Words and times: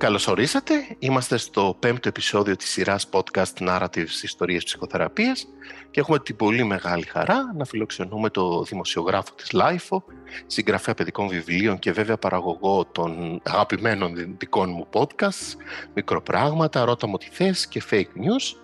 Καλώς 0.00 0.26
ορίσατε. 0.28 0.74
Είμαστε 0.98 1.36
στο 1.36 1.76
πέμπτο 1.78 2.08
επεισόδιο 2.08 2.56
της 2.56 2.70
σειράς 2.70 3.08
podcast 3.10 3.68
Narratives 3.68 4.22
Ιστορίες 4.22 4.64
Ψυχοθεραπείας 4.64 5.46
και 5.90 6.00
έχουμε 6.00 6.18
την 6.18 6.36
πολύ 6.36 6.64
μεγάλη 6.64 7.04
χαρά 7.04 7.52
να 7.56 7.64
φιλοξενούμε 7.64 8.30
το 8.30 8.62
δημοσιογράφο 8.62 9.34
της 9.34 9.52
LiFO, 9.52 10.04
συγγραφέα 10.46 10.94
παιδικών 10.94 11.28
βιβλίων 11.28 11.78
και 11.78 11.92
βέβαια 11.92 12.16
παραγωγό 12.16 12.84
των 12.92 13.40
αγαπημένων 13.44 14.36
δικών 14.38 14.70
μου 14.70 14.86
podcasts, 14.92 15.54
μικροπράγματα, 15.94 16.84
ρώτα 16.84 17.06
μου 17.06 17.16
τι 17.16 17.28
θες 17.32 17.66
και 17.66 17.82
fake 17.90 18.00
news, 18.00 18.56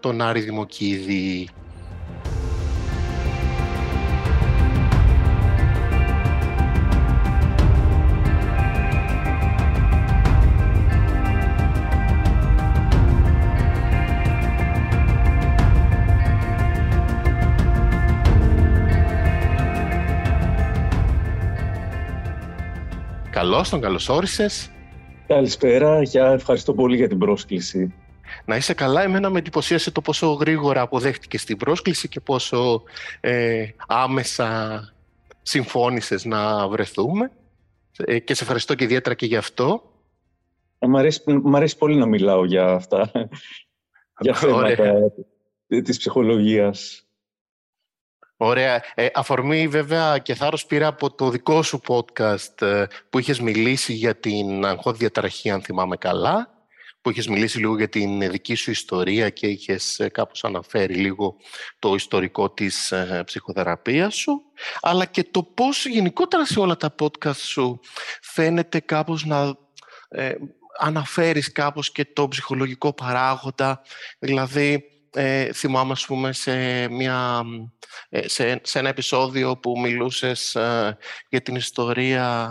τον 0.00 0.20
Άρη 0.20 0.40
Δημοκίδη. 0.40 1.48
Καλώς 23.52 23.68
τον, 23.70 23.80
καλώς 23.80 24.08
όρισες. 24.08 24.70
Καλησπέρα, 25.26 26.02
για 26.02 26.26
ευχαριστώ 26.26 26.74
πολύ 26.74 26.96
για 26.96 27.08
την 27.08 27.18
πρόσκληση. 27.18 27.94
Να 28.44 28.56
είσαι 28.56 28.74
καλά, 28.74 29.02
εμένα 29.02 29.30
με 29.30 29.38
εντυπωσίασε 29.38 29.90
το 29.90 30.00
πόσο 30.00 30.32
γρήγορα 30.32 30.80
αποδέχτηκες 30.80 31.44
την 31.44 31.56
πρόσκληση 31.56 32.08
και 32.08 32.20
πόσο 32.20 32.82
ε, 33.20 33.66
άμεσα 33.86 34.80
συμφώνησες 35.42 36.24
να 36.24 36.68
βρεθούμε 36.68 37.30
ε, 37.96 38.18
και 38.18 38.34
σε 38.34 38.42
ευχαριστώ 38.42 38.74
και 38.74 38.84
ιδιαίτερα 38.84 39.14
και 39.14 39.26
γι' 39.26 39.36
αυτό. 39.36 39.82
Ε, 40.78 40.86
μ' 40.86 40.96
αρέσει, 40.96 41.22
μ 41.42 41.56
αρέσει 41.56 41.76
πολύ 41.76 41.96
να 41.96 42.06
μιλάω 42.06 42.44
για 42.44 42.64
αυτά, 42.66 43.10
για 44.20 44.34
θέματα 44.34 45.12
της 45.66 45.98
ψυχολογίας. 45.98 47.06
Ωραία. 48.44 48.82
Ε, 48.94 49.06
αφορμή 49.14 49.68
βέβαια 49.68 50.18
και 50.18 50.34
θάρρος 50.34 50.66
πήρα 50.66 50.86
από 50.86 51.14
το 51.14 51.30
δικό 51.30 51.62
σου 51.62 51.80
podcast 51.86 52.62
ε, 52.62 52.84
που 53.10 53.18
είχες 53.18 53.40
μιλήσει 53.40 53.92
για 53.92 54.16
την 54.16 54.64
αγχώδη 54.64 54.98
διαταραχή, 54.98 55.50
αν 55.50 55.62
θυμάμαι 55.62 55.96
καλά, 55.96 56.50
που 57.02 57.10
είχες 57.10 57.28
μιλήσει 57.28 57.58
λίγο 57.58 57.76
για 57.76 57.88
την 57.88 58.30
δική 58.30 58.54
σου 58.54 58.70
ιστορία 58.70 59.28
και 59.28 59.46
είχες 59.46 59.98
ε, 59.98 60.08
κάπως 60.08 60.44
αναφέρει 60.44 60.94
λίγο 60.94 61.36
το 61.78 61.94
ιστορικό 61.94 62.50
της 62.50 62.92
ε, 62.92 63.22
ψυχοθεραπείας 63.26 64.14
σου, 64.14 64.42
αλλά 64.80 65.04
και 65.04 65.24
το 65.30 65.42
πώς 65.42 65.86
γενικότερα 65.86 66.46
σε 66.46 66.60
όλα 66.60 66.76
τα 66.76 66.94
podcast 67.00 67.36
σου 67.36 67.80
φαίνεται 68.22 68.80
κάπως 68.80 69.24
να 69.24 69.56
ε, 70.08 70.34
αναφέρεις 70.78 71.52
κάπως 71.52 71.92
και 71.92 72.04
το 72.04 72.28
ψυχολογικό 72.28 72.92
παράγοντα, 72.92 73.82
δηλαδή 74.18 74.86
ε, 75.14 75.52
θυμάμαι, 75.52 75.92
ας 75.92 76.06
πούμε, 76.06 76.32
σε, 76.32 76.88
μια, 76.88 77.42
ε, 78.08 78.28
σε, 78.28 78.60
σε 78.62 78.78
ένα 78.78 78.88
επεισόδιο 78.88 79.56
που 79.56 79.80
μιλούσες 79.80 80.54
ε, 80.54 80.96
για 81.28 81.40
την 81.40 81.54
ιστορία 81.54 82.50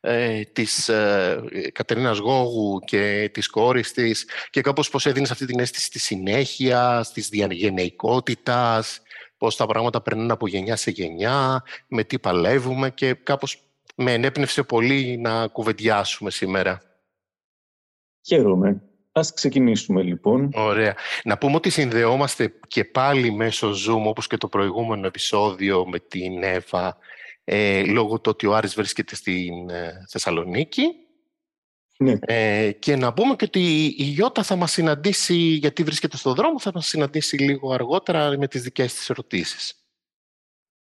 ε, 0.00 0.42
της 0.42 0.88
ε, 0.88 1.70
Κατερίνας 1.72 2.18
Γόγου 2.18 2.78
και 2.78 3.30
της 3.32 3.48
κόρης 3.48 3.92
της 3.92 4.28
και 4.50 4.60
κάπως 4.60 4.90
πώς 4.90 5.06
έδινες 5.06 5.30
αυτή 5.30 5.46
την 5.46 5.60
αίσθηση 5.60 5.90
της 5.90 6.02
συνέχειας, 6.02 7.12
της 7.12 7.28
διαγενεϊκότητας, 7.28 9.00
πώς 9.38 9.56
τα 9.56 9.66
πράγματα 9.66 10.00
περνούν 10.00 10.30
από 10.30 10.48
γενιά 10.48 10.76
σε 10.76 10.90
γενιά, 10.90 11.62
με 11.88 12.04
τι 12.04 12.18
παλεύουμε 12.18 12.90
και 12.90 13.14
κάπως 13.14 13.62
με 13.96 14.12
ενέπνευσε 14.12 14.62
πολύ 14.62 15.18
να 15.18 15.46
κουβεντιάσουμε 15.46 16.30
σήμερα. 16.30 16.80
Χαίρομαι. 18.26 18.82
Ας 19.16 19.32
ξεκινήσουμε 19.32 20.02
λοιπόν. 20.02 20.50
Ωραία. 20.54 20.94
Να 21.24 21.38
πούμε 21.38 21.54
ότι 21.54 21.70
συνδεόμαστε 21.70 22.54
και 22.68 22.84
πάλι 22.84 23.32
μέσω 23.32 23.70
Zoom, 23.70 24.02
όπως 24.04 24.26
και 24.26 24.36
το 24.36 24.48
προηγούμενο 24.48 25.06
επεισόδιο 25.06 25.86
με 25.86 25.98
την 25.98 26.42
Εύα, 26.42 26.96
ε, 27.44 27.84
λόγω 27.84 28.20
του 28.20 28.30
ότι 28.30 28.46
ο 28.46 28.54
Άρης 28.54 28.74
βρίσκεται 28.74 29.14
στην 29.14 29.70
ε, 29.70 30.04
Θεσσαλονίκη. 30.08 30.82
Ναι. 31.96 32.16
Ε, 32.20 32.72
και 32.72 32.96
να 32.96 33.12
πούμε 33.12 33.36
και 33.36 33.44
ότι 33.44 33.94
η 33.98 34.02
Γιώτα 34.02 34.42
θα 34.42 34.56
μας 34.56 34.72
συναντήσει, 34.72 35.34
γιατί 35.34 35.82
βρίσκεται 35.82 36.16
στο 36.16 36.34
δρόμο, 36.34 36.60
θα 36.60 36.70
μας 36.74 36.86
συναντήσει 36.86 37.36
λίγο 37.36 37.72
αργότερα 37.72 38.38
με 38.38 38.48
τις 38.48 38.62
δικές 38.62 38.94
της 38.94 39.10
ερωτήσεις. 39.10 39.74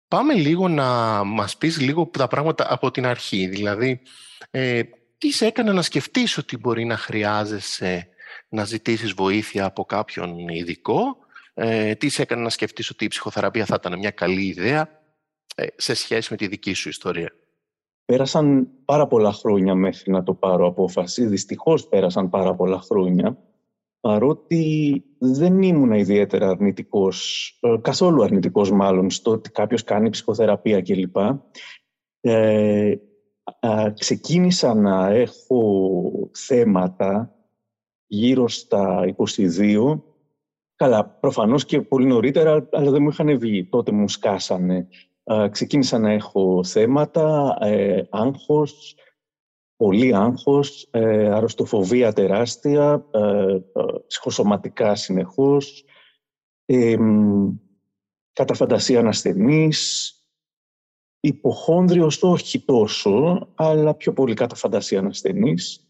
Πάμε 0.07 0.33
λίγο 0.33 0.67
να 0.67 0.87
μας 1.23 1.57
πεις 1.57 1.79
λίγο 1.79 2.09
τα 2.17 2.27
πράγματα 2.27 2.65
από 2.69 2.91
την 2.91 3.05
αρχή. 3.05 3.47
Δηλαδή, 3.47 4.01
ε, 4.51 4.83
τι 5.17 5.31
σε 5.31 5.45
έκανε 5.45 5.71
να 5.71 5.81
σκεφτείς 5.81 6.37
ότι 6.37 6.57
μπορεί 6.57 6.85
να 6.85 6.97
χρειάζεσαι 6.97 8.07
να 8.49 8.63
ζητήσεις 8.63 9.11
βοήθεια 9.11 9.65
από 9.65 9.85
κάποιον 9.85 10.47
ειδικό, 10.47 11.17
ε, 11.53 11.95
τι 11.95 12.09
σε 12.09 12.21
έκανε 12.21 12.41
να 12.41 12.49
σκεφτείς 12.49 12.89
ότι 12.89 13.05
η 13.05 13.07
ψυχοθεραπεία 13.07 13.65
θα 13.65 13.75
ήταν 13.79 13.99
μια 13.99 14.11
καλή 14.11 14.45
ιδέα 14.45 15.01
ε, 15.55 15.65
σε 15.75 15.93
σχέση 15.93 16.27
με 16.31 16.37
τη 16.37 16.47
δική 16.47 16.73
σου 16.73 16.89
ιστορία; 16.89 17.31
Πέρασαν 18.05 18.67
πάρα 18.85 19.07
πολλά 19.07 19.31
χρόνια 19.31 19.75
μέχρι 19.75 20.11
να 20.11 20.23
το 20.23 20.33
πάρω 20.33 20.67
απόφαση. 20.67 21.25
Δυστυχώς 21.25 21.87
πέρασαν 21.87 22.29
πάρα 22.29 22.55
πολλά 22.55 22.79
χρόνια, 22.79 23.37
παρότι 23.99 25.03
δεν 25.17 25.61
ήμουν 25.61 25.91
ιδιαίτερα 25.91 26.49
αρνητικός, 26.49 27.49
ε, 27.61 27.75
καθόλου 27.81 28.23
αρνητικός 28.23 28.71
μάλλον, 28.71 29.09
στο 29.09 29.31
ότι 29.31 29.51
κάποιος 29.51 29.83
κάνει 29.83 30.09
ψυχοθεραπεία 30.09 30.81
κλπ. 30.81 31.15
Ε, 32.21 32.95
ξεκίνησα 33.99 34.73
να 34.73 35.09
έχω 35.09 36.29
θέματα 36.31 37.32
γύρω 38.13 38.47
στα 38.47 39.15
22. 39.17 40.01
Καλά, 40.75 41.05
προφανώς 41.05 41.65
και 41.65 41.81
πολύ 41.81 42.05
νωρίτερα, 42.05 42.67
αλλά 42.71 42.91
δεν 42.91 43.01
μου 43.01 43.09
είχαν 43.09 43.39
βγει. 43.39 43.65
Τότε 43.65 43.91
μου 43.91 44.09
σκάσανε. 44.09 44.87
ξεκίνησα 45.51 45.99
να 45.99 46.11
έχω 46.11 46.63
θέματα, 46.63 47.57
ε, 47.61 48.03
άγχος, 48.09 48.95
πολύ 49.75 50.15
άγχος, 50.15 50.87
ε, 50.91 51.29
αρρωστοφοβία 51.29 52.13
τεράστια, 52.13 53.05
ε, 53.11 53.57
ψυχοσωματικά 54.07 54.95
συνεχώς, 54.95 55.83
ε, 56.65 56.95
κατά 58.33 58.53
φαντασία 58.53 58.99
ανασθενής, 58.99 60.13
υποχόνδριος 61.19 62.23
όχι 62.23 62.59
τόσο, 62.65 63.47
αλλά 63.55 63.93
πιο 63.93 64.13
πολύ 64.13 64.33
κατά 64.33 64.55
φαντασία 64.55 64.99
ανασθενής. 64.99 65.87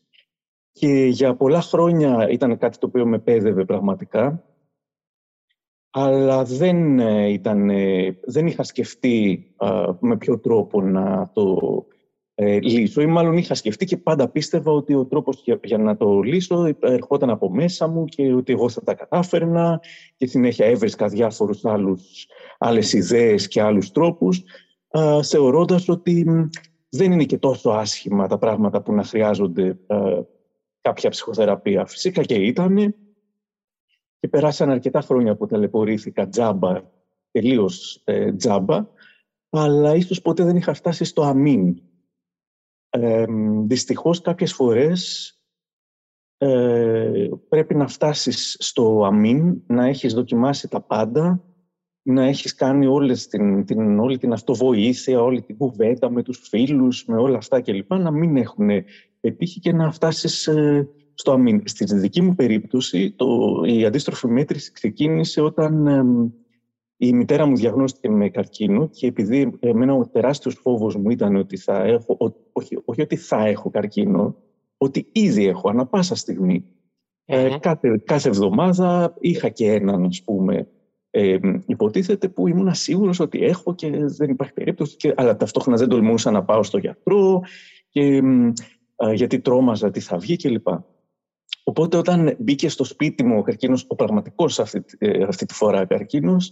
Και 0.74 1.06
για 1.06 1.36
πολλά 1.36 1.62
χρόνια 1.62 2.30
ήταν 2.30 2.58
κάτι 2.58 2.78
το 2.78 2.88
οποίο 2.88 3.06
με 3.06 3.20
πέδευε 3.20 3.66
πραγματικά. 3.66 4.44
Αλλά 5.90 6.44
δεν, 6.44 7.00
ε, 7.00 7.30
ήταν, 7.30 7.70
ε, 7.70 8.20
δεν 8.26 8.48
είχα 8.48 8.64
σκεφτεί 8.64 9.46
με 10.00 10.18
ποιο 10.18 10.40
τρόπο 10.40 10.82
να 10.82 11.32
το 11.34 11.58
ε, 12.36 12.60
λύσω. 12.60 13.02
Ή 13.02 13.06
μάλλον 13.06 13.38
είχα 13.38 13.56
σκεφτεί 13.56 13.86
και 13.86 13.98
πάντα 13.98 14.30
πίστευα 14.30 14.72
ότι 14.72 14.94
ο 14.94 15.06
τρόπος 15.06 15.44
για, 15.64 15.78
να 15.78 15.98
το 15.98 16.20
λύσω 16.20 16.76
ερχόταν 16.80 17.30
από 17.30 17.50
μέσα 17.50 17.88
μου 17.88 18.06
και 18.06 18.34
ότι 18.34 18.54
εγώ 18.54 18.70
θα 18.70 18.84
τα 18.84 18.94
κατάφερνα 18.94 19.80
και 20.18 20.26
συνέχεια 20.26 20.66
έβρισκα 20.66 21.08
διάφορους 21.08 21.66
άλλους, 21.66 22.28
άλλες 22.58 22.94
ιδέες 22.94 23.48
και 23.48 23.62
άλλους 23.62 23.92
τρόπους 23.92 24.44
θεωρώντας 25.24 25.90
ότι 25.90 26.26
δεν 26.90 27.12
είναι 27.12 27.24
και 27.24 27.38
τόσο 27.38 27.70
άσχημα 27.70 28.28
τα 28.28 28.38
πράγματα 28.38 28.82
που 28.82 28.94
να 28.94 29.04
χρειάζονται 29.04 29.78
κάποια 30.84 31.10
ψυχοθεραπεία. 31.10 31.86
Φυσικά 31.86 32.24
και 32.24 32.36
ήταν 32.36 32.96
και 34.20 34.28
περάσαν 34.28 34.70
αρκετά 34.70 35.02
χρόνια 35.02 35.36
που 35.36 35.46
ταλαιπωρήθηκα 35.46 36.28
τζάμπα, 36.28 36.82
τελείως 37.32 38.02
ε, 38.04 38.34
τζάμπα, 38.34 38.88
αλλά 39.50 39.96
ίσως 39.96 40.22
ποτέ 40.22 40.44
δεν 40.44 40.56
είχα 40.56 40.74
φτάσει 40.74 41.04
στο 41.04 41.22
αμήν. 41.22 41.82
Ε, 42.90 43.26
δυστυχώς 43.66 44.22
κάποιες 44.22 44.54
φορές 44.54 45.34
ε, 46.38 47.30
πρέπει 47.50 47.76
να 47.76 47.88
φτάσεις 47.88 48.56
στο 48.60 49.06
αμήν, 49.06 49.62
να 49.68 49.86
έχεις 49.86 50.14
δοκιμάσει 50.14 50.68
τα 50.68 50.82
πάντα, 50.82 51.44
να 52.02 52.24
έχεις 52.24 52.56
κάνει 52.56 52.86
όλες 52.86 53.28
την, 53.28 53.66
την, 53.66 54.00
όλη 54.00 54.18
την 54.18 54.34
αυτοβοήθεια, 54.34 55.22
όλη 55.22 55.42
την 55.42 55.58
κουβέντα 55.58 56.10
με 56.10 56.24
τους 56.24 56.48
φίλους, 56.48 57.06
με 57.06 57.18
όλα 57.18 57.38
αυτά 57.38 57.62
κλπ. 57.62 57.94
Να 57.94 58.12
μην 58.12 58.38
έχουν 58.38 58.70
πετύχει 59.24 59.60
και 59.60 59.74
να 59.74 59.92
φτάσεις 59.92 60.48
ε, 60.48 60.90
στο 61.14 61.32
αμήν. 61.32 61.62
Στη 61.66 61.96
δική 61.96 62.22
μου 62.22 62.36
περίπτωση, 62.36 63.12
το, 63.12 63.62
η 63.66 63.86
αντίστροφη 63.86 64.28
μέτρηση 64.28 64.72
ξεκίνησε 64.72 65.42
όταν 65.42 65.88
η 66.98 67.14
μητέρα 67.14 67.46
μου 67.46 67.56
διαγνώστηκε 67.56 68.10
με 68.10 68.30
καρκίνο 68.30 68.88
και 68.88 69.08
επειδή 69.08 69.58
εμένα 69.60 69.94
ο 69.94 70.08
τεράστιος 70.08 70.56
φόβος 70.56 70.96
μου 70.96 71.10
ήταν 71.10 71.36
ότι 71.36 71.58
θα 71.58 71.84
έχω, 71.84 72.18
όχι, 72.52 72.78
όχι 72.86 73.02
ότι 73.02 73.16
θα 73.16 73.46
έχω 73.46 73.70
καρκίνο, 73.70 74.36
ότι 74.78 75.08
ήδη 75.12 75.46
έχω 75.48 75.70
ανα 75.70 75.86
πάσα 75.86 76.16
Ε, 77.26 77.58
κάθε, 77.60 78.02
κάθε 78.06 78.30
εβδομάδα 78.30 79.16
είχα 79.20 79.50
και 79.50 79.72
έναν, 79.72 80.04
ας 80.06 80.22
πούμε, 80.24 80.68
ε, 81.10 81.38
υποτίθεται 81.66 82.30
που 82.30 82.48
ήμουν 82.48 82.74
σίγουρος 82.74 83.20
ότι 83.20 83.44
έχω 83.44 83.76
και 83.76 83.92
δεν 84.06 84.30
υπάρχει 84.30 84.54
περίπτωση, 84.54 84.96
και, 84.96 85.14
αλλά 85.18 85.36
ταυτόχρονα 85.36 85.78
δεν 85.78 85.90
τολμούσα 85.90 86.32
να 86.32 86.44
πάω 86.44 86.64
στο 86.64 86.78
γιατρό 86.78 87.42
και 87.90 88.22
γιατί 89.14 89.40
τρόμαζα 89.40 89.92
τι 89.92 90.00
θα 90.00 90.18
βγει 90.18 90.36
κλπ. 90.36 90.68
Οπότε 91.64 91.98
όταν 91.98 92.36
μπήκε 92.40 92.70
στο 92.70 92.84
σπίτι 92.84 93.24
μου 93.24 93.38
ο 93.38 93.42
καρκίνος, 93.42 93.86
ο 93.88 93.96
πραγματικός 93.96 94.60
αυτή, 94.60 94.84
ε, 94.98 95.24
αυτή 95.24 95.46
τη 95.46 95.54
φορά 95.54 95.86
καρκίνος, 95.86 96.52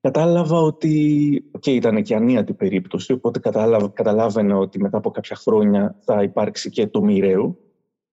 κατάλαβα 0.00 0.60
ότι, 0.60 1.44
και 1.60 1.70
ήταν 1.70 2.02
και 2.02 2.14
ανίατη 2.14 2.52
περίπτωση, 2.52 3.12
οπότε 3.12 3.38
κατάλαβα, 3.38 3.88
καταλάβαινα 3.88 4.56
ότι 4.56 4.80
μετά 4.80 4.96
από 4.98 5.10
κάποια 5.10 5.36
χρόνια 5.36 5.96
θα 6.04 6.22
υπάρξει 6.22 6.70
και 6.70 6.86
το 6.86 7.02
μοιραίο, 7.02 7.56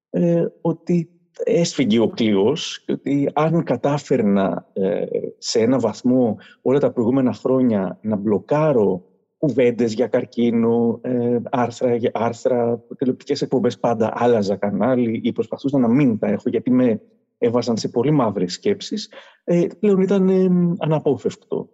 ε, 0.09 0.45
ότι 0.61 1.09
έσφυγε 1.43 1.99
ο 1.99 2.07
κλειός 2.07 2.83
και 2.85 2.91
ότι 2.91 3.29
αν 3.33 3.63
κατάφερνα 3.63 4.67
ε, 4.73 5.05
σε 5.37 5.59
ένα 5.59 5.79
βαθμό 5.79 6.37
όλα 6.61 6.79
τα 6.79 6.91
προηγούμενα 6.91 7.33
χρόνια 7.33 7.99
να 8.01 8.15
μπλοκάρω 8.15 9.05
κουβέντες 9.45 9.93
για 9.93 10.07
καρκίνο, 10.07 10.99
ε, 11.01 11.39
άρθρα, 11.51 11.95
για 11.95 12.11
άρθρα, 12.13 12.83
τηλεοπτικές 12.97 13.41
εκπομπές 13.41 13.79
πάντα 13.79 14.13
άλλαζα 14.15 14.55
κανάλι 14.55 15.21
ή 15.23 15.31
προσπαθούσα 15.31 15.77
να 15.77 15.87
μην 15.87 16.19
τα 16.19 16.27
έχω 16.27 16.49
γιατί 16.49 16.71
με 16.71 17.01
έβαζαν 17.37 17.77
σε 17.77 17.89
πολύ 17.89 18.11
μαύρες 18.11 18.53
σκέψεις, 18.53 19.09
ε, 19.43 19.67
πλέον 19.79 20.01
ήταν 20.01 20.29
ε, 20.29 20.47
αναπόφευκτο. 20.77 21.69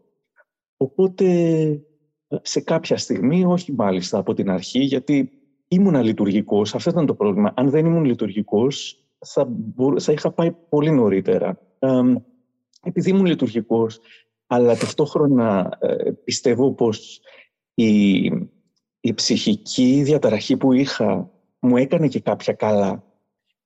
Οπότε 0.78 1.26
σε 2.42 2.62
κάποια 2.62 2.98
στιγμή, 2.98 3.46
όχι 3.46 3.74
μάλιστα 3.74 4.18
από 4.18 4.34
την 4.34 4.50
αρχή, 4.50 4.80
γιατί 4.80 5.32
ήμουν 5.68 6.04
λειτουργικός, 6.04 6.76
αυτό 6.76 6.90
ήταν 6.90 7.06
το 7.06 7.14
πρόβλημα. 7.16 7.54
Αν 7.56 7.70
δεν 7.70 7.86
ήμουν 7.86 8.04
λειτουργικός, 8.04 9.06
θα, 9.26 9.50
θα 10.00 10.12
είχα 10.12 10.32
πάει 10.32 10.52
πολύ 10.70 10.92
νωρίτερα. 10.92 11.60
επειδή 12.84 13.10
ήμουν 13.10 13.26
λειτουργικός, 13.26 14.00
αλλά 14.48 14.78
ταυτόχρονα 14.78 15.78
ε, 15.80 16.12
πιστεύω 16.24 16.74
πως 16.74 17.22
η, 17.84 18.32
η 19.00 19.14
ψυχική 19.14 20.02
διαταραχή 20.04 20.58
που 20.58 20.74
είχα 20.74 21.32
μου 21.60 21.78
έκανε 21.78 22.08
και 22.08 22.20
κάποια 22.20 22.54
καλά. 22.54 23.04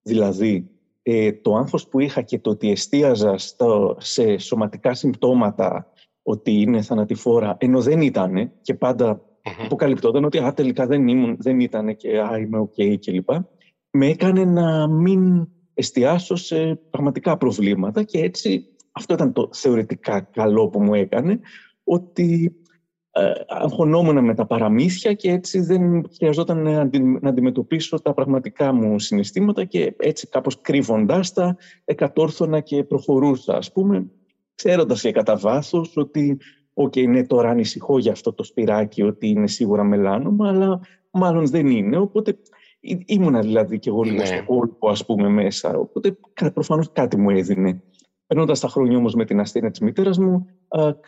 Δηλαδή, 0.01 0.69
ε, 1.01 1.31
το 1.31 1.55
άγχος 1.55 1.87
που 1.87 1.99
είχα 1.99 2.21
και 2.21 2.39
το 2.39 2.49
ότι 2.49 2.71
εστίαζα 2.71 3.37
στο, 3.37 3.97
σε 3.99 4.37
σωματικά 4.37 4.93
συμπτώματα 4.93 5.91
ότι 6.23 6.51
είναι 6.51 6.81
θανατηφόρα, 6.81 7.57
ενώ 7.59 7.81
δεν 7.81 8.01
ήταν 8.01 8.51
και 8.61 8.73
πάντα 8.73 9.17
mm-hmm. 9.17 9.63
αποκαλυπτόταν 9.65 10.23
ότι 10.23 10.37
α, 10.37 10.53
τελικά 10.53 10.85
δεν, 10.85 11.07
ήμουν, 11.07 11.37
δεν 11.39 11.59
ήταν 11.59 11.95
και 11.95 12.19
α, 12.19 12.37
είμαι 12.37 12.57
ok 12.57 12.73
okay, 12.77 12.95
κλπ. 12.99 13.29
Με 13.91 14.07
έκανε 14.07 14.45
να 14.45 14.87
μην 14.87 15.47
εστιάσω 15.73 16.35
σε 16.35 16.75
πραγματικά 16.89 17.37
προβλήματα 17.37 18.03
και 18.03 18.19
έτσι 18.19 18.65
αυτό 18.91 19.13
ήταν 19.13 19.33
το 19.33 19.49
θεωρητικά 19.53 20.21
καλό 20.21 20.69
που 20.69 20.81
μου 20.81 20.93
έκανε, 20.93 21.39
ότι 21.83 22.55
ε, 22.62 22.62
αγχωνόμουν 23.47 24.23
με 24.23 24.33
τα 24.33 24.45
παραμύθια 24.45 25.13
και 25.13 25.31
έτσι 25.31 25.59
δεν 25.59 26.09
χρειαζόταν 26.15 26.61
να 27.21 27.29
αντιμετωπίσω 27.29 28.01
τα 28.01 28.13
πραγματικά 28.13 28.73
μου 28.73 28.99
συναισθήματα 28.99 29.63
και 29.63 29.95
έτσι 29.97 30.27
κάπως 30.27 30.61
κρύβοντάς 30.61 31.33
τα 31.33 31.57
εκατόρθωνα 31.85 32.59
και 32.59 32.83
προχωρούσα 32.83 33.57
ας 33.57 33.71
πούμε 33.71 34.07
ξέροντας 34.55 35.01
και 35.01 35.11
κατά 35.11 35.37
βάθος 35.37 35.97
ότι 35.97 36.37
«ΟΚ, 36.73 36.93
okay, 36.95 37.07
ναι, 37.07 37.25
τώρα 37.25 37.49
ανησυχώ 37.49 37.99
για 37.99 38.11
αυτό 38.11 38.33
το 38.33 38.43
σπυράκι 38.43 39.03
ότι 39.03 39.27
είναι 39.27 39.47
σίγουρα 39.47 39.83
μελάνωμα, 39.83 40.47
αλλά 40.47 40.79
μάλλον 41.11 41.47
δεν 41.47 41.67
είναι». 41.67 41.97
Οπότε 41.97 42.37
ήμουνα 43.05 43.39
δηλαδή 43.39 43.79
και 43.79 43.89
εγώ 43.89 44.01
λίγο 44.01 44.17
ναι. 44.17 44.25
στο 44.25 44.43
κόλπο 44.45 44.89
ας 44.89 45.05
πούμε 45.05 45.29
μέσα, 45.29 45.77
οπότε 45.77 46.17
προφανώς 46.53 46.91
κάτι 46.91 47.17
μου 47.17 47.29
έδινε. 47.29 47.81
Περνώντας 48.27 48.59
τα 48.59 48.67
χρόνια 48.67 48.97
όμως 48.97 49.13
με 49.13 49.25
την 49.25 49.39
ασθένεια 49.39 49.71
της 49.71 49.79
μητέρας 49.79 50.17
μου, 50.17 50.45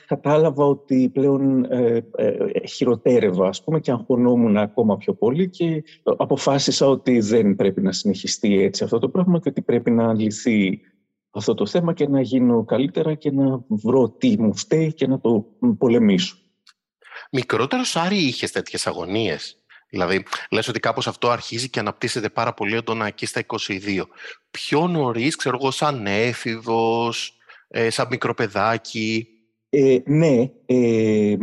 κατάλαβα 0.08 0.66
ότι 0.66 1.10
πλέον 1.14 1.64
ε, 1.64 2.08
ε, 2.16 2.68
χειροτέρευα 2.68 3.48
ας 3.48 3.64
πούμε, 3.64 3.80
και 3.80 3.92
αγχωνόμουν 3.92 4.58
ακόμα 4.58 4.98
πιο 4.98 5.14
πολύ 5.14 5.50
και 5.50 5.84
αποφάσισα 6.04 6.88
ότι 6.88 7.20
δεν 7.20 7.56
πρέπει 7.56 7.82
να 7.82 7.92
συνεχιστεί 7.92 8.62
έτσι 8.62 8.84
αυτό 8.84 9.00
το 9.00 9.10
πράγμα 9.10 9.40
και 9.40 9.50
ότι 9.50 9.62
πρέπει 9.62 9.92
να 9.92 10.14
λυθεί 10.14 10.80
αυτό 11.30 11.54
το 11.54 11.66
θέμα 11.66 11.94
και 11.94 12.08
να 12.08 12.22
γίνω 12.22 12.64
καλύτερα 12.64 13.14
και 13.14 13.32
να 13.32 13.64
βρω 13.68 14.10
τι 14.10 14.40
μου 14.40 14.56
φταίει 14.56 14.94
και 14.94 15.08
να 15.08 15.20
το 15.20 15.46
πολεμήσω. 15.78 16.38
Μικρότερο 17.32 17.82
Άρη 17.94 18.18
είχες 18.18 18.52
τέτοιες 18.52 18.88
αγωνίες; 18.88 19.65
Δηλαδή, 19.96 20.24
λες 20.52 20.68
ότι 20.68 20.80
κάπως 20.80 21.08
αυτό 21.08 21.30
αρχίζει 21.30 21.70
και 21.70 21.80
αναπτύσσεται 21.80 22.30
πάρα 22.30 22.54
πολύ 22.54 22.76
έντονα 22.76 23.08
εκεί 23.08 23.26
στα 23.26 23.42
22. 23.46 24.08
Πιο 24.52 24.88
νωρίς, 24.88 25.36
ξέρω 25.36 25.58
εγώ, 25.62 25.72
σαν 25.72 26.06
έφηβος, 26.06 27.38
ε, 27.68 27.90
σαν 27.90 28.08
μικροπαιδάκι. 28.10 29.28
Ε, 29.70 29.98
ναι, 30.06 30.52
ε, 30.66 31.36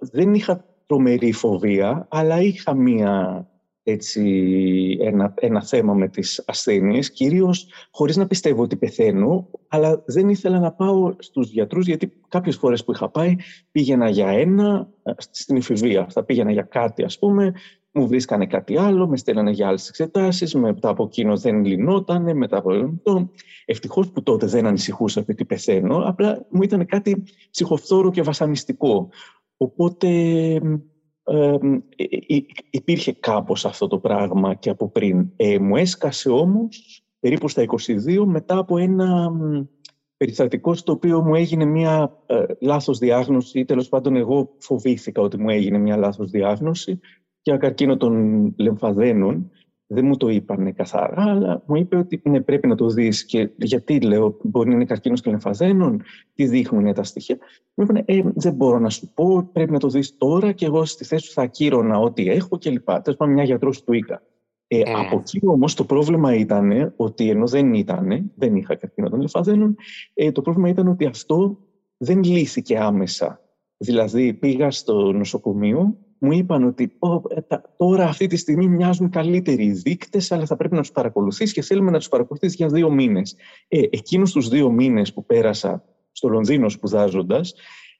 δεν 0.00 0.34
είχα 0.34 0.64
τρομερή 0.86 1.32
φοβία, 1.32 2.06
αλλά 2.10 2.40
είχα 2.40 2.74
μία 2.74 3.46
έτσι, 3.90 4.98
ένα, 5.00 5.34
ένα 5.36 5.62
θέμα 5.62 5.94
με 5.94 6.08
τις 6.08 6.42
ασθένειες, 6.46 7.10
κυρίως 7.10 7.68
χωρίς 7.90 8.16
να 8.16 8.26
πιστεύω 8.26 8.62
ότι 8.62 8.76
πεθαίνω, 8.76 9.48
αλλά 9.68 10.02
δεν 10.06 10.28
ήθελα 10.28 10.58
να 10.58 10.72
πάω 10.72 11.14
στους 11.18 11.50
γιατρούς, 11.50 11.86
γιατί 11.86 12.12
κάποιες 12.28 12.56
φορές 12.56 12.84
που 12.84 12.92
είχα 12.92 13.08
πάει 13.08 13.36
πήγαινα 13.70 14.08
για 14.08 14.28
ένα, 14.28 14.88
στην 15.18 15.56
εφηβεία, 15.56 16.06
θα 16.10 16.24
πήγαινα 16.24 16.52
για 16.52 16.62
κάτι 16.62 17.02
ας 17.02 17.18
πούμε, 17.18 17.52
μου 17.92 18.06
βρίσκανε 18.06 18.46
κάτι 18.46 18.76
άλλο, 18.78 19.08
με 19.08 19.16
στέλνανε 19.16 19.50
για 19.50 19.68
άλλες 19.68 19.88
εξετάσεις, 19.88 20.54
μετά 20.54 20.88
από 20.88 21.04
εκείνο 21.04 21.36
δεν 21.36 21.64
λυνότανε, 21.64 22.34
μετά 22.34 22.56
από 22.56 22.70
αυτό. 22.72 23.30
Ευτυχώς 23.64 24.10
που 24.10 24.22
τότε 24.22 24.46
δεν 24.46 24.66
ανησυχούσα 24.66 25.24
ότι 25.28 25.44
πεθαίνω, 25.44 26.02
απλά 26.06 26.46
μου 26.50 26.62
ήταν 26.62 26.86
κάτι 26.86 27.22
ψυχοφθόρο 27.50 28.10
και 28.10 28.22
βασανιστικό. 28.22 29.08
Οπότε 29.56 30.08
ε, 30.08 30.60
υπήρχε 32.70 33.12
κάπως 33.12 33.64
αυτό 33.64 33.86
το 33.86 33.98
πράγμα 33.98 34.54
και 34.54 34.70
από 34.70 34.88
πριν. 34.88 35.30
Ε, 35.36 35.58
μου 35.58 35.76
έσκασε 35.76 36.30
όμως 36.30 37.04
περίπου 37.20 37.48
στα 37.48 37.64
22 37.64 38.24
μετά 38.24 38.58
από 38.58 38.78
ένα 38.78 39.32
περιστατικό 40.16 40.74
στο 40.74 40.92
οποίο 40.92 41.20
μου 41.20 41.34
έγινε 41.34 41.64
μια 41.64 42.22
ε, 42.26 42.44
λάθος 42.60 42.98
διάγνωση 42.98 43.58
ή 43.58 43.64
τέλος 43.64 43.88
πάντων 43.88 44.16
εγώ 44.16 44.54
φοβήθηκα 44.58 45.22
ότι 45.22 45.38
μου 45.38 45.48
έγινε 45.48 45.78
μια 45.78 45.96
λάθος 45.96 46.30
διάγνωση 46.30 47.00
για 47.42 47.56
καρκίνο 47.56 47.96
των 47.96 48.54
λεμφαδένων 48.58 49.50
δεν 49.92 50.06
μου 50.06 50.16
το 50.16 50.28
είπαν 50.28 50.74
καθαρά, 50.74 51.22
αλλά 51.22 51.62
μου 51.66 51.76
είπε 51.76 51.96
ότι 51.96 52.22
ναι, 52.24 52.40
πρέπει 52.40 52.66
να 52.66 52.74
το 52.74 52.88
δεις. 52.88 53.24
Και 53.24 53.50
γιατί 53.56 54.00
λέω, 54.00 54.36
μπορεί 54.42 54.68
να 54.68 54.74
είναι 54.74 54.84
καρκίνος 54.84 55.20
των 55.20 55.32
λεμφαδένων, 55.32 56.02
τι 56.34 56.46
δείχνουν 56.46 56.94
τα 56.94 57.02
στοιχεία. 57.02 57.38
Μου 57.74 57.84
είπαν, 57.84 58.02
ε, 58.04 58.22
δεν 58.34 58.54
μπορώ 58.54 58.78
να 58.78 58.90
σου 58.90 59.12
πω, 59.14 59.48
πρέπει 59.52 59.72
να 59.72 59.78
το 59.78 59.88
δεις 59.88 60.16
τώρα 60.16 60.52
και 60.52 60.66
εγώ 60.66 60.84
στη 60.84 61.04
θέση 61.04 61.26
σου 61.26 61.32
θα 61.32 61.42
ακύρωνα 61.42 61.98
ό,τι 61.98 62.28
έχω 62.28 62.58
κλπ. 62.58 62.84
Τέλος 62.84 63.16
πάντων, 63.16 63.34
μια 63.34 63.44
γιατρός 63.44 63.84
του 63.84 63.92
είχα. 63.92 64.22
Ε, 64.66 64.80
mm. 64.80 64.84
Από 64.86 65.18
εκεί 65.18 65.40
όμως 65.46 65.74
το 65.74 65.84
πρόβλημα 65.84 66.34
ήταν 66.34 66.92
ότι 66.96 67.30
ενώ 67.30 67.46
δεν 67.46 67.74
ήταν, 67.74 68.30
δεν 68.34 68.56
είχα 68.56 68.74
καρκίνο 68.74 69.08
των 69.08 69.18
λεμφαδένων, 69.18 69.76
ε, 70.14 70.32
το 70.32 70.42
πρόβλημα 70.42 70.68
ήταν 70.68 70.88
ότι 70.88 71.06
αυτό 71.06 71.58
δεν 71.96 72.22
λύθηκε 72.22 72.78
άμεσα. 72.78 73.40
Δηλαδή 73.76 74.34
πήγα 74.34 74.70
στο 74.70 75.12
νοσοκομείο 75.12 75.96
μου 76.22 76.32
είπαν 76.32 76.64
ότι 76.64 76.92
ε, 77.28 77.56
τώρα 77.76 78.04
αυτή 78.04 78.26
τη 78.26 78.36
στιγμή 78.36 78.68
μοιάζουν 78.68 79.10
καλύτεροι 79.10 79.64
οι 79.64 79.72
δείκτες, 79.72 80.32
αλλά 80.32 80.46
θα 80.46 80.56
πρέπει 80.56 80.74
να 80.74 80.80
τους 80.80 80.92
παρακολουθείς 80.92 81.52
και 81.52 81.62
θέλουμε 81.62 81.90
να 81.90 81.98
τους 81.98 82.08
παρακολουθείς 82.08 82.54
για 82.54 82.66
δύο 82.66 82.90
μήνες. 82.90 83.36
Ε, 83.68 83.80
εκείνους 83.90 84.32
τους 84.32 84.48
δύο 84.48 84.70
μήνες 84.70 85.12
που 85.12 85.24
πέρασα 85.24 85.84
στο 86.12 86.28
Λονδίνο 86.28 86.68
σπουδάζοντας, 86.68 87.54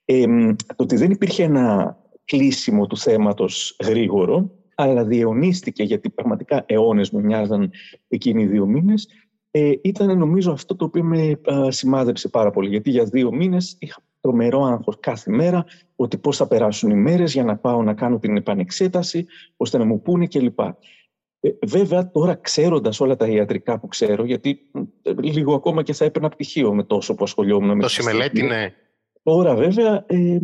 ε, 0.04 0.26
το 0.56 0.74
ότι 0.76 0.96
δεν 0.96 1.10
υπήρχε 1.10 1.42
ένα 1.42 1.98
κλείσιμο 2.24 2.86
του 2.86 2.96
θέματος 2.96 3.76
γρήγορο, 3.84 4.50
αλλά 4.74 5.04
διαιωνίστηκε 5.04 5.82
γιατί 5.82 6.10
πραγματικά 6.10 6.64
αιώνες 6.66 7.10
μου 7.10 7.20
μοιάζαν 7.20 7.70
εκείνοι 8.08 8.42
οι 8.42 8.46
δύο 8.46 8.66
μήνες, 8.66 9.08
ε, 9.50 9.72
ήταν 9.82 10.18
νομίζω 10.18 10.52
αυτό 10.52 10.76
το 10.76 10.84
οποίο 10.84 11.04
με 11.04 11.40
σημάδεψε 11.68 12.28
πάρα 12.28 12.50
πολύ. 12.50 12.68
Γιατί 12.68 12.90
για 12.90 13.04
δύο 13.04 13.32
μήνες 13.32 13.76
είχα 13.78 14.02
τρομερό 14.20 14.64
άγχος 14.64 14.96
κάθε 15.00 15.30
μέρα 15.30 15.64
ότι 15.96 16.18
πώς 16.18 16.36
θα 16.36 16.46
περάσουν 16.46 16.90
οι 16.90 16.94
μέρες 16.94 17.32
για 17.32 17.44
να 17.44 17.56
πάω 17.56 17.82
να 17.82 17.94
κάνω 17.94 18.18
την 18.18 18.36
επανεξέταση, 18.36 19.26
ώστε 19.56 19.78
να 19.78 19.84
μου 19.84 20.02
πούνε 20.02 20.26
κλπ. 20.26 20.60
Ε, 21.40 21.50
βέβαια, 21.66 22.10
τώρα 22.10 22.34
ξέροντας 22.34 23.00
όλα 23.00 23.16
τα 23.16 23.26
ιατρικά 23.26 23.80
που 23.80 23.88
ξέρω, 23.88 24.24
γιατί 24.24 24.60
ε, 25.02 25.12
λίγο 25.12 25.54
ακόμα 25.54 25.82
και 25.82 25.92
θα 25.92 26.04
έπαιρνα 26.04 26.28
πτυχίο 26.28 26.74
με 26.74 26.84
τόσο 26.84 27.14
που 27.14 27.24
ασχολιόμουν 27.24 27.76
με 27.76 27.82
το 27.82 28.04
μελέτη, 28.04 28.42
ναι. 28.42 28.72
Τώρα, 29.22 29.54
βέβαια, 29.54 30.04
ε, 30.06 30.38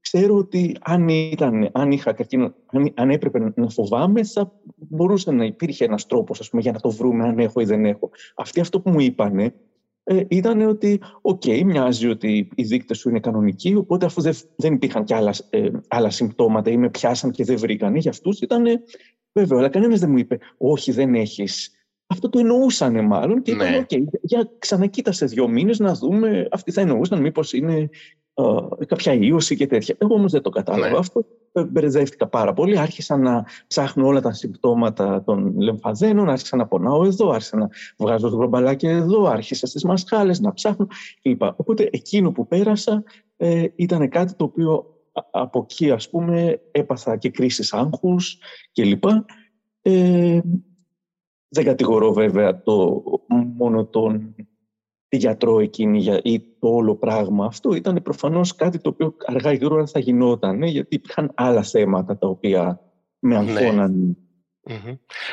ξέρω 0.00 0.36
ότι 0.36 0.76
αν, 0.80 1.08
ήταν, 1.08 1.68
αν 1.72 1.90
είχα 1.90 2.12
καρκίνο, 2.12 2.54
αν, 2.66 2.92
αν 2.94 3.10
έπρεπε 3.10 3.52
να 3.54 3.68
φοβάμαι, 3.68 4.24
θα 4.24 4.52
μπορούσε 4.76 5.30
να 5.30 5.44
υπήρχε 5.44 5.84
ένας 5.84 6.06
τρόπος 6.06 6.40
ας 6.40 6.48
πούμε, 6.48 6.62
για 6.62 6.72
να 6.72 6.80
το 6.80 6.90
βρούμε 6.90 7.24
αν 7.24 7.38
έχω 7.38 7.60
ή 7.60 7.64
δεν 7.64 7.84
έχω. 7.84 8.10
Αυτοί 8.36 8.60
αυτό 8.60 8.80
που 8.80 8.90
μου 8.90 9.00
είπανε 9.00 9.54
ε, 10.04 10.22
ήταν 10.28 10.60
ότι 10.60 11.00
ok, 11.20 11.42
okay, 11.44 11.62
μοιάζει 11.62 12.08
ότι 12.08 12.48
οι 12.54 12.62
δείκτες 12.62 12.98
σου 12.98 13.08
είναι 13.08 13.20
κανονικοί, 13.20 13.74
οπότε 13.74 14.06
αφού 14.06 14.20
δεν, 14.20 14.34
δεν 14.56 14.74
υπήρχαν 14.74 15.04
και 15.04 15.14
άλλα, 15.14 15.34
ε, 15.50 15.70
άλλα 15.88 16.10
συμπτώματα 16.10 16.70
ή 16.70 16.76
με 16.76 16.90
πιάσαν 16.90 17.30
και 17.30 17.44
δεν 17.44 17.58
βρήκανε, 17.58 17.98
για 17.98 18.10
αυτούς 18.10 18.40
ήταν 18.40 18.64
βέβαιο. 19.32 19.58
Αλλά 19.58 19.68
κανένας 19.68 20.00
δεν 20.00 20.10
μου 20.10 20.18
είπε 20.18 20.38
όχι 20.56 20.92
δεν 20.92 21.14
έχεις 21.14 21.81
αυτό 22.12 22.28
το 22.28 22.38
εννοούσαν 22.38 23.04
μάλλον 23.04 23.42
και 23.42 23.54
ναι. 23.54 23.64
είπαν, 23.64 23.86
για 24.22 24.50
ξανακοίτα 24.58 25.17
σε 25.17 25.30
δύο 25.30 25.48
μήνες 25.48 25.78
να 25.78 25.94
δούμε, 25.94 26.48
αυτοί 26.50 26.72
θα 26.72 26.80
εννοούσαν 26.80 27.20
μήπως 27.20 27.52
είναι 27.52 27.90
ε, 28.34 28.84
κάποια 28.86 29.12
ίωση 29.12 29.56
και 29.56 29.66
τέτοια. 29.66 29.94
Εγώ 29.98 30.14
όμως 30.14 30.32
δεν 30.32 30.42
το 30.42 30.50
κατάλαβα 30.50 30.90
ναι. 30.90 30.98
αυτό. 30.98 31.24
Μπερδεύτηκα 31.70 32.28
πάρα 32.28 32.52
πολύ. 32.52 32.78
Άρχισα 32.78 33.16
να 33.16 33.44
ψάχνω 33.66 34.06
όλα 34.06 34.20
τα 34.20 34.32
συμπτώματα 34.32 35.22
των 35.24 35.60
λεμφαδένων, 35.60 36.28
άρχισα 36.28 36.56
να 36.56 36.66
πονάω 36.66 37.04
εδώ, 37.04 37.30
άρχισα 37.30 37.56
να 37.56 37.68
βγάζω 37.98 38.28
το 38.28 38.36
μπρομπαλάκι 38.36 38.86
εδώ, 38.86 39.24
άρχισα 39.24 39.66
στις 39.66 39.84
μασχάλες 39.84 40.40
να 40.40 40.52
ψάχνω 40.52 40.86
κλπ. 41.22 41.42
Οπότε 41.42 41.88
εκείνο 41.92 42.32
που 42.32 42.46
πέρασα 42.46 43.02
ε, 43.36 43.64
ήταν 43.74 44.08
κάτι 44.08 44.34
το 44.34 44.44
οποίο 44.44 44.86
από 45.30 45.66
εκεί 45.70 45.90
ας 45.90 46.10
πούμε 46.10 46.60
έπαθα 46.70 47.16
και 47.16 47.30
κρίσεις 47.30 47.72
άγχους 47.72 48.38
κλπ. 48.72 49.04
Ε, 49.82 50.40
δεν 51.52 51.64
κατηγορώ 51.64 52.12
βέβαια 52.12 52.62
το, 52.62 53.02
μόνο 53.56 53.86
τον 53.86 54.34
τη 55.08 55.16
γιατρό 55.16 55.60
εκείνη 55.60 56.20
ή 56.22 56.40
το 56.40 56.68
όλο 56.68 56.96
πράγμα. 56.96 57.46
Αυτό 57.46 57.74
ήταν 57.74 58.02
προφανώς 58.02 58.54
κάτι 58.54 58.78
το 58.78 58.88
οποίο 58.88 59.16
αργά 59.26 59.52
ή 59.52 59.56
γρήγορα 59.56 59.86
θα 59.86 59.98
γινόταν, 59.98 60.62
γιατί 60.62 60.94
υπήρχαν 60.94 61.32
άλλα 61.34 61.62
θέματα 61.62 62.18
τα 62.18 62.28
οποία 62.28 62.80
με 63.18 63.42
ναι. 63.42 63.58
αγχώναν. 63.60 64.16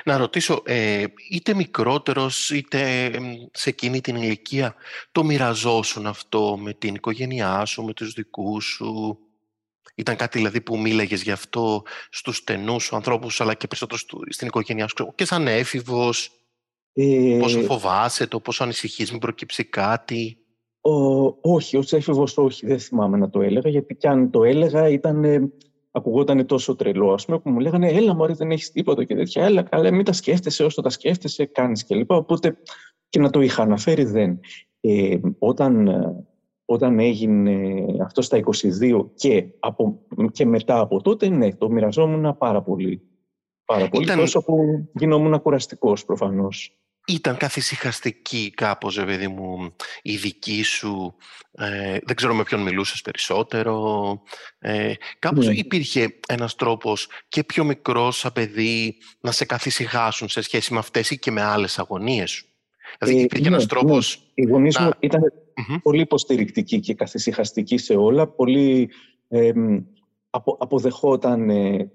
Να 0.06 0.18
ρωτήσω, 0.18 0.62
ε, 0.66 1.04
είτε 1.30 1.54
μικρότερος 1.54 2.50
είτε 2.50 3.12
σε 3.52 3.70
εκείνη 3.70 4.02
την 4.02 4.16
ηλικία, 4.16 4.76
το 5.12 5.24
μοιραζόσουν 5.24 6.08
αυτό 6.08 6.58
με 6.62 6.74
την 6.74 6.96
οικογένειά 6.96 7.66
σου, 7.66 7.84
με 7.84 7.94
τους 7.94 8.14
δικούς 8.14 8.66
σου; 8.66 9.18
Ήταν 10.00 10.15
κάτι 10.15 10.38
δηλαδή 10.38 10.62
που 10.62 10.79
μίλαγες 10.79 11.24
γι' 11.24 11.32
αυτό 11.32 11.84
στους 12.10 12.38
στενούς 12.38 12.84
σου 12.84 12.96
ανθρώπους, 12.96 13.41
αλλά 13.41 13.53
και 13.53 13.68
περισσότερο 13.68 14.01
στην 14.29 14.48
οικογένειά 14.48 14.88
σου. 14.88 15.13
Και 15.15 15.25
σαν 15.25 15.48
έφηβος, 15.48 16.32
ε, 16.94 17.38
πόσο 17.39 17.62
φοβάσαι 17.62 18.27
το, 18.27 18.39
πόσο 18.39 18.63
ανησυχείς, 18.63 19.12
μην 19.12 19.20
προκύψει 19.20 19.63
κάτι; 19.63 20.38
Ο, 20.82 20.91
όχι, 21.41 21.77
ως 21.77 21.94
έφηβος 21.94 22.38
όχι, 22.38 22.65
δεν 22.65 22.79
θυμάμαι 22.79 23.18
να 23.18 23.29
το 23.29 23.41
έλεγα, 23.41 23.70
γιατί 23.70 23.96
κι 23.96 24.08
αν 24.08 24.32
το 24.32 24.44
έλεγα 24.44 24.89
ήταν, 24.89 25.51
ακουγόταν 25.91 26.46
τόσο 26.46 26.75
τρελό, 26.75 27.13
ας 27.13 27.25
πούμε, 27.25 27.39
που 27.39 27.50
μου 27.50 27.60
λέγανε 27.60 27.88
«Έλα 27.88 28.15
μωρέ, 28.15 28.34
δεν 28.34 28.51
έχεις 28.51 28.72
τίποτα» 28.72 29.03
και 29.03 29.15
τέτοια. 29.15 29.44
«Έλα 29.44 29.62
καλά, 29.62 29.91
μην 29.91 30.06
τα 30.06 30.13
σκέφτεσαι, 30.13 30.63
όσο 30.63 30.82
τα 30.82 30.89
σκέφτεσαι, 30.89 31.46
κάνεις» 31.46 31.86
κλπ. 31.86 32.12
Οπότε 32.12 32.58
και 33.10 33.20
να 33.20 33.29
το 33.29 33.41
είχα 33.41 33.62
αναφέρει 33.62 34.03
δεν. 34.03 34.39
Ε, 34.82 35.18
όταν, 35.39 35.89
όταν 36.72 37.00
έγινε 37.00 37.86
αυτό 38.04 38.22
στα 38.22 38.40
22 38.80 39.06
και, 39.16 39.46
από, 39.60 40.00
και 40.32 40.46
μετά 40.46 40.80
από 40.80 41.02
τότε, 41.02 41.30
ναι, 41.30 41.54
το 41.54 41.70
μοιραζόμουν 41.70 42.38
πάρα 42.38 42.62
πολύ. 42.62 43.02
Πάρα 43.66 43.90
πολύ, 43.90 44.04
Ήταν... 44.04 44.18
τόσο 44.18 44.44
που 44.44 44.56
γινόμουν 44.94 45.42
κουραστικός 45.42 46.06
προφανώς 46.06 46.80
ήταν 47.08 47.38
καθησυχαστική 47.38 48.52
κάπως, 48.56 48.96
ρε 48.96 49.06
παιδί 49.06 49.28
μου, 49.28 49.76
η 50.02 50.16
δική 50.16 50.64
σου, 50.64 51.16
ε, 51.52 51.98
δεν 52.04 52.16
ξέρω 52.16 52.34
με 52.34 52.44
ποιον 52.44 52.62
μιλούσες 52.62 53.02
περισσότερο, 53.02 54.22
ε, 54.60 54.94
κάπως 55.20 55.48
ναι. 55.48 55.54
υπήρχε 55.54 56.20
ένας 56.28 56.56
τρόπος 56.56 57.08
και 57.28 57.44
πιο 57.44 57.64
μικρός 57.64 58.18
σαν 58.18 58.32
παιδί 58.34 58.98
να 59.22 59.32
σε 59.32 59.46
καθησυχάσουν 59.46 60.30
σε 60.30 60.42
σχέση 60.42 60.74
με 60.74 60.80
αυτές 60.80 61.10
ή 61.10 61.20
και 61.20 61.32
με 61.32 61.42
άλλες 61.42 61.80
αγωνίες 61.80 62.32
σου; 62.32 62.46
Δηλαδή 63.00 63.20
ε, 63.20 63.24
υπήρχε 63.24 63.50
ναι, 63.50 63.56
ένας 63.56 63.62
ναι. 63.62 63.70
τρόπος... 63.70 64.32
Οι 64.34 64.44
γονείς 64.44 64.80
να... 64.80 64.86
μου 64.86 64.92
ήταν 65.00 65.34
πολύ 65.82 66.01
υποστηρικτικοί 66.01 66.80
και 66.80 66.94
καθησυχαστικοί 66.94 67.78
σε 67.78 67.96
όλα, 67.96 68.28
πολύ 68.28 68.89
ε, 69.28 69.51
απο, 70.30 70.58
αποδεχόταν 70.60 71.50
ε, 71.50 71.92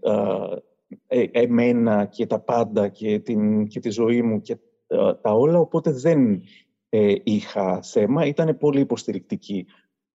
εμένα 1.31 2.05
και 2.05 2.27
τα 2.27 2.41
πάντα 2.41 2.89
και, 2.89 3.19
την, 3.19 3.67
και 3.67 3.81
τη 3.81 3.91
ζωή 3.91 4.23
μου 4.23 4.41
και 4.41 4.57
ε, 4.87 5.15
τα 5.15 5.33
όλα, 5.33 5.59
οπότε 5.59 5.93
δεν 5.93 6.43
ε, 6.89 7.15
είχα 7.23 7.83
θέμα. 7.83 8.27
Ήταν 8.27 8.59
πολύ 8.59 8.81
υποστηρικτική. 8.81 9.67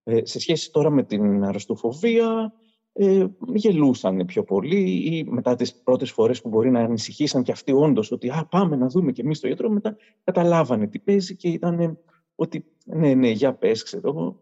Ε, 0.03 0.25
σε 0.25 0.39
σχέση 0.39 0.71
τώρα 0.71 0.89
με 0.89 1.03
την 1.03 1.43
αρρωστοφοβία, 1.43 2.53
ε, 2.93 3.25
γελούσαν 3.53 4.25
πιο 4.25 4.43
πολύ 4.43 4.79
ή 4.79 5.23
μετά 5.29 5.55
τις 5.55 5.75
πρώτες 5.75 6.11
φορές 6.11 6.41
που 6.41 6.49
μπορεί 6.49 6.71
να 6.71 6.79
ανησυχήσαν 6.79 7.43
και 7.43 7.51
αυτοί 7.51 7.71
όντως 7.71 8.11
ότι 8.11 8.29
«Α, 8.29 8.47
πάμε 8.49 8.75
να 8.75 8.87
δούμε 8.87 9.11
και 9.11 9.21
εμείς 9.21 9.39
το 9.39 9.47
γιατρό», 9.47 9.69
μετά 9.69 9.95
καταλάβανε 10.23 10.87
τι 10.87 10.99
παίζει 10.99 11.35
και 11.35 11.47
ήταν 11.47 11.99
ότι 12.39 12.65
«Ναι, 12.85 13.13
ναι, 13.13 13.29
για 13.29 13.53
πες, 13.53 13.83
ξέρω 13.83 14.09
εγώ». 14.09 14.39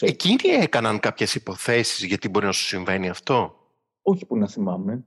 Εκείνοι 0.00 0.48
έκαναν 0.48 1.00
κάποιες 1.00 1.34
υποθέσεις 1.34 2.04
γιατί 2.04 2.28
μπορεί 2.28 2.46
να 2.46 2.52
σου 2.52 2.64
συμβαίνει 2.64 3.08
αυτό; 3.08 3.56
Όχι 4.02 4.26
που 4.26 4.36
να 4.36 4.48
θυμάμαι. 4.48 5.04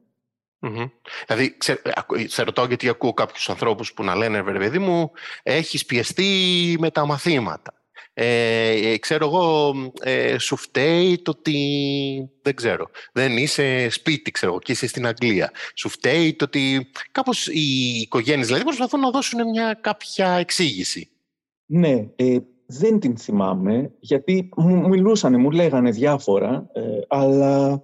Mm-hmm. 0.59 0.91
Δηλαδή, 1.27 1.57
σε, 1.59 1.81
σε 2.25 2.43
ρωτάω 2.43 2.65
γιατί 2.65 2.89
ακούω 2.89 3.13
κάποιους 3.13 3.49
ανθρώπους 3.49 3.93
που 3.93 4.03
να 4.03 4.15
λένε 4.15 4.41
«Ρε 4.41 4.59
παιδί 4.59 4.79
μου, 4.79 5.11
έχεις 5.43 5.85
πιεστεί 5.85 6.75
με 6.79 6.91
τα 6.91 7.05
μαθήματα». 7.05 7.73
Ε, 8.13 8.97
ξέρω 8.97 9.25
εγώ, 9.25 9.75
ε, 10.01 10.37
σου 10.37 10.55
φταίει 10.55 11.21
το 11.21 11.31
ότι, 11.31 12.29
δεν 12.41 12.55
ξέρω, 12.55 12.89
δεν 13.11 13.37
είσαι 13.37 13.89
σπίτι, 13.89 14.31
ξέρω 14.31 14.59
και 14.59 14.71
είσαι 14.71 14.87
στην 14.87 15.05
Αγγλία. 15.05 15.51
Σου 15.75 15.89
φταίει 15.89 16.33
το 16.33 16.45
ότι 16.45 16.91
κάπως 17.11 17.47
οι 17.47 17.99
οικογένειες 18.01 18.45
δηλαδή 18.45 18.63
προσπαθούν 18.63 18.99
να 18.99 19.09
δώσουν 19.09 19.49
μια 19.49 19.77
κάποια 19.81 20.31
εξήγηση. 20.31 21.10
Ναι, 21.73 22.09
ε, 22.15 22.37
δεν 22.65 22.99
την 22.99 23.17
θυμάμαι, 23.17 23.91
γιατί 23.99 24.49
μου 24.55 24.87
μιλούσανε, 24.87 25.37
μου 25.37 25.51
λέγανε 25.51 25.91
διάφορα, 25.91 26.69
ε, 26.73 26.81
αλλά 27.07 27.81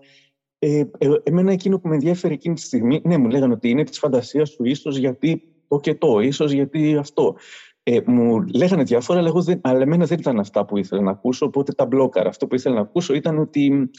ε, 0.60 0.84
ε, 0.98 1.10
εμένα 1.24 1.51
εκείνο 1.51 1.79
που 1.79 1.88
με 1.88 1.94
ενδιαφέρει 1.94 2.34
εκείνη 2.34 2.56
τη 2.56 2.62
στιγμή, 2.62 3.01
ναι, 3.03 3.17
μου 3.17 3.29
λέγανε 3.29 3.53
ότι 3.53 3.70
είναι 3.70 3.84
της 3.84 4.00
φαντασίας 4.00 4.50
σου, 4.50 4.63
ίσως 4.63 4.98
γιατί 4.98 5.41
το 5.67 5.79
και 5.79 5.96
το, 5.96 6.20
ίσως 6.20 6.51
γιατί 6.51 6.96
αυτό. 6.96 7.36
Ε, 7.84 8.00
μου 8.06 8.41
λέγανε 8.56 8.84
διάφορα, 8.84 9.20
αλλά, 9.20 9.32
δεν, 9.32 9.60
αλλά 9.63 9.82
εμένα 9.82 10.06
δεν 10.06 10.20
ήταν 10.20 10.39
αυτά 10.39 10.65
που 10.65 10.77
ήθελα 10.77 11.01
να 11.01 11.12
ακούσω, 11.12 11.46
οπότε 11.46 11.74
τα 11.74 11.86
μπλόκαρα. 11.86 12.29
Αυτό 12.29 12.48
που 12.48 12.56
ήθελα 12.56 12.75
να 12.75 12.82
ακούσω 12.82 13.13
ήταν 13.13 13.39
ότι 13.39 13.89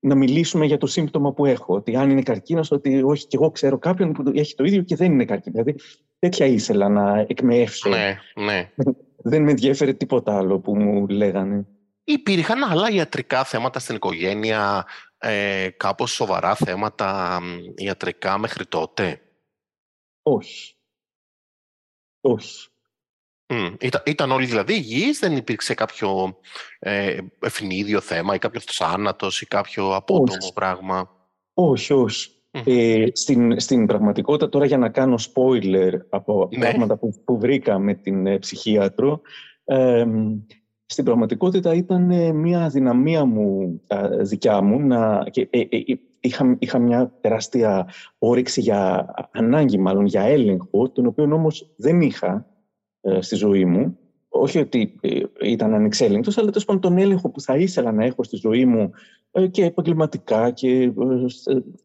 να 0.00 0.14
μιλήσουμε 0.14 0.66
για 0.66 0.78
το 0.78 0.86
σύμπτωμα 0.86 1.32
που 1.32 1.46
έχω. 1.46 1.74
Ότι 1.74 1.96
αν 1.96 2.10
είναι 2.10 2.22
καρκίνος, 2.22 2.70
ότι 2.70 3.02
όχι, 3.02 3.26
και 3.26 3.36
εγώ 3.36 3.50
ξέρω 3.50 3.78
κάποιον 3.78 4.12
που 4.12 4.22
έχει 4.34 4.54
το 4.54 4.64
ίδιο 4.64 4.82
και 4.82 4.96
δεν 4.96 5.12
είναι 5.12 5.24
καρκίνος. 5.24 5.62
Δηλαδή, 5.62 5.80
τέτοια 6.20 6.46
ήθελα 6.46 6.88
να 6.88 7.18
εκμεύσω. 7.18 7.88
Ναι, 7.88 8.18
ναι. 8.34 8.72
δεν 9.16 9.42
με 9.42 9.50
ενδιαφέρει 9.50 9.94
τίποτα 9.94 10.36
άλλο 10.36 10.60
που 10.60 10.76
μου 10.76 11.08
λέγανε. 11.08 11.66
Υπήρχαν 12.04 12.64
άλλα 12.64 12.90
ιατρικά 12.90 13.44
θέματα 13.44 13.78
στην 13.78 13.94
οικογένεια, 13.94 14.86
ε, 15.18 15.68
κάπως 15.76 16.12
σοβαρά 16.12 16.54
θέματα 16.54 17.40
ιατρικά 17.74 18.38
μέχρι 18.38 18.66
τότε; 18.66 19.20
Όχι. 20.22 20.74
Όχι. 22.20 22.68
Mm. 23.52 23.76
Ήταν, 23.80 24.02
ήταν 24.06 24.30
όλοι 24.30 24.46
δηλαδή 24.46 24.74
υγιείς, 24.74 25.18
δεν 25.18 25.36
υπήρξε 25.36 25.74
κάποιο 25.74 26.38
ε, 26.78 27.18
ευνίδιο 27.40 28.00
θέμα 28.00 28.34
ή 28.34 28.38
κάποιος 28.38 28.64
θάνατος 28.64 29.40
ή 29.40 29.46
κάποιο 29.46 29.94
απότομο 29.94 30.52
πράγμα; 30.54 31.28
Όχι, 31.54 31.92
όχι. 31.92 32.30
Ε, 32.50 33.06
στην, 33.12 33.60
στην 33.60 33.86
πραγματικότητα, 33.86 34.48
τώρα 34.48 34.64
για 34.64 34.78
να 34.78 34.88
κάνω 34.88 35.14
spoiler 35.18 35.92
από 36.08 36.48
ναι. 36.52 36.58
πράγματα 36.58 36.96
που, 36.96 37.14
που 37.24 37.38
βρήκα 37.38 37.78
με 37.78 37.94
την 37.94 38.26
ε, 38.26 38.38
ψυχίατρο, 38.38 39.20
στην 40.90 41.04
πραγματικότητα 41.04 41.74
ήταν 41.74 42.10
ε, 42.10 42.32
μια 42.32 42.68
δυναμία 42.68 43.24
μου 43.24 43.80
δικιά 44.20 44.62
μου 44.62 44.80
να, 44.80 45.26
και, 45.30 45.48
ε, 45.50 45.60
ε, 45.60 45.82
είχα, 46.20 46.56
είχα 46.58 46.78
μια 46.78 47.12
τεράστια 47.20 47.88
όρεξη 48.18 48.60
για 48.60 49.14
ανάγκη 49.32 49.78
μάλλον 49.78 50.06
για 50.06 50.22
έλεγχο 50.22 50.90
τον 50.90 51.06
οποίο 51.06 51.24
όμως 51.24 51.74
δεν 51.76 52.00
είχα 52.00 52.46
στη 53.20 53.36
ζωή 53.36 53.64
μου 53.64 53.98
όχι 54.32 54.58
ότι 54.58 54.94
ήταν 55.42 55.74
ανεξέλεγκτος 55.74 56.38
αλλά 56.38 56.50
τόσο 56.50 56.78
τον 56.78 56.98
έλεγχο 56.98 57.30
που 57.30 57.40
θα 57.40 57.56
ήθελα 57.56 57.92
να 57.92 58.04
έχω 58.04 58.22
στη 58.22 58.36
ζωή 58.36 58.64
μου 58.64 58.90
και 59.50 59.64
επαγγελματικά 59.64 60.50
και 60.50 60.92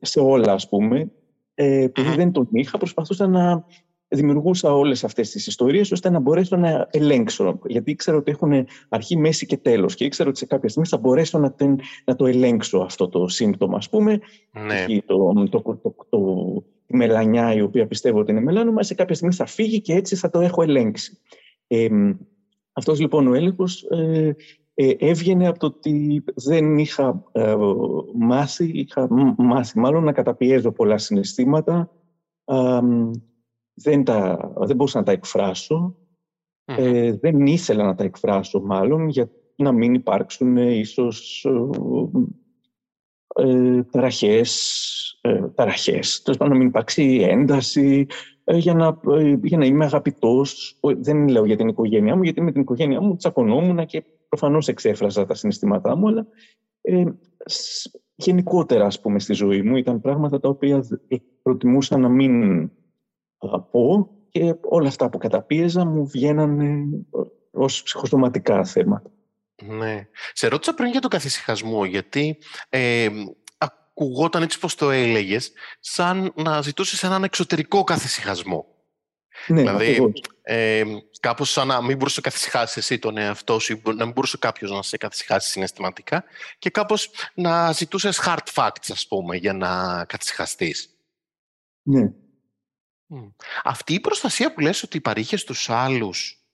σε 0.02 0.20
όλα 0.20 0.54
ας 0.54 0.70
πούμε 0.70 1.12
επειδή 1.56 2.16
δεν 2.16 2.32
τον 2.32 2.48
είχα 2.52 2.78
προσπαθούσα 2.78 3.28
να 3.28 3.66
δημιουργούσα 4.08 4.74
όλες 4.74 5.04
αυτές 5.04 5.30
τις 5.30 5.48
ιστορίες 5.48 5.92
ώστε 5.92 6.10
να 6.10 6.20
μπορέσω 6.20 6.56
να 6.56 6.88
ελέγξω. 6.92 7.60
Γιατί 7.66 7.92
ήξερα 7.92 8.18
ότι 8.18 8.32
έχουν 8.32 8.68
αρχή, 8.90 9.18
μέση 9.18 9.46
και 9.46 9.58
τέλος 9.58 9.96
και 9.96 10.06
ήξερα 10.06 10.30
ότι 10.30 10.38
σε 10.38 10.46
κάποια 10.46 10.70
στιγμή 10.70 10.88
θα 10.88 10.98
μπορέσω 10.98 11.40
να, 11.40 11.56
να 12.06 12.16
το 12.16 12.25
ελέγξω 12.25 12.78
αυτό 12.78 13.10
το 13.10 13.28
σύμπτωμα. 13.28 13.78
Ας 13.78 13.90
πούμε, 13.90 14.20
ναι. 14.52 14.86
το, 15.06 15.34
το, 15.50 15.62
το, 15.62 15.96
το, 16.10 16.20
τη 16.86 16.96
μελανιά 16.96 17.54
η 17.54 17.62
οποία 17.62 17.88
πιστεύω 17.88 18.20
ότι 18.20 18.32
είναι 18.32 18.42
μελάνωμα, 18.42 18.84
σε 18.84 18.94
κάποια 18.94 19.16
στιγμή 19.16 19.34
θα 19.34 19.46
φύγει 19.46 19.82
και 19.82 19.94
έτσι 19.94 20.16
θα 20.16 20.30
το 20.30 20.40
έχω 20.40 20.62
ελέγξει. 20.62 21.18
Ε, 21.68 21.88
αυτός 22.75 23.00
λοιπόν 23.00 23.27
ο 23.27 23.34
έλεγχος 23.34 23.84
ε, 23.84 24.36
ε, 24.74 24.89
έβγαινε 24.98 25.48
από 25.48 25.60
το 25.60 25.65
ότι 25.65 26.24
δεν 26.36 26.77
είχα 26.77 27.24
ε, 27.32 27.55
μάθει, 28.15 28.65
είχα 28.65 29.08
μάθει 29.38 29.79
μάλλον 29.79 30.03
να 30.03 30.12
καταπιέζω 30.12 30.72
πολλά 30.72 30.98
συναισθήματα, 30.98 31.91
δεν, 33.74 34.03
τα, 34.03 34.51
δεν 34.55 34.75
μπορούσα 34.75 34.98
να 35.00 35.05
τα 35.05 35.12
εκφρασω 35.12 35.96
Ε, 36.65 37.17
δεν 37.17 37.46
ήθελα 37.46 37.84
να 37.84 37.96
τα 37.96 38.03
εκφράσω 38.03 38.62
μάλλον 38.62 39.10
για 39.10 39.29
να 39.55 39.72
μην 39.72 39.94
υπάρξουν 39.94 40.58
ε, 40.58 40.74
ίσως 40.74 41.48
ε, 43.36 43.84
ταραχές, 43.84 45.20
ε, 45.22 45.48
ταραχές. 45.55 46.22
Τέλος 46.22 46.39
να 46.39 46.55
μην 46.55 46.67
υπάρξει 46.67 47.25
ένταση, 47.29 48.05
ε, 48.10 48.35
για 48.46 48.74
να, 48.74 49.00
ε, 49.18 49.38
για 49.44 49.58
να 49.58 49.66
είμαι 49.66 49.86
αγαπητός. 49.86 50.80
Δεν 50.98 51.28
λέω 51.28 51.46
για 51.46 51.56
την 51.56 51.68
οικογένειά 51.68 52.16
μου, 52.16 52.24
γιατί 52.24 52.42
με 52.42 52.52
την 52.52 52.62
οικογένειά 52.62 53.02
μου 53.02 53.16
τσακωνόμουν 53.16 53.86
και 53.86 54.04
προφανώς 54.30 54.68
εξέφραζα 54.68 55.25
τα 55.25 55.34
συναισθήματά 55.34 55.96
μου, 55.96 56.08
αλλά 56.08 56.28
ε, 56.82 57.04
γενικότερα, 58.16 58.86
ας 58.86 59.02
πούμε, 59.02 59.20
στη 59.20 59.34
ζωή 59.34 59.62
μου 59.62 59.75
ήταν 59.75 60.02
πράγματα 60.02 60.40
τα 60.40 60.50
οποία 60.50 60.84
προτιμούσα 61.42 61.98
να 61.98 62.10
μην 62.10 62.72
πω 63.72 64.10
και 64.30 64.56
όλα 64.62 64.88
αυτά 64.88 65.10
που 65.10 65.18
καταπίεζα 65.18 65.86
μου 65.86 66.08
βγαίναν 66.08 66.60
ως 67.52 67.84
ψυχοσωματικά 67.84 68.66
θέματα. 68.66 69.10
Ναι. 69.64 70.08
Σε 70.34 70.48
ρώτησα 70.48 70.74
πριν 70.74 70.92
για 70.92 71.02
το 71.02 71.08
καθησυχασμό, 71.08 71.86
γιατί 71.86 72.38
ε, 72.70 73.08
ακουγόταν 73.96 74.44
έτσι 74.44 74.60
πως 74.60 74.75
το 74.75 74.90
έλεγες, 74.92 75.52
σαν 75.80 76.34
να 76.36 76.62
ζητούσες 76.62 77.04
έναν 77.04 77.24
εξωτερικό 77.24 77.84
καθησυχασμό. 77.84 78.66
Ναι, 79.48 79.60
δηλαδή, 79.62 80.14
ε, 80.42 80.84
κάπως 81.20 81.52
σαν 81.52 81.68
να 81.68 81.82
μην 81.82 81.98
μπορούσε 81.98 82.22
να 82.24 82.30
καθησυχάσεις 82.30 82.78
εσύ 82.78 83.00
τον 83.00 83.18
εαυτό 83.18 83.60
σου 83.60 83.74
ή 83.74 83.82
να 83.84 84.06
μην 84.06 84.14
μπορούσε 84.14 84.38
κάποιος 84.38 84.72
να 84.72 84.82
σε 84.82 84.98
καθησυχάσει 84.98 85.50
συναισθηματικά 85.50 86.24
και 86.60 86.70
κάπως 86.70 87.10
να 87.34 87.72
ζητούσες 87.72 88.22
hard 88.25 88.54
facts, 88.54 88.90
ας 88.90 89.08
πούμε, 89.08 89.36
για 89.36 89.54
να 89.54 90.06
καθησυχαστείς. 90.06 90.90
Ναι. 91.82 92.12
Αυτή 93.64 93.94
η 93.94 94.00
προστασία 94.00 94.54
που 94.54 94.60
λες 94.60 94.84
ότι 94.84 95.02
παρήχες 95.02 95.42
στους 95.42 95.70
άλλους 95.70 96.45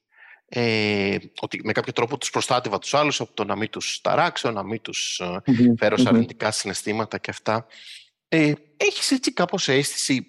ε, 0.54 1.18
ότι 1.40 1.62
με 1.64 1.72
κάποιο 1.72 1.94
τρόπο 1.94 2.18
τους 2.18 2.30
προστάτευα 2.30 2.80
τους 2.80 2.94
άλλους 2.94 3.22
από 3.22 3.34
το 3.34 3.44
να 3.44 3.56
μην 3.56 3.70
τους 3.70 4.02
ταράξω, 4.02 4.52
να 4.52 4.64
μην 4.64 4.82
τους 4.82 5.22
mm 5.24 5.74
φέρω 5.78 5.98
σε 5.98 6.08
αρνητικά 6.08 6.52
συναισθήματα 6.52 7.18
και 7.18 7.30
αυτά. 7.30 7.66
Ε, 8.28 8.54
έχεις 8.78 9.12
έτσι 9.12 9.34
κάπως 9.34 9.68
αίσθηση 9.68 10.26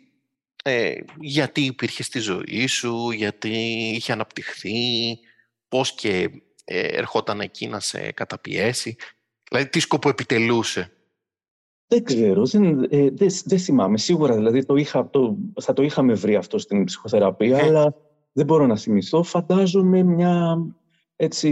ε, 0.64 0.94
γιατί 1.20 1.60
υπήρχε 1.60 2.02
στη 2.02 2.18
ζωή 2.18 2.66
σου, 2.66 3.10
γιατί 3.10 3.50
είχε 3.94 4.12
αναπτυχθεί, 4.12 5.18
πώς 5.68 5.94
και 5.94 6.30
ε, 6.64 6.80
ερχόταν 6.80 7.40
εκεί 7.40 7.66
να 7.66 7.80
σε 7.80 8.12
καταπιέσει. 8.12 8.96
Δηλαδή, 9.50 9.68
τι 9.68 9.80
σκοπό 9.80 10.08
επιτελούσε; 10.08 10.92
Δεν 11.86 12.04
ξέρω, 12.04 12.46
δεν, 12.46 12.86
ε, 12.90 13.10
δεν, 13.44 13.58
θυμάμαι. 13.58 13.98
Σίγουρα 13.98 14.34
δηλαδή 14.34 14.64
το 14.64 14.76
είχα, 14.76 15.10
το, 15.10 15.36
θα 15.60 15.72
το 15.72 15.82
είχαμε 15.82 16.14
βρει 16.14 16.36
αυτό 16.36 16.58
στην 16.58 16.84
ψυχοθεραπεία, 16.84 17.58
ε. 17.58 17.62
αλλά 17.62 17.94
δεν 18.32 18.46
μπορώ 18.46 18.66
να 18.66 18.76
θυμηθώ. 18.76 19.22
Φαντάζομαι 19.22 20.02
μια 20.02 20.58
έτσι, 21.16 21.48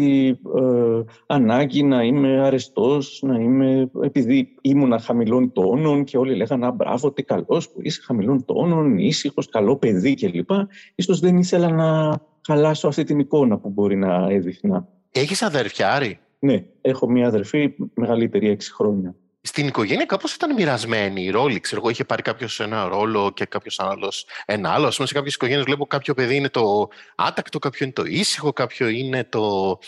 ε, 0.56 1.02
ανάγκη 1.26 1.82
να 1.82 2.02
είμαι 2.02 2.40
αρεστός, 2.40 3.22
να 3.26 3.40
είμαι, 3.40 3.90
επειδή 4.02 4.54
ήμουνα 4.60 4.98
χαμηλών 4.98 5.52
τόνων 5.52 6.04
και 6.04 6.18
όλοι 6.18 6.36
λέγανε 6.36 6.66
«Α, 6.66 6.70
μπράβο, 6.70 7.12
τι 7.12 7.22
καλός 7.22 7.70
που 7.70 7.78
είσαι 7.82 8.00
χαμηλών 8.02 8.44
τόνων, 8.44 8.98
ήσυχος, 8.98 9.48
καλό 9.48 9.76
παιδί» 9.76 10.14
κλπ. 10.14 10.50
Ίσως 10.94 11.20
δεν 11.20 11.38
ήθελα 11.38 11.70
να 11.70 12.20
χαλάσω 12.46 12.88
αυτή 12.88 13.04
την 13.04 13.18
εικόνα 13.18 13.58
που 13.58 13.68
μπορεί 13.68 13.96
να 13.96 14.26
έδειχνα. 14.30 14.88
Έχεις 15.10 15.42
αδερφιάρη; 15.42 16.18
Ναι, 16.38 16.64
έχω 16.80 17.10
μια 17.10 17.26
αδερφή 17.26 17.74
μεγαλύτερη 17.94 18.48
έξι 18.48 18.72
χρόνια 18.72 19.14
στην 19.42 19.66
οικογένεια 19.66 20.04
κάπως 20.04 20.34
ήταν 20.34 20.54
μοιρασμένη 20.54 21.22
η 21.22 21.30
ρόλη. 21.30 21.60
Ξέρω 21.60 21.80
εγώ, 21.80 21.90
είχε 21.90 22.04
πάρει 22.04 22.22
κάποιος 22.22 22.60
ένα 22.60 22.88
ρόλο 22.88 23.32
και 23.34 23.44
κάποιος 23.44 23.78
άλλος 23.80 24.26
ένα 24.46 24.72
άλλο. 24.72 24.86
Α 24.86 24.90
πούμε, 24.94 25.06
σε 25.06 25.14
κάποιες 25.14 25.34
οικογένειες 25.34 25.64
βλέπω 25.64 25.86
κάποιο 25.86 26.14
παιδί 26.14 26.36
είναι 26.36 26.48
το 26.48 26.88
άτακτο, 27.14 27.58
κάποιο 27.58 27.84
είναι 27.84 27.94
το 27.94 28.04
ήσυχο, 28.04 28.52
κάποιο 28.52 28.88
είναι 28.88 29.24
το. 29.24 29.78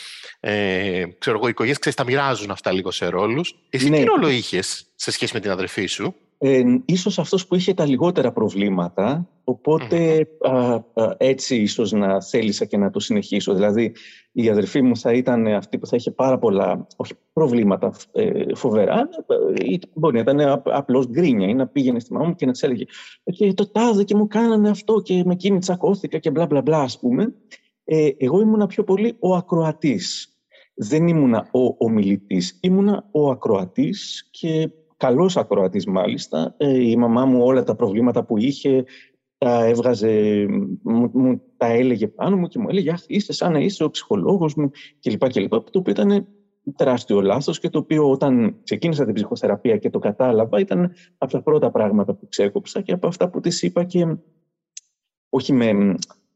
Ε, 0.40 1.04
ξέρω 1.18 1.36
εγώ, 1.36 1.46
οι 1.46 1.50
οικογένειες 1.50 1.94
τα 1.94 2.04
μοιράζουν 2.04 2.50
αυτά 2.50 2.72
λίγο 2.72 2.90
σε 2.90 3.06
ρόλους. 3.06 3.54
Εσύ 3.70 3.88
ναι. 3.88 3.96
τι 3.96 4.04
ρόλο 4.04 4.28
είχες 4.28 4.86
σε 4.94 5.10
σχέση 5.10 5.34
με 5.34 5.40
την 5.40 5.50
αδερφή 5.50 5.86
σου; 5.86 6.14
Ε, 6.44 6.62
ίσως 6.84 7.18
αυτός 7.18 7.46
που 7.46 7.54
είχε 7.54 7.74
τα 7.74 7.86
λιγότερα 7.86 8.32
προβλήματα, 8.32 9.28
έτσι 11.16 11.56
ίσως 11.56 11.92
να 11.92 12.22
θέλησα 12.22 12.64
και 12.64 12.76
να 12.76 12.90
το 12.90 13.00
συνεχίσω. 13.00 13.54
Δηλαδή 13.54 13.92
η 14.32 14.48
αδερφή 14.48 14.82
μου 14.82 14.96
θα 14.96 15.12
ήταν 15.12 15.46
αυτή 15.46 15.78
που 15.78 15.86
θα 15.86 15.96
είχε 15.96 16.10
πάρα 16.10 16.38
πολλά 16.38 16.86
όχι, 16.96 17.12
προβλήματα 17.32 17.92
ε, 18.12 18.54
φοβερά, 18.54 19.08
ή 19.64 19.78
μπορεί 19.94 20.14
να 20.14 20.32
ήταν 20.32 20.62
απλώς 20.64 21.08
γκρίνια 21.08 21.48
ή 21.48 21.54
να 21.54 21.66
πήγαινε 21.66 22.00
στη 22.00 22.12
μαμά 22.12 22.26
μου 22.26 22.34
και 22.34 22.46
να 22.46 22.52
της 22.52 22.62
έλεγε 22.62 22.84
και 23.24 23.52
το 23.52 23.70
τάδε 23.70 24.04
και 24.04 24.14
μου 24.14 24.26
κάνανε 24.26 24.68
αυτό 24.68 25.00
και 25.00 25.22
με 25.24 25.32
εκείνη 25.32 25.58
τσακώθηκα 25.58 26.18
και 26.18 26.30
μπλα 26.30 26.46
μπλα 26.46 26.62
μπλα 26.62 26.80
ας 26.80 26.98
πούμε. 26.98 27.34
Ε, 27.84 28.08
εγώ 28.16 28.40
ήμουνα 28.40 28.66
πιο 28.66 28.84
πολύ 28.84 29.16
ο 29.18 29.34
ακροατής. 29.34 30.26
Δεν 30.74 31.06
ήμουνα 31.06 31.48
ο 31.52 31.74
ομιλητής, 31.78 32.58
ήμουνα 32.62 33.08
ο 33.10 33.30
ακροατής 33.30 34.28
και 34.30 34.70
καλός 35.02 35.36
ακροατής 35.36 35.86
μάλιστα. 35.86 36.54
Ε, 36.56 36.88
η 36.88 36.96
μαμά 36.96 37.24
μου 37.24 37.44
όλα 37.44 37.62
τα 37.62 37.74
προβλήματα 37.74 38.24
που 38.24 38.38
είχε 38.38 38.84
τα 39.38 39.64
έβγαζε, 39.64 40.46
μου, 40.82 41.42
τα 41.56 41.66
έλεγε 41.66 42.08
πάνω 42.08 42.36
μου 42.36 42.46
και 42.46 42.58
μου 42.58 42.68
έλεγε 42.68 42.90
«Αχ, 42.90 43.02
είσαι 43.06 43.32
σαν 43.32 43.52
να 43.52 43.58
είσαι 43.58 43.84
ο 43.84 43.90
ψυχολόγος 43.90 44.54
μου» 44.54 44.70
κλπ. 45.00 45.28
κλπ. 45.28 45.50
Το 45.50 45.78
οποίο 45.78 45.92
ήταν 45.92 46.26
τεράστιο 46.76 47.20
λάθος 47.20 47.58
και 47.58 47.68
το 47.68 47.78
οποίο 47.78 48.10
όταν 48.10 48.56
ξεκίνησα 48.62 49.04
την 49.04 49.14
ψυχοθεραπεία 49.14 49.76
και 49.76 49.90
το 49.90 49.98
κατάλαβα 49.98 50.60
ήταν 50.60 50.92
από 51.18 51.32
τα 51.32 51.42
πρώτα 51.42 51.70
πράγματα 51.70 52.14
που 52.14 52.28
ξέκοψα 52.28 52.80
και 52.80 52.92
από 52.92 53.06
αυτά 53.06 53.30
που 53.30 53.40
της 53.40 53.62
είπα 53.62 53.84
και 53.84 54.16
όχι 55.28 55.52
με, 55.52 55.72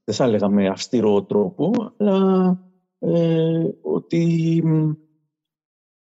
δεν 0.05 0.15
θα 0.15 0.25
έλεγα 0.25 0.49
με 0.49 0.69
αυστηρό 0.69 1.23
τρόπο, 1.23 1.73
αλλά 1.97 2.59
ε, 2.99 3.65
ότι 3.83 4.63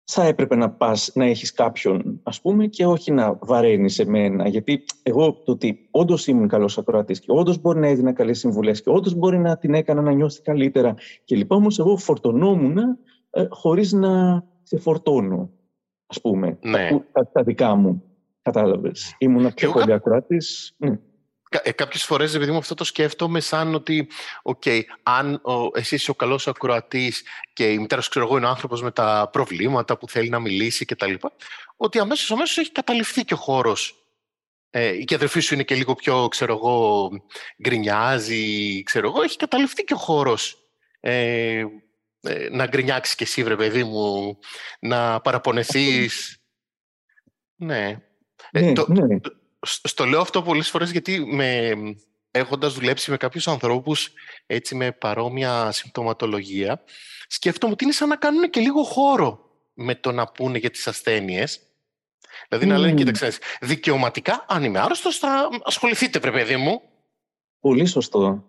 θα 0.09 0.25
έπρεπε 0.25 0.57
να 0.57 0.71
πας 0.71 1.11
να 1.15 1.25
έχεις 1.25 1.53
κάποιον, 1.53 2.21
ας 2.23 2.41
πούμε, 2.41 2.67
και 2.67 2.87
όχι 2.87 3.13
να 3.13 3.39
βαραίνεις 3.41 3.95
σε 3.95 4.07
μένα. 4.07 4.49
Γιατί 4.49 4.85
εγώ 5.03 5.33
το 5.33 5.53
ότι 5.53 5.89
όντως 5.91 6.27
ήμουν 6.27 6.49
καλός 6.49 6.79
ακροατής 6.79 7.21
και 7.21 7.33
όντως 7.33 7.61
μπορεί 7.61 7.79
να 7.79 7.87
έδινα 7.87 8.13
καλές 8.13 8.39
συμβουλές 8.39 8.83
και 8.83 8.91
όντως 8.91 9.15
μπορεί 9.15 9.39
να 9.39 9.59
την 9.59 9.75
έκανα 9.75 10.03
να 10.03 10.13
νιώσει 10.13 10.43
καλύτερα 10.43 10.95
και 11.25 11.37
λοιπά, 11.37 11.57
όμως 11.57 11.79
εγώ 11.79 11.97
φορτωνόμουν 11.97 12.79
ε, 13.31 13.47
χωρίς 13.49 13.93
να 13.93 14.45
σε 14.63 14.79
φορτώνω, 14.79 15.51
ας 16.07 16.21
πούμε, 16.21 16.59
ναι. 16.61 16.89
τα, 17.13 17.31
τα, 17.33 17.43
δικά 17.43 17.75
μου. 17.75 18.03
Κατάλαβες. 18.43 19.17
Ήμουν 19.19 19.55
πιο 19.55 19.73
πολύ 19.73 19.93
ακροατής. 19.93 20.75
Ναι 20.77 20.99
ε, 21.63 21.73
κάποιες 21.73 22.05
φορές, 22.05 22.35
επειδή 22.35 22.51
μου 22.51 22.59
αυτό 22.59 22.75
το 22.75 22.85
σκέφτομαι 22.85 23.41
σαν 23.41 23.75
ότι, 23.75 24.09
οκ, 24.43 24.63
αν 25.03 25.35
ο, 25.35 25.79
εσύ 25.79 25.95
είσαι 25.95 26.11
ο 26.11 26.15
καλός 26.15 26.49
ακροατής 26.49 27.23
και 27.53 27.73
η 27.73 27.79
μητέρας 27.79 28.05
σου, 28.05 28.11
ξέρω 28.11 28.25
εγώ, 28.27 28.37
είναι 28.37 28.47
ο 28.47 28.49
άνθρωπος 28.49 28.83
με 28.83 28.91
τα 28.91 29.29
προβλήματα 29.33 29.99
που 29.99 30.09
θέλει 30.09 30.29
να 30.29 30.39
μιλήσει 30.39 30.85
κτλ. 30.85 31.15
Ότι 31.77 31.99
αμέσως, 31.99 32.31
αμέσως 32.31 32.59
έχει 32.59 32.73
καταληφθεί 32.73 33.25
και 33.25 33.35
ο 33.35 33.37
χώρος 33.37 34.07
ε, 34.71 34.93
η 34.93 35.07
αδερφή 35.15 35.41
σου 35.41 35.55
είναι 35.55 35.63
και 35.63 35.75
λίγο 35.75 35.95
πιο, 35.95 36.29
ξέρω 36.29 36.53
εγώ, 36.53 37.11
γκρινιάζει, 37.63 38.83
ξέρω 38.83 39.09
εγώ, 39.09 39.23
έχει 39.23 39.37
καταληφθεί 39.37 39.85
και 39.85 39.95
ο 39.95 39.97
χώρος 39.97 40.59
ε, 41.01 41.65
ε, 42.21 42.49
να 42.51 42.67
γκρινιάξεις 42.67 43.15
και 43.15 43.25
εσύ, 43.25 43.43
βρε 43.43 43.57
παιδί 43.57 43.85
μου, 43.85 44.39
να 44.81 45.21
παραπονεθείς. 45.21 46.39
Ναι. 47.57 48.01
Ε, 48.51 48.61
ναι, 48.61 48.73
το, 48.73 48.87
ναι 48.89 49.19
στο 49.67 50.05
λέω 50.05 50.21
αυτό 50.21 50.43
πολλές 50.43 50.69
φορές 50.69 50.91
γιατί 50.91 51.25
με, 51.25 51.73
έχοντας 52.31 52.75
δουλέψει 52.75 53.11
με 53.11 53.17
κάποιους 53.17 53.49
ανθρώπους 53.49 54.13
έτσι 54.47 54.75
με 54.75 54.93
παρόμοια 54.93 55.73
συμπτωματολογία 55.73 56.83
σκέφτομαι 57.29 57.73
ότι 57.73 57.85
είναι 57.85 57.93
σαν 57.93 58.09
να 58.09 58.17
κάνουν 58.17 58.51
και 58.51 58.61
λίγο 58.61 58.83
χώρο 58.83 59.51
με 59.75 59.95
το 59.95 60.13
να 60.13 60.27
πούνε 60.27 60.59
για 60.59 60.71
τις 60.71 60.87
ασθένειες. 60.87 61.61
Δηλαδή 62.49 62.67
να 62.67 62.79
λένε, 62.79 62.95
κοίταξε, 62.95 63.33
δικαιωματικά, 63.61 64.45
αν 64.49 64.65
είμαι 64.65 64.79
άρρωστος, 64.79 65.19
θα 65.19 65.49
ασχοληθείτε, 65.65 66.19
βρε 66.19 66.31
παιδί 66.31 66.57
μου. 66.57 66.83
Πολύ 67.61 67.87
σωστό. 67.87 68.45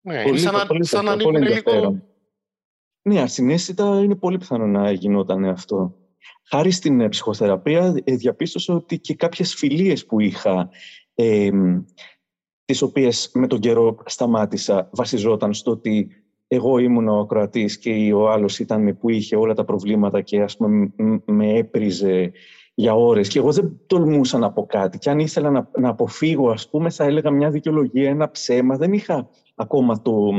Ναι, 0.00 0.22
πολύ, 0.22 0.38
σαν, 0.38 0.54
να, 0.54 0.66
πολύ 0.66 0.86
σαν 0.86 1.04
να 1.04 1.12
ανοίγουν 1.12 1.42
λίγο... 1.42 2.02
Ναι, 3.02 3.20
ασυναίσθητα 3.20 3.84
είναι 3.84 4.14
πολύ 4.14 4.38
πιθανό 4.38 4.66
να 4.66 4.90
γινόταν 4.90 5.44
αυτό 5.44 6.03
χάρη 6.48 6.70
στην 6.70 7.00
ε, 7.00 7.08
ψυχοθεραπεία 7.08 7.94
ε, 8.04 8.14
διαπίστωσα 8.14 8.74
ότι 8.74 8.98
και 8.98 9.14
κάποιες 9.14 9.54
φιλίες 9.54 10.06
που 10.06 10.20
είχα 10.20 10.68
ε, 11.14 11.50
τις 12.64 12.82
οποίες 12.82 13.30
με 13.34 13.46
τον 13.46 13.60
καιρό 13.60 13.96
σταμάτησα 14.04 14.88
βασιζόταν 14.92 15.54
στο 15.54 15.70
ότι 15.70 16.08
εγώ 16.48 16.78
ήμουν 16.78 17.08
ο 17.08 17.18
ακροατής 17.18 17.78
και 17.78 18.12
ο 18.14 18.30
άλλος 18.30 18.58
ήταν 18.58 18.98
που 18.98 19.10
είχε 19.10 19.36
όλα 19.36 19.54
τα 19.54 19.64
προβλήματα 19.64 20.20
και 20.20 20.42
ας 20.42 20.56
πούμε 20.56 20.92
με 21.24 21.52
έπριζε 21.54 22.32
για 22.74 22.94
ώρες. 22.94 23.28
Και 23.28 23.38
εγώ 23.38 23.52
δεν 23.52 23.80
τολμούσα 23.86 24.38
να 24.38 24.52
πω 24.52 24.66
κάτι. 24.66 24.98
Και 24.98 25.10
αν 25.10 25.18
ήθελα 25.18 25.50
να, 25.50 25.70
να 25.78 25.88
αποφύγω 25.88 26.50
ας 26.50 26.68
πούμε 26.68 26.90
θα 26.90 27.04
έλεγα 27.04 27.30
μια 27.30 27.50
δικαιολογία, 27.50 28.10
ένα 28.10 28.30
ψέμα. 28.30 28.76
Δεν 28.76 28.92
είχα 28.92 29.28
ακόμα 29.54 30.02
το, 30.02 30.32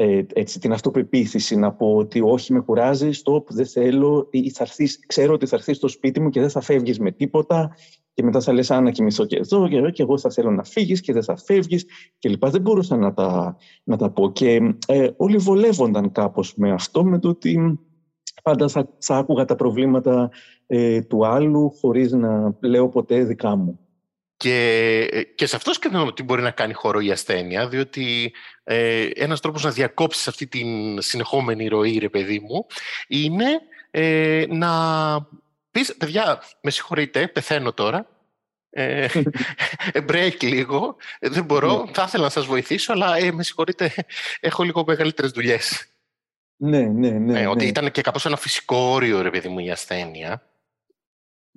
ε, 0.00 0.22
έτσι, 0.32 0.58
την 0.58 0.72
αυτοπεποίθηση 0.72 1.56
να 1.56 1.72
πω 1.72 1.96
ότι 1.96 2.20
όχι 2.20 2.52
με 2.52 2.60
κουράζει, 2.60 3.10
stop, 3.24 3.44
δεν 3.48 3.66
θέλω, 3.66 4.28
ή 4.30 4.50
θα 4.50 4.62
έρθεις, 4.62 5.06
ξέρω 5.06 5.32
ότι 5.32 5.46
θα 5.46 5.56
έρθεις 5.56 5.76
στο 5.76 5.88
σπίτι 5.88 6.20
μου 6.20 6.30
και 6.30 6.40
δεν 6.40 6.50
θα 6.50 6.60
φεύγεις 6.60 6.98
με 6.98 7.10
τίποτα 7.10 7.76
και 8.14 8.22
μετά 8.22 8.40
θα 8.40 8.52
λες, 8.52 8.70
αν 8.70 8.84
να 8.84 8.90
κοιμηθώ 8.90 9.24
και 9.24 9.36
εδώ 9.36 9.68
και, 9.68 9.90
και 9.90 10.02
εγώ 10.02 10.18
θα 10.18 10.30
θέλω 10.30 10.50
να 10.50 10.64
φύγεις 10.64 11.00
και 11.00 11.12
δεν 11.12 11.22
θα 11.22 11.36
φεύγεις 11.36 11.86
και 12.18 12.28
λοιπά. 12.28 12.50
Δεν 12.50 12.60
μπορούσα 12.60 12.96
να 12.96 13.14
τα, 13.14 13.56
να 13.84 13.96
τα 13.96 14.10
πω 14.10 14.32
και 14.32 14.74
ε, 14.86 15.08
όλοι 15.16 15.36
βολεύονταν 15.36 16.12
κάπως 16.12 16.54
με 16.56 16.72
αυτό, 16.72 17.04
με 17.04 17.18
το 17.18 17.28
ότι 17.28 17.80
πάντα 18.42 18.68
θα, 18.68 18.88
θα 18.98 19.16
άκουγα 19.16 19.44
τα 19.44 19.54
προβλήματα 19.54 20.30
ε, 20.66 21.02
του 21.02 21.26
άλλου 21.26 21.70
χωρίς 21.80 22.12
να 22.12 22.56
λέω 22.60 22.88
ποτέ 22.88 23.24
δικά 23.24 23.56
μου. 23.56 23.78
Και, 24.38 25.26
και 25.34 25.46
σε 25.46 25.56
αυτός 25.56 25.74
σκέφτομαι 25.74 26.04
ότι 26.04 26.22
μπορεί 26.22 26.42
να 26.42 26.50
κάνει 26.50 26.72
χώρο 26.72 27.00
η 27.00 27.10
ασθένεια, 27.10 27.68
διότι 27.68 28.32
ε, 28.64 29.08
ένας 29.14 29.40
τρόπος 29.40 29.64
να 29.64 29.70
διακόψεις 29.70 30.28
αυτή 30.28 30.46
την 30.46 31.00
συνεχόμενη 31.02 31.68
ροή, 31.68 31.98
ρε 31.98 32.08
παιδί 32.08 32.40
μου, 32.40 32.66
είναι 33.08 33.46
ε, 33.90 34.44
να 34.48 34.70
πεις, 35.70 35.96
παιδιά, 35.96 36.42
με 36.60 36.70
συγχωρείτε, 36.70 37.28
πεθαίνω 37.28 37.72
τώρα, 37.72 38.06
ε, 38.70 39.06
break 40.08 40.42
λίγο, 40.42 40.96
δεν 41.20 41.44
μπορώ, 41.44 41.84
ναι. 41.84 41.92
θα 41.92 42.04
ήθελα 42.06 42.22
να 42.22 42.30
σας 42.30 42.46
βοηθήσω, 42.46 42.92
αλλά 42.92 43.16
ε, 43.16 43.32
με 43.32 43.42
συγχωρείτε, 43.42 43.94
έχω 44.40 44.62
λίγο 44.62 44.84
μεγαλύτερες 44.86 45.30
δουλειές. 45.30 45.86
Ναι, 46.56 46.80
ναι, 46.80 47.10
ναι. 47.10 47.40
Ε, 47.40 47.46
ότι 47.46 47.62
ναι. 47.62 47.68
ήταν 47.68 47.90
και 47.90 48.02
κάπως 48.02 48.26
ένα 48.26 48.36
φυσικό 48.36 48.76
όριο, 48.76 49.22
ρε 49.22 49.30
παιδί 49.30 49.48
μου, 49.48 49.58
η 49.58 49.70
ασθένεια. 49.70 50.42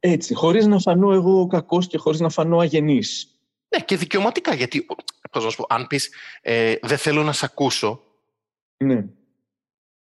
Έτσι, 0.03 0.33
χωρίς 0.33 0.65
να 0.65 0.79
φανώ 0.79 1.11
εγώ 1.11 1.47
κακός 1.47 1.87
και 1.87 1.97
χωρίς 1.97 2.19
να 2.19 2.29
φανώ 2.29 2.57
αγενής. 2.59 3.39
Ναι, 3.75 3.83
και 3.83 3.97
δικαιωματικά, 3.97 4.53
γιατί, 4.53 4.85
πώς 5.31 5.43
να 5.43 5.49
σου 5.49 5.57
πω, 5.57 5.65
αν 5.69 5.87
πεις 5.87 6.13
ε, 6.41 6.75
δεν 6.81 6.97
θέλω 6.97 7.23
να 7.23 7.31
σε 7.31 7.45
ακούσω, 7.45 8.03
ναι. 8.77 9.05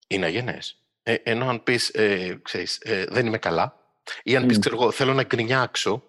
είναι 0.07 0.25
αγενές. 0.25 0.77
Ε, 1.03 1.13
ενώ 1.13 1.49
αν 1.49 1.63
πεις, 1.63 1.89
ε, 1.89 2.39
ξέρεις, 2.41 2.77
ε, 2.77 3.05
δεν 3.09 3.25
είμαι 3.25 3.37
καλά, 3.37 3.77
ή 4.23 4.35
αν 4.35 4.45
πεις, 4.45 4.59
ξέρω 4.59 4.75
εγώ, 4.75 4.91
θέλω 4.91 5.13
να 5.13 5.23
γκρινιάξω, 5.23 6.03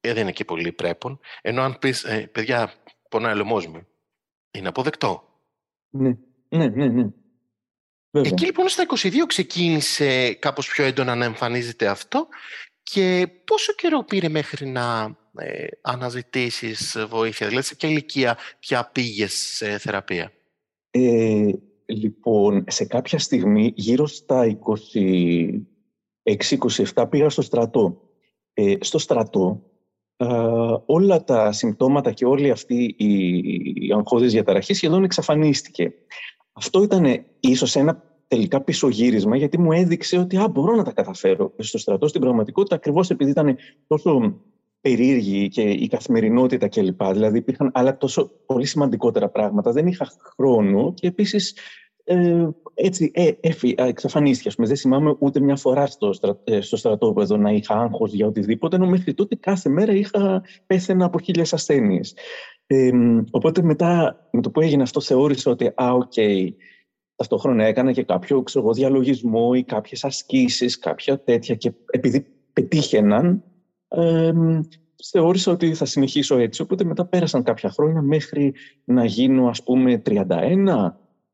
ε, 0.00 0.12
δεν 0.12 0.22
είναι 0.22 0.32
και 0.32 0.44
πολύ 0.44 0.72
πρέπον. 0.72 1.20
Ενώ 1.42 1.62
αν 1.62 1.78
πεις, 1.78 2.04
ε, 2.04 2.26
παιδιά, 2.26 2.72
πονάει 3.08 3.32
ο 3.32 3.36
λαιμός 3.36 3.66
μου, 3.66 3.86
είναι 4.50 4.68
αποδεκτό. 4.68 5.24
Ναι, 5.90 6.16
ναι, 6.48 6.68
ναι, 6.68 6.86
ναι. 6.86 7.08
Βέβαια. 8.10 8.30
Εκεί 8.32 8.44
λοιπόν 8.44 8.68
στα 8.68 8.86
22 8.98 9.10
ξεκίνησε 9.26 10.32
κάπως 10.32 10.68
πιο 10.68 10.84
έντονα 10.84 11.14
να 11.14 11.24
εμφανίζεται 11.24 11.86
αυτό 11.86 12.28
και 12.82 13.28
πόσο 13.44 13.72
καιρό 13.72 14.04
πήρε 14.04 14.28
μέχρι 14.28 14.66
να 14.66 15.16
ε, 15.34 15.66
αναζητήσεις 15.82 17.06
βοήθεια, 17.08 17.48
δηλαδή 17.48 17.66
σε 17.66 17.74
ποια 17.74 17.88
ηλικία 17.88 18.38
πια 18.58 18.90
πήγες 18.92 19.32
σε 19.32 19.78
θεραπεία; 19.78 20.32
Ε, 20.90 21.50
λοιπόν, 21.86 22.64
σε 22.68 22.84
κάποια 22.84 23.18
στιγμή, 23.18 23.72
γύρω 23.76 24.06
στα 24.06 24.58
26-27 26.94 27.06
πήγα 27.10 27.28
στο 27.28 27.42
στρατό. 27.42 28.02
Ε, 28.54 28.74
στο 28.80 28.98
στρατό, 28.98 29.62
όλα 30.86 31.24
τα 31.24 31.52
συμπτώματα 31.52 32.12
και 32.12 32.24
όλη 32.24 32.50
αυτή 32.50 32.94
η, 32.98 33.38
η 33.86 33.92
αγχώδης 33.92 34.32
διαταραχή 34.32 34.74
σχεδόν 34.74 35.04
εξαφανίστηκε. 35.04 35.92
Αυτό 36.52 36.82
ήταν 36.82 37.24
ίσως 37.40 37.76
ένα 37.76 38.02
τελικά 38.26 38.60
πισωγύρισμα, 38.60 39.36
γιατί 39.36 39.58
μου 39.58 39.72
έδειξε 39.72 40.18
ότι 40.18 40.36
α, 40.36 40.48
μπορώ 40.48 40.74
να 40.74 40.82
τα 40.82 40.92
καταφέρω 40.92 41.52
στο 41.58 41.78
στρατό. 41.78 42.08
Στην 42.08 42.20
πραγματικότητα, 42.20 42.74
ακριβώς 42.74 43.10
επειδή 43.10 43.30
ήταν 43.30 43.56
τόσο 43.86 44.34
περίεργη 44.80 45.48
και 45.48 45.62
η 45.62 45.86
καθημερινότητα 45.86 46.68
κλπ. 46.68 47.02
Δηλαδή 47.02 47.38
υπήρχαν 47.38 47.70
άλλα 47.74 47.96
τόσο 47.96 48.30
πολύ 48.46 48.66
σημαντικότερα 48.66 49.28
πράγματα. 49.28 49.72
Δεν 49.72 49.86
είχα 49.86 50.08
χρόνο 50.36 50.94
και 50.94 51.06
επίσης 51.06 51.54
ε, 52.04 52.48
έτσι 52.74 53.10
ε, 53.14 53.30
έφυ, 53.40 53.74
εξαφανίστηκε. 53.78 54.54
Δεν 54.58 54.76
θυμάμαι 54.76 55.16
ούτε 55.18 55.40
μια 55.40 55.56
φορά 55.56 55.86
στο, 55.86 56.12
στρα, 56.12 56.40
ε, 56.44 56.60
στο 56.60 56.76
στρατόπεδο 56.76 57.36
να 57.36 57.50
είχα 57.50 57.74
άγχος 57.74 58.12
για 58.12 58.26
οτιδήποτε, 58.26 58.76
ενώ 58.76 58.86
μέχρι 58.86 59.14
τότε 59.14 59.36
κάθε 59.36 59.68
μέρα 59.68 59.92
είχα 59.92 60.42
πέθαινα 60.66 61.04
από 61.04 61.20
χίλιες 61.20 61.52
ασθένειες. 61.52 62.14
Ε, 62.72 62.90
οπότε 63.30 63.62
μετά 63.62 64.16
με 64.30 64.40
το 64.40 64.50
που 64.50 64.60
έγινε 64.60 64.82
αυτό 64.82 65.00
θεώρησα 65.00 65.50
ότι 65.50 65.66
α, 65.66 65.92
ok, 65.92 66.12
okay, 66.16 66.48
ταυτόχρονα 67.16 67.64
έκανα 67.64 67.92
και 67.92 68.02
κάποιο 68.02 68.42
ξέρω, 68.42 68.72
διαλογισμό 68.72 69.50
ή 69.54 69.62
κάποιες 69.62 70.04
ασκήσεις, 70.04 70.78
κάποια 70.78 71.20
τέτοια 71.20 71.54
και 71.54 71.72
επειδή 71.90 72.26
πετύχαιναν 72.52 73.42
ε, 73.88 74.32
θεώρησα 75.10 75.52
ότι 75.52 75.74
θα 75.74 75.84
συνεχίσω 75.84 76.38
έτσι. 76.38 76.62
Οπότε 76.62 76.84
μετά 76.84 77.06
πέρασαν 77.06 77.42
κάποια 77.42 77.70
χρόνια 77.70 78.02
μέχρι 78.02 78.54
να 78.84 79.04
γίνω 79.04 79.48
ας 79.48 79.62
πούμε 79.62 80.02
31 80.06 80.90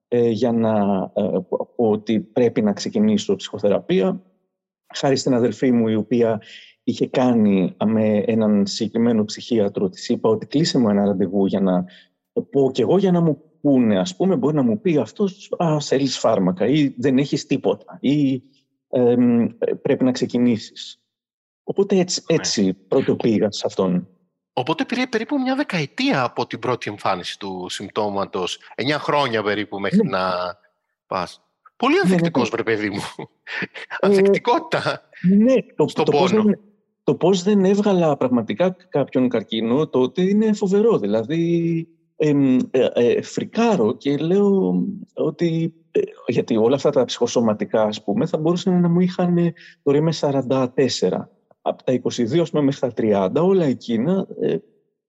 ε, 0.09 0.29
για 0.29 0.53
να 0.53 0.75
ε, 1.15 1.39
πω 1.49 1.91
ότι 1.91 2.21
πρέπει 2.21 2.63
να 2.63 2.73
ξεκινήσω 2.73 3.37
ψυχοθεραπεία. 3.37 4.23
Χάρη 4.95 5.17
στην 5.17 5.35
αδερφή 5.35 5.73
μου 5.73 5.89
η 5.89 5.95
οποία 5.95 6.43
είχε 6.89 7.07
κάνει 7.07 7.77
με 7.85 8.19
έναν 8.27 8.67
συγκεκριμένο 8.67 9.25
ψυχίατρο 9.25 9.89
της 9.89 10.09
είπα 10.09 10.29
ότι 10.29 10.47
κλείσε 10.47 10.79
μου 10.79 10.89
ένα 10.89 11.05
ραντεβού 11.05 11.47
για 11.47 11.61
να 11.61 11.85
πω 12.51 12.71
κι 12.73 12.81
εγώ 12.81 12.99
για 12.99 13.13
να 13.13 13.21
μου 13.21 13.43
πούνε 13.61 13.99
ας 13.99 14.17
πούμε 14.17 14.37
μπορεί 14.37 14.55
να 14.55 14.63
μου 14.63 14.81
πει 14.81 14.99
αυτός 14.99 15.53
α, 15.59 15.81
θέλεις 15.81 16.19
φάρμακα 16.19 16.67
ή 16.67 16.95
δεν 16.99 17.19
έχεις 17.19 17.47
τίποτα 17.47 17.99
ή 18.01 18.43
πρέπει 19.83 20.05
να 20.05 20.13
ξεκινήσεις. 20.13 21.01
Οπότε 21.63 21.99
έτσι, 21.99 22.23
έτσι 22.27 22.75
πρώτο 22.75 23.17
πήγα 23.17 23.51
σε 23.51 23.63
αυτόν. 23.67 24.09
Οπότε 24.53 24.85
πήρε 24.85 25.07
περίπου 25.07 25.39
μια 25.39 25.55
δεκαετία 25.57 26.23
από 26.23 26.47
την 26.47 26.59
πρώτη 26.59 26.91
εμφάνιση 26.91 27.39
του 27.39 27.67
συμπτώματος, 27.69 28.59
εννιά 28.75 28.99
χρόνια 28.99 29.43
περίπου 29.43 29.81
μέχρι 29.81 30.03
ναι. 30.03 30.11
να 30.11 30.31
πας. 31.07 31.41
Πολύ 31.77 31.95
ναι, 31.95 32.01
ναι, 32.01 32.05
ανθεκτικός, 32.05 32.49
βρε 32.49 32.63
παιδί 32.63 32.91
μου. 32.91 33.01
Ε, 34.01 34.07
Ανθεκτικότητα 34.07 35.09
ναι, 35.37 35.55
το, 35.77 35.89
στον 35.89 36.05
το 36.05 36.11
πόνο. 36.11 36.23
Πώς 36.23 36.33
δεν, 36.33 36.61
το 37.07 37.15
πώς 37.15 37.43
δεν 37.43 37.65
έβγαλα 37.65 38.17
πραγματικά 38.17 38.77
κάποιον 38.89 39.29
καρκίνο 39.29 39.89
τότε 39.89 40.23
είναι 40.23 40.53
φοβερό. 40.53 40.99
Δηλαδή, 40.99 41.89
ε, 42.17 42.33
ε, 42.71 43.23
φρικάρω 43.23 43.97
και 43.97 44.17
λέω 44.17 44.75
ότι 45.15 45.75
ε, 45.91 46.01
γιατί 46.27 46.57
όλα 46.57 46.75
αυτά 46.75 46.91
τα 46.91 47.05
ψυχοσωματικά 47.05 47.83
ας 47.83 48.05
πούμε 48.05 48.27
θα 48.27 48.39
μπορούσαν 48.39 48.81
να 48.81 48.89
μου 48.89 49.01
είχαν 49.01 49.37
τώρα 49.83 49.99
είμαι 49.99 50.13
44 50.21 50.49
από 51.63 51.83
τα 51.85 52.01
22 52.03 52.39
ας 52.39 52.51
πούμε, 52.51 52.63
μέχρι 52.63 52.81
τα 52.81 52.93
30 53.41 53.47
όλα 53.47 53.65
εκείνα 53.65 54.27
ε, 54.41 54.57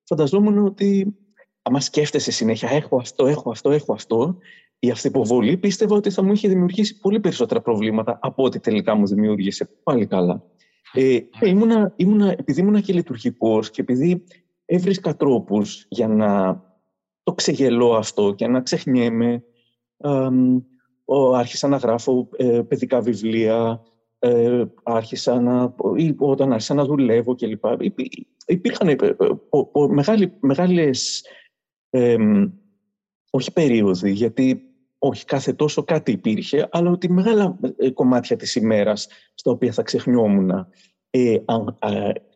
φανταζόμουν 0.03 0.65
ότι 0.65 1.15
άμα 1.61 1.79
σκέφτεσαι 1.79 2.31
συνέχεια 2.31 2.69
έχω 2.69 2.97
αυτό, 2.97 3.27
έχω 3.27 3.49
αυτό, 3.49 3.71
έχω 3.71 3.93
αυτό 3.93 4.37
η 4.79 4.89
αυτοποβολή 4.89 5.57
πίστευα 5.57 5.95
ότι 5.95 6.09
θα 6.09 6.23
μου 6.23 6.31
είχε 6.31 6.47
δημιουργήσει 6.47 6.99
πολύ 6.99 7.19
περισσότερα 7.19 7.61
προβλήματα 7.61 8.19
από 8.21 8.43
ό,τι 8.43 8.59
τελικά 8.59 8.95
μου 8.95 9.07
δημιούργησε 9.07 9.69
πάλι 9.83 10.05
καλά. 10.05 10.43
Ε, 10.99 11.19
ήμουνα, 11.41 11.93
ήμουνα, 11.95 12.31
επειδή 12.31 12.61
ήμουνα 12.61 12.81
και 12.81 12.93
λειτουργικός 12.93 13.69
και 13.69 13.81
επειδή 13.81 14.23
έβρισκα 14.65 15.15
τρόπους 15.15 15.85
για 15.89 16.07
να 16.07 16.61
το 17.23 17.33
ξεγελώ 17.33 17.91
αυτό 17.93 18.33
και 18.33 18.47
να 18.47 18.61
ξεχνιέμαι. 18.61 19.43
άρχισα 21.35 21.67
να 21.67 21.77
γράφω 21.77 22.29
ε, 22.35 22.61
παιδικά 22.67 23.01
βιβλία, 23.01 23.81
ε, 24.19 24.63
άρχισα 24.83 25.41
να, 25.41 25.75
ή 25.95 26.15
όταν 26.17 26.51
άρχισα 26.51 26.73
να 26.73 26.85
δουλεύω 26.85 27.35
κλπ. 27.35 27.65
Υπήρχαν 28.45 28.87
ε, 28.87 28.97
μεγάλη, 29.89 30.33
μεγάλες, 30.39 31.25
όχι 33.29 33.53
περίοδοι, 33.53 34.11
γιατί 34.11 34.66
όχι 35.07 35.25
κάθε 35.25 35.53
τόσο 35.53 35.83
κάτι 35.83 36.11
υπήρχε, 36.11 36.67
αλλά 36.71 36.91
ότι 36.91 37.11
μεγάλα 37.11 37.59
κομμάτια 37.93 38.35
της 38.35 38.55
ημέρας 38.55 39.07
στα 39.33 39.51
οποία 39.51 39.71
θα 39.71 39.81
ξεχνιόμουν. 39.81 40.51
Ε, 41.09 41.37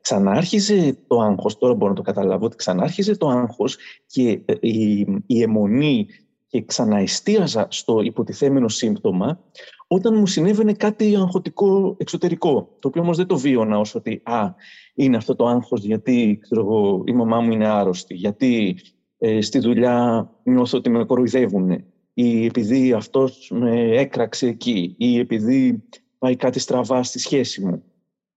ξανάρχιζε 0.01 0.97
το 1.07 1.19
άγχος, 1.19 1.57
τώρα 1.57 1.73
μπορώ 1.73 1.89
να 1.89 1.95
το 1.97 2.01
καταλάβω, 2.01 2.45
ότι 2.45 2.55
ξανάρχιζε 2.55 3.17
το 3.17 3.27
άγχος 3.27 3.77
και 4.05 4.41
ε, 4.45 4.53
η, 4.59 4.99
η 5.25 5.41
αιμονή 5.41 6.07
και 6.47 6.61
ξαναεστίαζα 6.61 7.67
στο 7.69 8.01
υποτιθέμενο 8.01 8.67
σύμπτωμα 8.67 9.39
όταν 9.87 10.17
μου 10.17 10.25
συνέβαινε 10.25 10.73
κάτι 10.73 11.15
αγχωτικό 11.15 11.95
εξωτερικό, 11.97 12.75
το 12.79 12.87
οποίο 12.87 13.01
όμως 13.01 13.17
δεν 13.17 13.27
το 13.27 13.37
βίωνα 13.37 13.79
ως 13.79 13.95
ότι 13.95 14.21
«Α, 14.23 14.53
είναι 14.93 15.17
αυτό 15.17 15.35
το 15.35 15.47
άγχος 15.47 15.83
γιατί 15.83 16.39
ξέρω 16.41 16.61
εγώ, 16.61 17.03
η 17.05 17.11
μαμά 17.11 17.41
μου 17.41 17.51
είναι 17.51 17.67
άρρωστη, 17.67 18.13
γιατί 18.13 18.77
ε, 19.17 19.41
στη 19.41 19.59
δουλειά 19.59 20.29
νιώθω 20.43 20.77
ότι 20.77 20.89
με 20.89 21.05
κοροϊδεύουν 21.05 21.83
ή 22.23 22.45
επειδή 22.45 22.93
αυτός 22.93 23.51
με 23.53 23.97
έκραξε 23.97 24.47
εκεί 24.47 24.95
ή 24.97 25.19
επειδή 25.19 25.83
πάει 26.17 26.35
κάτι 26.35 26.59
στραβά 26.59 27.03
στη 27.03 27.19
σχέση 27.19 27.65
μου». 27.65 27.83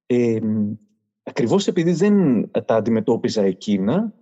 Ε, 0.07 0.39
ακριβώς 1.23 1.67
επειδή 1.67 1.93
δεν 1.93 2.51
τα 2.51 2.75
αντιμετώπιζα 2.75 3.43
εκείνα, 3.43 4.13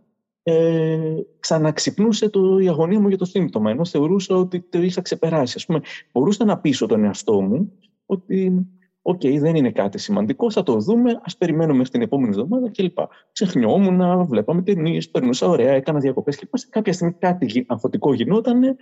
ε, 0.42 1.14
ξαναξυπνούσε 1.38 2.28
το, 2.28 2.58
η 2.58 2.68
αγωνία 2.68 3.00
μου 3.00 3.08
για 3.08 3.18
το 3.18 3.24
σύμπτωμα, 3.24 3.70
ενώ 3.70 3.84
θεωρούσα 3.84 4.36
ότι 4.36 4.60
το 4.60 4.82
είχα 4.82 5.00
ξεπεράσει. 5.00 5.54
Ας 5.56 5.66
πούμε, 5.66 5.80
μπορούσα 6.12 6.44
να 6.44 6.58
πείσω 6.58 6.86
τον 6.86 7.04
εαυτό 7.04 7.40
μου 7.40 7.72
ότι 8.06 8.66
Ok, 9.04 9.20
okay, 9.20 9.38
δεν 9.38 9.56
είναι 9.56 9.70
κάτι 9.70 9.98
σημαντικό, 9.98 10.50
θα 10.50 10.62
το 10.62 10.78
δούμε, 10.78 11.20
ας 11.22 11.36
περιμένουμε 11.36 11.76
μέχρι 11.76 11.92
την 11.92 12.02
επόμενη 12.02 12.28
εβδομάδα 12.28 12.70
κλπ. 12.70 12.98
Ξεχνιόμουν, 13.32 14.26
βλέπαμε 14.26 14.62
ταινίες, 14.62 15.10
περνούσα 15.10 15.48
ωραία, 15.48 15.72
έκανα 15.72 15.98
διακοπές 15.98 16.36
κλπ. 16.36 16.58
Σε 16.58 16.66
κάποια 16.70 16.92
στιγμή 16.92 17.12
κάτι 17.12 17.64
αγχωτικό 17.68 18.14
γινόταν 18.14 18.76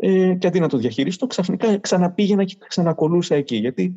ε, 0.00 0.34
και 0.34 0.46
αντί 0.46 0.60
να 0.60 0.68
το 0.68 0.76
διαχειριστώ, 0.76 1.26
ξαφνικά 1.26 1.78
ξαναπήγαινα 1.78 2.44
και 2.44 2.56
ξανακολούσα 2.68 3.34
εκεί. 3.34 3.56
Γιατί 3.56 3.94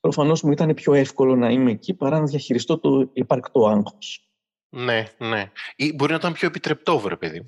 προφανώς 0.00 0.42
μου 0.42 0.50
ήταν 0.50 0.74
πιο 0.74 0.94
εύκολο 0.94 1.36
να 1.36 1.50
είμαι 1.50 1.70
εκεί 1.70 1.94
παρά 1.94 2.18
να 2.18 2.24
διαχειριστώ 2.24 2.78
το 2.78 3.10
υπαρκτό 3.12 3.66
άγχος. 3.66 4.30
Ναι, 4.68 5.04
ναι. 5.18 5.50
Ή 5.76 5.92
μπορεί 5.92 6.10
να 6.10 6.16
ήταν 6.16 6.32
πιο 6.32 6.48
επιτρεπτό, 6.48 6.98
βρε 6.98 7.16
παιδί. 7.16 7.44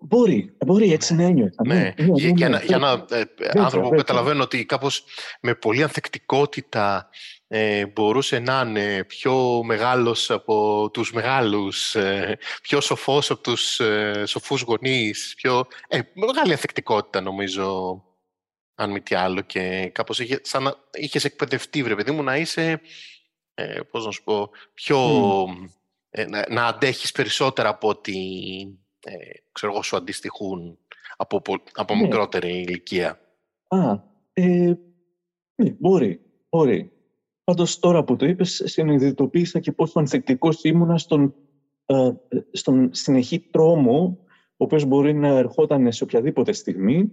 Μπορεί, 0.00 0.56
μπορεί 0.66 0.92
έτσι 0.92 1.14
να 1.14 1.22
είναι. 1.22 1.50
Ναι, 1.66 1.74
ναι, 1.74 1.94
ναι, 1.96 2.06
ναι 2.06 2.28
για, 2.30 2.62
για 2.64 2.76
ένα 2.76 3.06
ε, 3.10 3.60
άνθρωπο 3.60 3.88
που 3.88 3.94
καταλαβαίνω 3.94 4.42
ότι 4.42 4.64
κάπως 4.64 5.04
με 5.40 5.54
πολύ 5.54 5.82
ανθεκτικότητα 5.82 7.08
ε, 7.56 7.86
μπορούσε 7.86 8.38
να 8.38 8.60
είναι 8.60 9.04
πιο 9.04 9.62
μεγάλος 9.64 10.30
από 10.30 10.90
τους 10.92 11.12
μεγάλους, 11.12 11.94
ε, 11.94 12.38
πιο 12.62 12.80
σοφός 12.80 13.30
από 13.30 13.42
τους 13.42 13.80
ε, 13.80 14.22
σοφούς 14.26 14.62
γονείς, 14.62 15.34
πιο... 15.36 15.66
Ε, 15.88 16.00
μεγάλη 16.14 16.52
ανθεκτικότητα 16.52 17.20
νομίζω, 17.20 18.02
αν 18.74 18.90
μη 18.90 19.00
τι 19.00 19.14
άλλο, 19.14 19.40
και 19.40 19.90
κάπως 19.94 20.18
είχε, 20.18 20.40
σαν 20.42 20.62
να 20.62 20.74
είχες 20.92 21.24
εκπαιδευτεί, 21.24 21.82
βρε 21.82 21.94
παιδί 21.94 22.10
μου, 22.10 22.22
να 22.22 22.36
είσαι, 22.36 22.80
ε, 23.54 23.80
πώς 23.90 24.04
να 24.04 24.10
σου 24.10 24.22
πω, 24.22 24.50
πιο... 24.74 24.98
Ε, 26.10 26.26
να, 26.26 26.44
να 26.48 26.66
αντέχεις 26.66 27.12
περισσότερα 27.12 27.68
από 27.68 27.88
ότι 27.88 28.18
ε, 29.00 29.12
ξέρω 29.52 29.72
εγώ, 29.72 29.82
σου 29.82 29.96
αντιστοιχούν 29.96 30.78
από, 31.16 31.42
από 31.72 31.94
ναι. 31.94 32.00
μικρότερη 32.00 32.48
ηλικία. 32.48 33.20
Α, 33.68 33.92
ε, 34.32 34.72
ναι, 35.54 35.70
μπορεί, 35.78 36.20
μπορεί. 36.48 36.93
Πάντως 37.44 37.78
τώρα 37.78 38.04
που 38.04 38.16
το 38.16 38.26
είπες, 38.26 38.62
συνειδητοποίησα 38.64 39.60
και 39.60 39.72
πόσο 39.72 39.98
ανθεκτικός 39.98 40.64
ήμουνα 40.64 40.98
στον, 40.98 41.34
ε, 41.86 42.10
στον 42.50 42.88
συνεχή 42.92 43.40
τρόμο, 43.40 44.18
ο 44.56 44.64
οποίος 44.64 44.84
μπορεί 44.84 45.14
να 45.14 45.28
ερχόταν 45.28 45.92
σε 45.92 46.04
οποιαδήποτε 46.04 46.52
στιγμή 46.52 47.12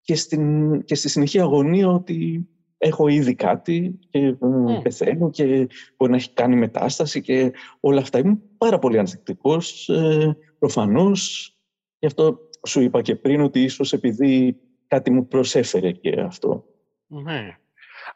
και, 0.00 0.14
στην, 0.14 0.84
και 0.84 0.94
στη 0.94 1.08
συνεχή 1.08 1.40
αγωνία 1.40 1.88
ότι 1.88 2.48
έχω 2.78 3.08
ήδη 3.08 3.34
κάτι 3.34 3.98
και 4.10 4.36
mm. 4.40 4.82
πεθαίνω 4.82 5.30
και 5.30 5.68
μπορεί 5.96 6.10
να 6.10 6.16
έχει 6.16 6.32
κάνει 6.32 6.56
μετάσταση 6.56 7.20
και 7.20 7.52
όλα 7.80 8.00
αυτά. 8.00 8.18
Ήμουν 8.18 8.42
πάρα 8.58 8.78
πολύ 8.78 8.98
ανθεκτικός, 8.98 9.88
ε, 9.88 10.36
προφανώς. 10.58 11.50
Γι' 11.98 12.06
αυτό 12.06 12.38
σου 12.66 12.80
είπα 12.80 13.02
και 13.02 13.16
πριν 13.16 13.40
ότι 13.40 13.62
ίσως 13.62 13.92
επειδή 13.92 14.60
κάτι 14.86 15.10
μου 15.10 15.26
προσέφερε 15.26 15.92
και 15.92 16.20
αυτό. 16.20 16.64
Ναι. 17.06 17.58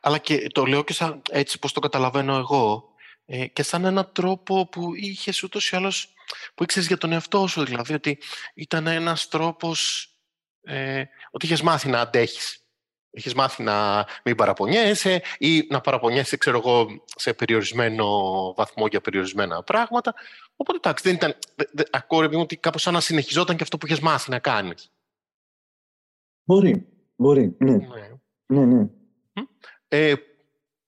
Αλλά 0.01 0.19
και 0.19 0.47
το 0.47 0.65
λέω 0.65 0.85
και 0.85 0.93
σαν, 0.93 1.23
έτσι 1.31 1.59
πώς 1.59 1.73
το 1.73 1.81
καταλαβαίνω 1.81 2.37
εγώ 2.37 2.85
ε, 3.25 3.47
και 3.47 3.63
σαν 3.63 3.85
έναν 3.85 4.11
τρόπο 4.13 4.69
που 4.69 4.95
είχες 4.95 5.43
ούτως 5.43 5.71
ή 5.71 5.77
άλλως 5.77 6.15
που 6.55 6.63
ήξερες 6.63 6.89
για 6.89 6.99
τον 6.99 7.13
εαυτό 7.13 7.47
σου 7.47 7.65
δηλαδή 7.65 7.95
ότι 7.95 8.19
ήταν 8.55 8.87
ένας 8.87 9.29
τρόπος 9.29 10.09
ε, 10.63 11.05
ότι 11.31 11.47
είχες 11.47 11.63
μάθει 11.63 11.89
να 11.89 12.01
αντέχεις 12.01 12.61
Έχεις 13.13 13.35
μάθει 13.35 13.63
να 13.63 14.07
μην 14.25 14.37
παραπονιέσαι 14.37 15.23
ή 15.39 15.67
να 15.71 15.81
παραπονιέσαι, 15.81 16.37
ξέρω 16.37 16.59
εγώ, 16.59 17.05
σε 17.05 17.35
περιορισμένο 17.35 18.07
βαθμό 18.57 18.87
για 18.87 19.01
περιορισμένα 19.01 19.63
πράγματα. 19.63 20.15
Οπότε, 20.57 20.79
εντάξει, 20.79 21.05
δεν 21.05 21.15
ήταν... 21.15 21.35
Ακόμα 21.91 22.29
μου 22.33 22.41
ότι 22.41 22.57
κάπως 22.57 22.83
σαν 22.83 22.93
να 22.93 23.01
συνεχιζόταν 23.01 23.57
και 23.57 23.63
αυτό 23.63 23.79
που 23.79 23.87
έχεις 23.87 24.01
μάθει 24.01 24.31
να 24.31 24.39
κάνεις. 24.39 24.93
Μπορεί, 26.45 26.87
μπορεί, 27.17 27.57
ναι. 27.59 27.77
Ναι, 27.77 28.65
ναι. 28.65 28.65
ναι. 28.65 28.87
Ε, 29.93 30.13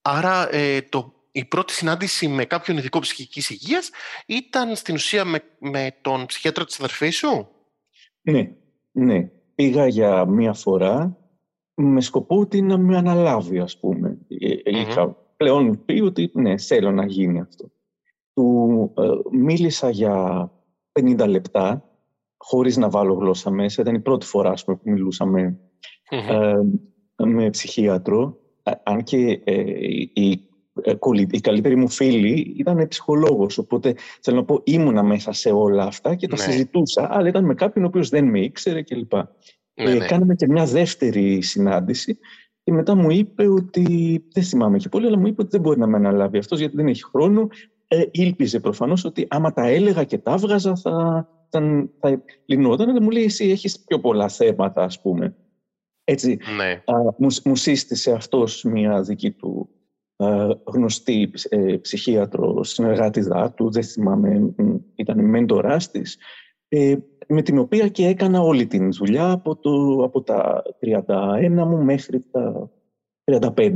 άρα, 0.03 0.55
ε, 0.55 0.83
το, 0.83 1.12
η 1.33 1.45
πρώτη 1.45 1.73
συνάντηση 1.73 2.29
με 2.29 2.45
κάποιον 2.45 2.77
ειδικό 2.77 2.99
ψυχικής 2.99 3.51
υγείας 3.51 3.91
ήταν 4.27 4.77
στην 4.77 4.95
ουσία 4.95 5.25
με, 5.25 5.43
με 5.59 5.97
τον 6.01 6.27
ψυχιάτρο 6.27 6.65
της 6.65 6.79
αδερφής 6.79 7.17
σου; 7.17 7.49
Ναι, 8.23 8.51
ναι. 8.93 9.31
Πήγα 9.55 9.87
για 9.87 10.27
μία 10.27 10.53
φορά 10.53 11.17
με 11.75 12.01
σκοπό 12.01 12.38
ότι 12.38 12.62
να 12.62 12.79
με 12.79 12.97
αναλάβει, 12.97 13.59
ας 13.59 13.79
πούμε. 13.79 14.19
Ε, 14.29 14.79
είχα 14.79 15.17
πλέον 15.37 15.85
πει 15.85 16.01
ότι 16.01 16.31
ναι, 16.35 16.59
θέλω 16.59 16.91
να 16.91 17.07
γίνει 17.07 17.41
αυτό. 17.41 17.71
Του 18.35 18.93
ε, 18.99 19.37
μίλησα 19.37 19.91
για 19.91 20.51
50 21.01 21.27
λεπτά, 21.29 21.88
χωρίς 22.37 22.77
να 22.77 22.91
βάλω 22.91 23.15
γλώσσα 23.15 23.51
μέσα. 23.51 23.83
Ήταν 23.83 23.95
η 23.95 24.01
πρώτη 24.01 24.27
φορά 24.27 24.51
ας 24.51 24.65
πούμε, 24.65 24.77
που 24.77 24.91
μιλούσαμε 24.91 25.59
ε, 26.09 26.57
με 27.17 27.51
ψυχίατρο. 27.51 28.41
Αν 28.83 29.03
και 29.03 29.40
η, 30.12 30.40
η 31.31 31.40
καλύτερη 31.40 31.77
μου 31.77 31.88
φίλη 31.88 32.55
ήταν 32.59 32.88
ψυχολόγος, 32.88 33.59
οπότε 33.59 33.94
θέλω 34.20 34.37
να 34.37 34.44
πω 34.44 34.61
ήμουνα 34.64 35.03
μέσα 35.03 35.33
σε 35.33 35.51
όλα 35.51 35.85
αυτά 35.85 36.14
και 36.14 36.27
τα 36.27 36.37
ναι. 36.37 36.42
συζητούσα, 36.42 37.09
αλλά 37.11 37.29
ήταν 37.29 37.44
με 37.44 37.55
κάποιον 37.55 37.85
ο 37.85 37.87
οποίος 37.87 38.09
δεν 38.09 38.25
με 38.25 38.40
ήξερε 38.40 38.83
κλπ. 38.83 39.14
Ναι, 39.14 39.90
ε, 39.90 39.94
ναι. 39.94 40.07
Κάναμε 40.07 40.35
και 40.35 40.46
μια 40.46 40.64
δεύτερη 40.64 41.42
συνάντηση 41.42 42.18
και 42.64 42.72
μετά 42.72 42.94
μου 42.94 43.11
είπε 43.11 43.48
ότι, 43.48 43.87
δεν 44.33 44.42
θυμάμαι 44.42 44.79
και 44.79 44.88
πολύ, 44.88 45.07
αλλά 45.07 45.18
μου 45.18 45.27
είπε 45.27 45.40
ότι 45.40 45.51
δεν 45.51 45.61
μπορεί 45.61 45.79
να 45.79 45.87
με 45.87 45.96
αναλάβει 45.96 46.38
αυτός 46.38 46.59
γιατί 46.59 46.77
δεν 46.77 46.87
έχει 46.87 47.05
χρόνο. 47.05 47.48
Ε, 47.88 48.03
ήλπιζε 48.11 48.61
προφανώς 48.61 49.05
ότι 49.05 49.27
άμα 49.31 49.53
τα 49.53 49.66
έλεγα 49.66 50.05
και 50.05 50.18
τα 50.18 50.33
έβγαζα 50.33 50.77
θα, 50.77 51.29
θα, 51.48 51.88
θα 52.01 52.22
λυνόταν, 52.46 52.88
αλλά 52.88 53.03
μου 53.03 53.11
λέει 53.11 53.25
εσύ 53.25 53.51
έχεις 53.51 53.81
πιο 53.81 54.01
πολλά 54.01 54.29
θέματα 54.29 54.83
ας 54.83 55.01
πούμε. 55.01 55.37
Έτσι, 56.05 56.38
ναι. 56.57 56.83
μου, 57.17 57.29
μου 57.45 57.57
σύστησε 57.57 58.12
αυτός 58.12 58.62
μια 58.65 59.03
δική 59.03 59.31
του 59.31 59.69
γνωστή 60.65 61.31
ε, 61.49 61.77
ψυχίατρο 61.77 62.65
συνεργάτη 62.65 63.23
του, 63.55 63.71
δεν 63.71 63.83
θυμάμαι, 63.83 64.55
ήταν 64.95 65.25
μέντοράς 65.25 65.91
της, 65.91 66.19
ε, 66.69 66.97
με 67.29 67.43
την 67.43 67.59
οποία 67.59 67.88
και 67.88 68.07
έκανα 68.07 68.41
όλη 68.41 68.67
την 68.67 68.93
δουλειά 68.93 69.31
από, 69.31 69.57
το, 69.57 70.05
από 70.05 70.23
τα 70.23 70.62
31 70.81 71.51
μου 71.51 71.83
μέχρι 71.85 72.21
τα 72.31 72.71
35. 73.25 73.75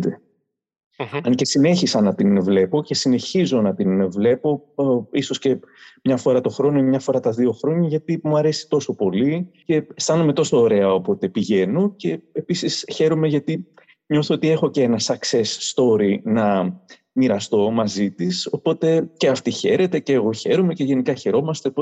Αν 1.23 1.35
και 1.35 1.45
συνέχισα 1.45 2.01
να 2.01 2.15
την 2.15 2.43
βλέπω 2.43 2.83
και 2.83 2.95
συνεχίζω 2.95 3.61
να 3.61 3.75
την 3.75 4.11
βλέπω 4.11 4.63
ίσως 5.11 5.39
και 5.39 5.59
μια 6.05 6.17
φορά 6.17 6.41
το 6.41 6.51
χρόνο 6.51 6.79
ή 6.79 6.83
μια 6.83 7.01
φορά 7.01 7.21
τα 7.21 7.31
δύο 7.31 7.53
χρόνια 7.53 7.89
γιατί 7.89 8.21
μου 8.23 8.37
αρέσει 8.37 8.69
τόσο 8.69 8.95
πολύ 8.95 9.51
και 9.65 9.87
αισθάνομαι 9.95 10.33
τόσο 10.33 10.61
ωραία 10.61 10.93
όποτε 10.93 11.29
πηγαίνω 11.29 11.93
και 11.97 12.21
επίσης 12.33 12.85
χαίρομαι 12.93 13.29
γιατί 13.29 13.67
νιώθω 14.07 14.35
ότι 14.35 14.51
έχω 14.51 14.71
και 14.71 14.83
ένα 14.83 14.99
success 15.01 15.75
story 15.75 16.19
να 16.23 16.77
μοιραστώ 17.17 17.71
μαζί 17.71 18.11
της. 18.11 18.49
Οπότε 18.51 19.11
και 19.17 19.29
αυτή 19.29 19.51
χαίρεται 19.51 19.99
και 19.99 20.13
εγώ 20.13 20.33
χαίρομαι 20.33 20.75
και 20.75 20.85
γενικά 20.85 21.15
χαιρόμαστε. 21.15 21.73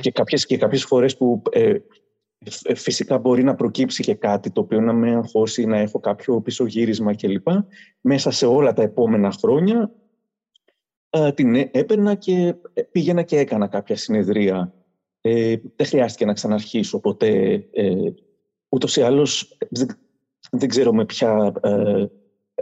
και 0.00 0.10
κάποιες, 0.10 0.46
και 0.46 0.56
κάποιες 0.56 0.84
φορές 0.84 1.16
που 1.16 1.42
ε, 1.50 1.68
ε, 1.68 1.82
φυσικά 2.74 3.18
μπορεί 3.18 3.42
να 3.44 3.54
προκύψει 3.54 4.02
και 4.02 4.14
κάτι 4.14 4.50
το 4.50 4.60
οποίο 4.60 4.80
να 4.80 4.92
με 4.92 5.14
αγχώσει, 5.14 5.64
να 5.64 5.78
έχω 5.78 6.00
κάποιο 6.00 6.40
πισωγύρισμα 6.40 7.14
κλπ. 7.14 7.46
Μέσα 8.00 8.30
σε 8.30 8.46
όλα 8.46 8.72
τα 8.72 8.82
επόμενα 8.82 9.30
χρόνια 9.30 9.90
ε, 11.10 11.32
την 11.32 11.54
έπαιρνα 11.54 12.14
και 12.14 12.54
πήγαινα 12.90 13.22
και 13.22 13.38
έκανα 13.38 13.66
κάποια 13.66 13.96
συνεδρία. 13.96 14.74
Ε, 15.20 15.56
δεν 15.76 15.86
χρειάστηκε 15.86 16.24
να 16.24 16.32
ξαναρχίσω 16.32 17.00
ποτέ. 17.00 17.64
Ε, 17.72 17.94
ούτως 18.68 18.96
ή 18.96 19.02
άλλως 19.02 19.56
δεν, 19.70 19.88
δεν 20.50 20.68
ξέρω 20.68 20.92
με 20.92 21.04
ποια 21.04 21.52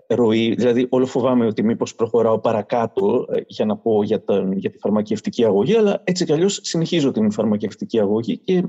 ροή. 0.07 0.55
Δηλαδή, 0.55 0.87
όλο 0.91 1.07
φοβάμαι 1.07 1.47
ότι 1.47 1.63
μήπως 1.63 1.95
προχωράω 1.95 2.39
παρακάτω 2.39 3.27
ε, 3.31 3.41
για 3.47 3.65
να 3.65 3.77
πω 3.77 4.03
για, 4.03 4.25
τα, 4.25 4.49
για 4.55 4.71
τη 4.71 4.79
φαρμακευτική 4.79 5.45
αγωγή, 5.45 5.77
αλλά 5.77 6.01
έτσι 6.05 6.25
κι 6.25 6.33
αλλιώς 6.33 6.59
συνεχίζω 6.63 7.11
την 7.11 7.31
φαρμακευτική 7.31 8.01
αγωγή 8.01 8.39
και 8.39 8.65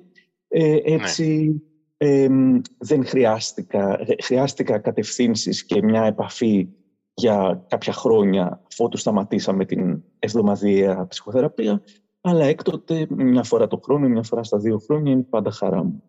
ε, 0.58 0.80
έτσι 0.84 1.62
ναι. 1.98 2.62
δεν 2.78 3.06
χρειάστηκα, 3.06 4.00
ε, 4.00 4.16
χρειάστηκα 4.24 4.80
κατευθύνσεις 4.80 5.66
και 5.66 5.82
μια 5.82 6.04
επαφή 6.04 6.68
για 7.14 7.66
κάποια 7.68 7.94
χρόνια 7.94 8.64
αφού 8.72 8.90
σταματήσαμε 8.94 9.66
την 9.66 10.04
εβδομαδιαία 10.20 11.08
ψυχοθεραπεία, 11.08 11.84
αλλά 12.22 12.46
έκτοτε 12.46 13.08
μια 13.10 13.44
φορά 13.44 13.68
το 13.68 13.82
χρόνο, 13.84 14.08
μια 14.08 14.24
φορά 14.24 14.44
στα 14.44 14.58
δύο 14.58 14.78
χρόνια 14.78 15.12
είναι 15.12 15.24
πάντα 15.24 15.52
χαρά 15.52 15.84
μου. 15.84 16.04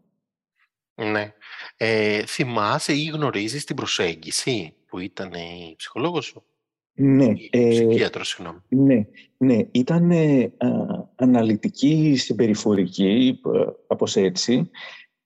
Ναι. 0.94 1.32
Ε, 1.76 2.26
θυμάσαι 2.26 2.92
ή 2.92 3.04
γνωρίζεις 3.04 3.64
την 3.64 3.76
προσέγγιση 3.76 4.74
που 4.86 4.98
ήταν 4.98 5.32
η 5.32 5.74
ψυχολόγος 5.76 6.24
σου; 6.24 6.44
Ναι. 6.98 7.24
Η 7.24 7.48
ε, 7.50 7.68
ψυχίατρος, 7.68 8.28
συγγνώμη. 8.28 8.58
Ναι, 8.68 9.06
ναι. 9.36 9.58
Ήταν 9.70 10.10
ε, 10.10 10.52
αναλυτική 11.14 12.16
συμπεριφορική, 12.16 13.40
κάπως 13.86 14.16
έτσι, 14.16 14.70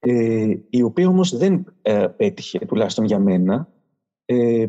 ε, 0.02 0.54
η 0.70 0.82
οποία 0.82 1.08
όμως 1.08 1.36
δεν 1.36 1.74
ε, 1.82 2.06
πέτυχε, 2.16 2.58
τουλάχιστον 2.58 3.04
για 3.04 3.18
μένα. 3.18 3.68
Ε, 4.24 4.66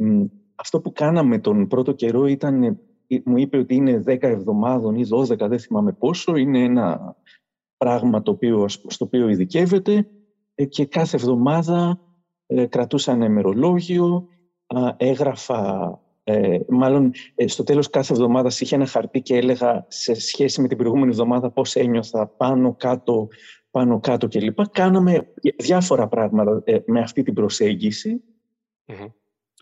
αυτό 0.55 0.81
που 0.81 0.91
κάναμε 0.91 1.39
τον 1.39 1.67
πρώτο 1.67 1.91
καιρό 1.91 2.25
ήταν, 2.25 2.63
ε, 2.63 2.77
μου 3.25 3.37
είπε 3.37 3.57
ότι 3.57 3.75
είναι 3.75 4.03
10 4.07 4.17
εβδομάδων 4.21 4.95
ή 4.95 5.05
12, 5.09 5.37
δεν 5.37 5.59
θυμάμαι 5.59 5.91
πόσο, 5.91 6.35
είναι 6.35 6.63
ένα 6.63 7.15
πράγμα 7.77 8.21
το 8.21 8.31
οποίο, 8.31 8.69
στο 8.69 9.05
οποίο 9.05 9.29
ειδικεύεται 9.29 10.07
και 10.69 10.85
κάθε 10.85 11.15
εβδομάδα 11.15 11.99
κρατούσα 12.69 13.11
ένα 13.11 13.25
ημερολόγιο, 13.25 14.27
έγραφα, 14.97 15.99
ε, 16.23 16.59
μάλλον 16.67 17.11
ε, 17.35 17.47
στο 17.47 17.63
τέλος 17.63 17.89
κάθε 17.89 18.13
εβδομάδας 18.13 18.61
είχε 18.61 18.75
ένα 18.75 18.85
χαρτί 18.85 19.21
και 19.21 19.35
έλεγα 19.35 19.85
σε 19.87 20.13
σχέση 20.13 20.61
με 20.61 20.67
την 20.67 20.77
προηγούμενη 20.77 21.09
εβδομάδα 21.11 21.51
πώς 21.51 21.75
ένιωθα 21.75 22.27
πάνω 22.27 22.75
κάτω, 22.75 23.27
πάνω 23.71 23.99
κάτω 23.99 24.27
κλπ. 24.27 24.67
Κάναμε 24.71 25.33
διάφορα 25.57 26.07
πράγματα 26.07 26.61
ε, 26.63 26.77
με 26.85 26.99
αυτή 26.99 27.23
την 27.23 27.33
προσέγγιση. 27.33 28.21
Mm-hmm. 28.85 29.11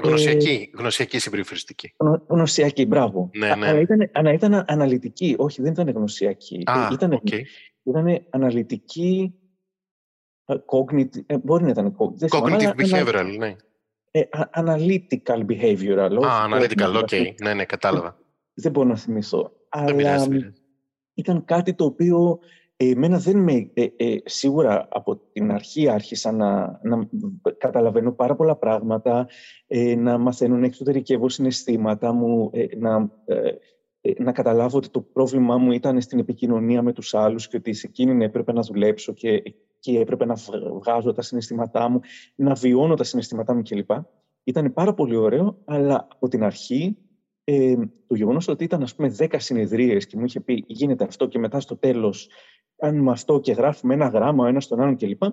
Γνωσιακή, 0.04 0.72
γνωσιακή 0.78 1.20
συμπεριφοριστική. 1.20 1.94
Γνωσιακή, 2.28 2.86
μπράβο. 2.86 3.30
Ναι, 3.34 3.56
ναι. 3.56 3.68
Αλλά 3.68 3.80
ήταν, 3.80 4.10
αλλά 4.14 4.34
ήταν 4.34 4.64
αναλυτική, 4.68 5.36
όχι 5.38 5.62
δεν 5.62 5.72
ήταν 5.72 5.90
γνωσιακή. 5.90 6.64
Ah, 6.66 6.90
ήταν, 6.94 7.22
okay. 7.24 7.42
ήταν 7.84 8.26
αναλυτική 8.30 9.34
cognitive, 10.46 11.24
ε, 11.26 11.38
μπορεί 11.38 11.64
να 11.64 11.70
ήταν 11.70 11.96
cognitive. 11.98 12.40
Cognitive 12.40 12.74
behavioral, 12.76 13.36
ναι. 13.38 13.56
Ε, 14.12 14.22
analytical 14.56 15.46
behavioral. 15.46 16.24
Α, 16.26 16.48
analytical, 16.50 16.94
ok. 16.96 17.08
Okay. 17.12 17.34
Ναι, 17.42 17.54
ναι, 17.54 17.66
κατάλαβα. 17.66 18.18
Δεν 18.54 18.72
μπορώ 18.72 18.88
να 18.88 18.96
θυμηθώ. 18.96 19.52
Αλλά 19.70 20.28
ήταν 21.14 21.46
κάτι 21.46 21.74
το 21.74 21.86
οποίο 21.86 22.40
εμένα 22.76 23.18
δεν 23.18 23.38
με... 23.38 23.72
Ε, 23.74 23.88
ε, 23.98 24.18
σίγουρα 24.26 24.88
από 24.92 25.22
την 25.32 25.52
αρχή 25.52 25.90
άρχισα 25.90 26.32
να, 26.32 26.80
να 26.84 27.10
καταλαβαίνω 27.58 28.12
πάρα 28.12 28.36
πολλά 28.36 28.56
πράγματα, 28.56 29.28
ε, 29.68 29.96
να 29.96 30.18
μαθαίνω 30.18 30.56
να 30.56 30.66
εξωτερικεύω 30.66 31.30
συναισθήματα 31.30 32.14
μου, 32.14 32.50
ε, 32.54 32.66
να, 32.78 33.10
ε, 33.26 33.52
να 34.18 34.32
καταλάβω 34.32 34.78
ότι 34.78 34.90
το 34.90 35.02
πρόβλημά 35.02 35.58
μου 35.58 35.72
ήταν 35.72 36.02
στην 36.02 36.20
επικοινωνία 36.20 36.82
με 36.82 36.94
τους 36.94 37.14
άλλους 37.14 37.48
και 37.48 37.58
ότι 37.58 37.74
σε 37.74 37.88
εκείνη 37.88 38.24
έπρεπε 38.24 38.54
να 38.54 38.62
δουλέψω 38.62 39.14
και, 39.14 39.42
και 39.80 40.00
έπρεπε 40.00 40.26
να 40.26 40.36
βγάζω 40.74 41.12
τα 41.12 41.22
συναισθήματά 41.22 41.90
μου, 41.90 42.00
να 42.36 42.54
βιώνω 42.54 42.96
τα 42.96 43.04
συναισθήματά 43.04 43.54
μου 43.54 43.62
κλπ. 43.62 43.92
Ήταν 44.44 44.74
πάρα 44.74 44.94
πολύ 44.94 45.16
ωραίο, 45.16 45.62
αλλά 45.66 46.08
από 46.12 46.28
την 46.28 46.44
αρχή 46.44 46.98
ε, 47.44 47.76
το 48.08 48.16
γεγονός 48.16 48.48
ότι 48.48 48.64
ήταν 48.64 48.82
ας 48.82 48.96
πούμε 48.96 49.16
10 49.18 49.36
συνεδρίες 49.38 50.06
και 50.06 50.18
μου 50.18 50.26
είχε 50.26 50.40
πει 50.40 50.64
γίνεται 50.68 51.04
αυτό 51.04 51.28
και 51.28 51.40
μετά 51.40 51.60
στο 51.60 51.78
τέλος 51.78 52.30
κάνουμε 52.76 53.12
αυτό 53.12 53.40
και 53.40 53.52
γράφουμε 53.52 53.94
ένα 53.94 54.08
γράμμα 54.08 54.44
ο 54.44 54.48
ένας 54.48 54.64
στον 54.64 54.80
άλλον 54.80 54.96
κλπ. 54.96 55.24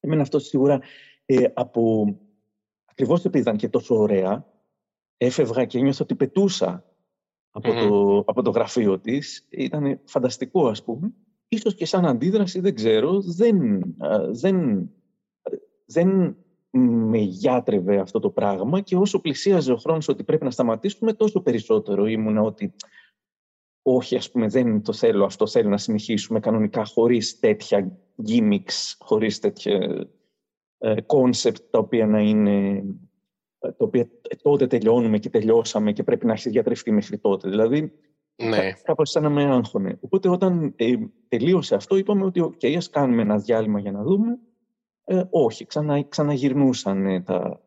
Εμένα 0.00 0.22
αυτό 0.22 0.38
σίγουρα 0.38 0.80
ε, 1.26 1.44
από, 1.54 2.14
ακριβώς 2.84 3.24
επειδή 3.24 3.42
ήταν 3.42 3.56
και 3.56 3.68
τόσο 3.68 3.94
ωραία, 3.94 4.46
έφευγα 5.16 5.64
και 5.64 5.80
νιώθω 5.80 6.02
ότι 6.02 6.14
πετούσα 6.14 6.84
από, 7.56 7.72
το, 7.72 8.18
από 8.26 8.42
το 8.42 8.50
γραφείο 8.50 8.98
της. 8.98 9.46
Ήταν 9.50 10.00
φανταστικό 10.04 10.68
ας 10.68 10.84
πούμε. 10.84 11.12
Ίσως 11.48 11.74
και 11.74 11.86
σαν 11.86 12.06
αντίδραση, 12.06 12.60
δεν 12.60 12.74
ξέρω, 12.74 13.20
δεν, 13.20 13.82
δεν, 14.30 14.88
δεν 15.84 16.36
με 16.78 17.18
γιάτρευε 17.18 17.98
αυτό 17.98 18.18
το 18.18 18.30
πράγμα 18.30 18.80
και 18.80 18.96
όσο 18.96 19.20
πλησίαζε 19.20 19.72
ο 19.72 19.76
χρόνος 19.76 20.08
ότι 20.08 20.24
πρέπει 20.24 20.44
να 20.44 20.50
σταματήσουμε, 20.50 21.12
τόσο 21.12 21.40
περισσότερο 21.40 22.06
ήμουνα 22.06 22.42
ότι 22.42 22.74
όχι, 23.82 24.16
ας 24.16 24.30
πούμε, 24.30 24.48
δεν 24.48 24.82
το 24.82 24.92
θέλω 24.92 25.24
αυτό, 25.24 25.46
θέλω 25.46 25.68
να 25.68 25.78
συνεχίσουμε 25.78 26.40
κανονικά 26.40 26.84
χωρίς 26.84 27.38
τέτοια 27.38 27.98
gimmicks, 28.28 28.94
χωρίς 28.98 29.38
τέτοια 29.38 30.06
concept 31.06 31.62
τα 31.70 31.78
οποία 31.78 32.06
να 32.06 32.20
είναι 32.20 32.84
τα 33.58 33.74
οποία 33.78 34.08
τότε 34.42 34.66
τελειώνουμε 34.66 35.18
και 35.18 35.30
τελειώσαμε 35.30 35.92
και 35.92 36.02
πρέπει 36.02 36.26
να 36.26 36.32
έχεις 36.32 36.52
γιατρευτεί 36.52 36.90
μέχρι 36.90 37.18
τότε. 37.18 37.48
Δηλαδή, 37.48 37.92
ναι. 38.36 38.72
κάπως 38.82 39.10
σαν 39.10 39.22
να 39.22 39.30
με 39.30 39.44
άγχωνε. 39.44 39.98
Οπότε 40.00 40.28
όταν 40.28 40.74
ε, 40.76 40.94
τελείωσε 41.28 41.74
αυτό, 41.74 41.96
είπαμε 41.96 42.24
ότι 42.24 42.42
okay, 42.44 42.74
ας 42.74 42.90
κάνουμε 42.90 43.22
ένα 43.22 43.38
διάλειμμα 43.38 43.80
για 43.80 43.92
να 43.92 44.02
δούμε. 44.02 44.38
Ε, 45.04 45.22
όχι, 45.30 45.66
ξανα, 45.66 46.02
ξαναγυρνούσαν 46.02 47.24
τα, 47.24 47.60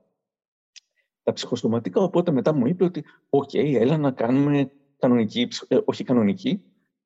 τα 1.24 1.34
ψυχοσωματικά, 1.34 2.02
οπότε 2.02 2.32
μετά 2.32 2.54
μου 2.54 2.68
είπε 2.68 2.84
ότι 2.84 3.04
οκ, 3.30 3.54
έλα 3.54 3.98
να 3.98 4.12
κάνουμε 4.12 4.72
κανονική, 4.98 5.48
ε, 5.68 5.78
όχι 5.86 6.04
κανονική, 6.04 6.62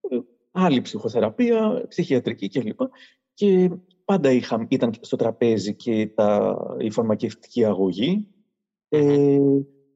ε, 0.09 0.17
άλλη 0.51 0.81
ψυχοθεραπεία, 0.81 1.85
ψυχιατρική 1.87 2.49
κλπ. 2.49 2.79
Και 3.33 3.71
πάντα 4.05 4.31
είχα, 4.31 4.65
ήταν 4.69 4.93
στο 4.99 5.15
τραπέζι 5.15 5.75
και 5.75 6.07
τα, 6.07 6.57
η 6.79 6.89
φαρμακευτική 6.89 7.65
αγωγή, 7.65 8.27
ε, 8.97 9.39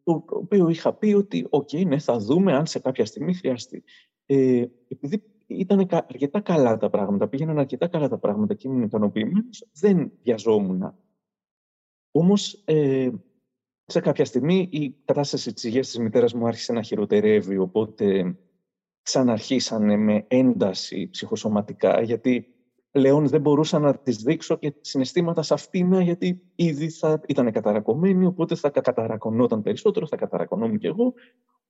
το 0.03 0.23
οποίο 0.27 0.69
είχα 0.69 0.93
πει 0.93 1.13
ότι 1.13 1.47
«ΟΚ, 1.49 1.73
ναι, 1.73 1.99
θα 1.99 2.17
δούμε 2.17 2.53
αν 2.53 2.65
σε 2.65 2.79
κάποια 2.79 3.05
στιγμή 3.05 3.33
χρειαστεί». 3.33 3.83
Ε, 4.25 4.65
επειδή 4.87 5.23
ήταν 5.47 5.87
αρκετά 5.91 6.41
καλά 6.41 6.77
τα 6.77 6.89
πράγματα, 6.89 7.27
πήγαιναν 7.27 7.59
αρκετά 7.59 7.87
καλά 7.87 8.07
τα 8.07 8.17
πράγματα 8.17 8.53
και 8.53 8.67
ήμουν 8.67 8.81
ικανοποιημένος, 8.81 9.67
δεν 9.73 10.11
βιαζόμουν. 10.23 10.95
Όμως, 12.11 12.61
ε, 12.65 13.09
σε 13.85 13.99
κάποια 13.99 14.25
στιγμή 14.25 14.67
η 14.71 14.95
κατάσταση 15.05 15.53
της 15.53 15.63
υγείας 15.63 15.87
της 15.87 15.99
μητέρας 15.99 16.33
μου 16.33 16.47
άρχισε 16.47 16.73
να 16.73 16.81
χειροτερεύει, 16.81 17.57
οπότε 17.57 18.37
ξαναρχίσανε 19.01 19.97
με 19.97 20.25
ένταση 20.27 21.09
ψυχοσωματικά, 21.09 22.01
γιατί 22.01 22.56
πλέον 22.97 23.27
δεν 23.27 23.41
μπορούσα 23.41 23.79
να 23.79 23.97
τη 23.97 24.11
δείξω 24.11 24.57
και 24.57 24.73
συναισθήματα 24.81 25.41
σε 25.41 25.53
αυτήν, 25.53 26.01
γιατί 26.01 26.41
ήδη 26.55 26.89
θα 26.89 27.21
ήταν 27.27 27.51
καταρακωμένη, 27.51 28.25
οπότε 28.25 28.55
θα 28.55 28.69
καταρακωνόταν 28.69 29.61
περισσότερο, 29.61 30.07
θα 30.07 30.15
καταρακωνόμουν 30.15 30.77
κι 30.77 30.87
εγώ. 30.87 31.13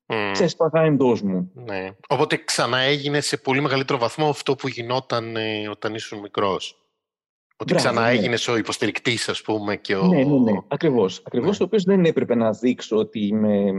Mm. 0.06 0.30
Ξέσπαγα 0.32 0.82
εντός 0.82 1.22
μου. 1.22 1.52
Ναι. 1.54 1.90
Οπότε 2.08 2.38
ξανά 2.38 2.78
έγινε 2.78 3.22
σε 3.22 3.38
πολύ 3.38 3.62
μεγαλύτερο 3.62 4.00
βαθμό 4.00 4.30
αυτό 4.30 4.56
που 4.56 4.68
γινόταν 4.68 5.36
ε, 5.36 5.68
όταν 5.70 5.96
ήσουν 5.96 6.20
μικρός. 6.20 6.82
Ότι 7.58 7.74
Μπράβο, 7.74 7.90
ξανά 7.90 8.08
ναι. 8.08 8.18
έγινε 8.18 8.38
ο 8.50 8.58
υποστηρικτής, 8.58 9.30
ας 9.30 9.42
πούμε. 9.42 9.76
Και 9.76 9.96
ο... 9.96 10.08
Ναι, 10.08 10.24
ναι, 10.24 10.40
ναι. 10.40 10.58
Ακριβώς. 10.68 11.22
Ακριβώς, 11.26 11.60
ναι. 11.60 11.64
ο 11.64 11.68
οποίος 11.68 11.84
δεν 11.84 12.06
έπρεπε 12.06 12.36
να 12.36 12.52
δείξω 12.52 12.98
ότι 12.98 13.28
είμαι 13.28 13.74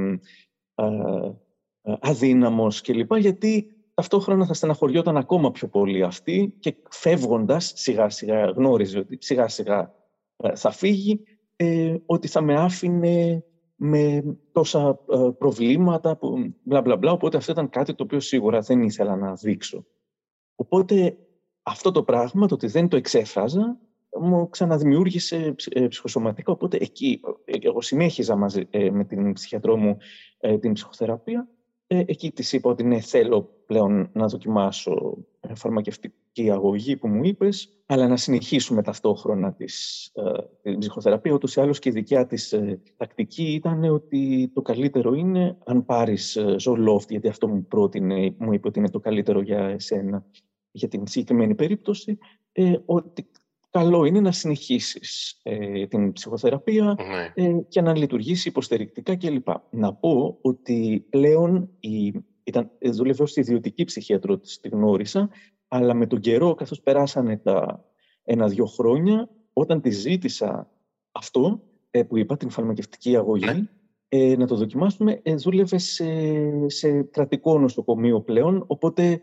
αδύναμος 2.00 2.80
κλπ. 2.80 3.16
Γιατί 3.16 3.77
ταυτόχρονα 3.98 4.46
θα 4.46 4.54
στεναχωριόταν 4.54 5.16
ακόμα 5.16 5.50
πιο 5.50 5.68
πολύ 5.68 6.02
αυτή 6.02 6.54
και 6.58 6.74
φεύγοντας 6.90 7.72
σιγά 7.76 8.08
σιγά 8.08 8.44
γνώριζε 8.44 8.98
ότι 8.98 9.18
σιγά 9.20 9.48
σιγά 9.48 9.94
ε, 10.36 10.56
θα 10.56 10.70
φύγει, 10.70 11.22
ε, 11.56 11.96
ότι 12.06 12.28
θα 12.28 12.40
με 12.40 12.54
άφηνε 12.54 13.44
με 13.76 14.22
τόσα 14.52 14.98
ε, 15.10 15.28
προβλήματα, 15.38 16.16
που, 16.16 16.54
μπλα 16.62 16.80
μπλα 16.80 16.96
μπλα, 16.96 17.12
οπότε 17.12 17.36
αυτό 17.36 17.52
ήταν 17.52 17.68
κάτι 17.68 17.94
το 17.94 18.02
οποίο 18.02 18.20
σίγουρα 18.20 18.60
δεν 18.60 18.82
ήθελα 18.82 19.16
να 19.16 19.34
δείξω. 19.34 19.86
Οπότε 20.54 21.16
αυτό 21.62 21.90
το 21.90 22.02
πράγμα, 22.02 22.46
το 22.46 22.54
ότι 22.54 22.66
δεν 22.66 22.88
το 22.88 22.96
εξέφραζα, 22.96 23.78
μου 24.20 24.48
ξαναδημιούργησε 24.48 25.54
ε, 25.68 25.86
ψυχοσωματικά, 25.86 26.52
οπότε 26.52 26.76
εκεί 26.80 27.20
εγώ 27.44 27.80
συνέχιζα 27.80 28.36
μαζί 28.36 28.68
με 28.90 29.04
την 29.04 29.32
ψυχιατρό 29.32 29.76
μου 29.76 29.96
την 30.60 30.72
ψυχοθεραπεία 30.72 31.48
ε, 31.90 32.02
εκεί 32.06 32.32
της 32.32 32.52
είπα 32.52 32.70
ότι 32.70 32.84
ναι, 32.84 33.00
θέλω 33.00 33.50
πλέον 33.66 34.10
να 34.12 34.26
δοκιμάσω 34.26 35.16
ε, 35.40 35.54
φαρμακευτική 35.54 36.50
αγωγή 36.50 36.96
που 36.96 37.08
μου 37.08 37.24
είπες, 37.24 37.82
αλλά 37.86 38.08
να 38.08 38.16
συνεχίσουμε 38.16 38.82
ταυτόχρονα 38.82 39.52
της, 39.52 40.06
ε, 40.14 40.70
την 40.70 40.78
ψυχοθεραπεία. 40.78 41.32
Ούτως 41.32 41.56
ή 41.56 41.60
άλλως 41.60 41.78
και 41.78 41.88
η 41.88 41.92
δικιά 41.92 42.26
της 42.26 42.52
ε, 42.52 42.80
τακτική 42.96 43.52
ήταν 43.52 43.84
ότι 43.84 44.50
το 44.54 44.62
καλύτερο 44.62 45.14
είναι 45.14 45.56
αν 45.64 45.84
πάρεις 45.84 46.36
ε, 46.36 46.56
Zoloft, 46.64 47.08
γιατί 47.08 47.28
αυτό 47.28 47.48
μου 47.48 47.66
πρότεινε, 47.66 48.34
μου 48.38 48.52
είπε 48.52 48.68
ότι 48.68 48.78
είναι 48.78 48.90
το 48.90 49.00
καλύτερο 49.00 49.40
για 49.40 49.64
εσένα, 49.64 50.26
για 50.70 50.88
την 50.88 51.06
συγκεκριμένη 51.06 51.54
περίπτωση, 51.54 52.18
ε, 52.52 52.76
ότι 52.84 53.30
καλό 53.70 54.04
είναι 54.04 54.20
να 54.20 54.32
συνεχίσεις 54.32 55.40
ε, 55.42 55.86
την 55.86 56.12
ψυχοθεραπεία 56.12 56.96
ναι. 57.34 57.44
ε, 57.44 57.52
και 57.68 57.80
να 57.80 57.96
λειτουργήσει 57.96 58.48
υποστηρικτικά 58.48 59.16
κλπ. 59.16 59.48
Να 59.70 59.94
πω 59.94 60.38
ότι 60.40 61.06
πλέον 61.10 61.70
η, 61.80 62.12
ήταν, 62.44 62.70
ε, 62.78 62.90
δούλευε 62.90 63.22
ως 63.22 63.36
ιδιωτική 63.36 63.84
ψυχίατρο, 63.84 64.38
της 64.38 64.60
γνώρισα, 64.72 65.30
αλλά 65.68 65.94
με 65.94 66.06
τον 66.06 66.20
καιρό, 66.20 66.54
καθώς 66.54 66.80
περάσανε 66.80 67.36
τα 67.36 67.84
ένα-δυο 68.24 68.66
χρόνια, 68.66 69.28
όταν 69.52 69.80
τη 69.80 69.90
ζήτησα 69.90 70.70
αυτό 71.12 71.62
που 72.08 72.18
είπα, 72.18 72.36
την 72.36 72.50
φαρμακευτική 72.50 73.16
αγωγή, 73.16 73.68
ναι. 74.08 74.36
να 74.36 74.46
το 74.46 74.54
δοκιμάσουμε, 74.54 75.22
δούλευε 75.36 75.78
σε, 75.78 76.04
σε 76.66 77.02
κρατικό 77.02 77.58
νοσοκομείο 77.58 78.20
πλέον, 78.20 78.64
οπότε 78.66 79.20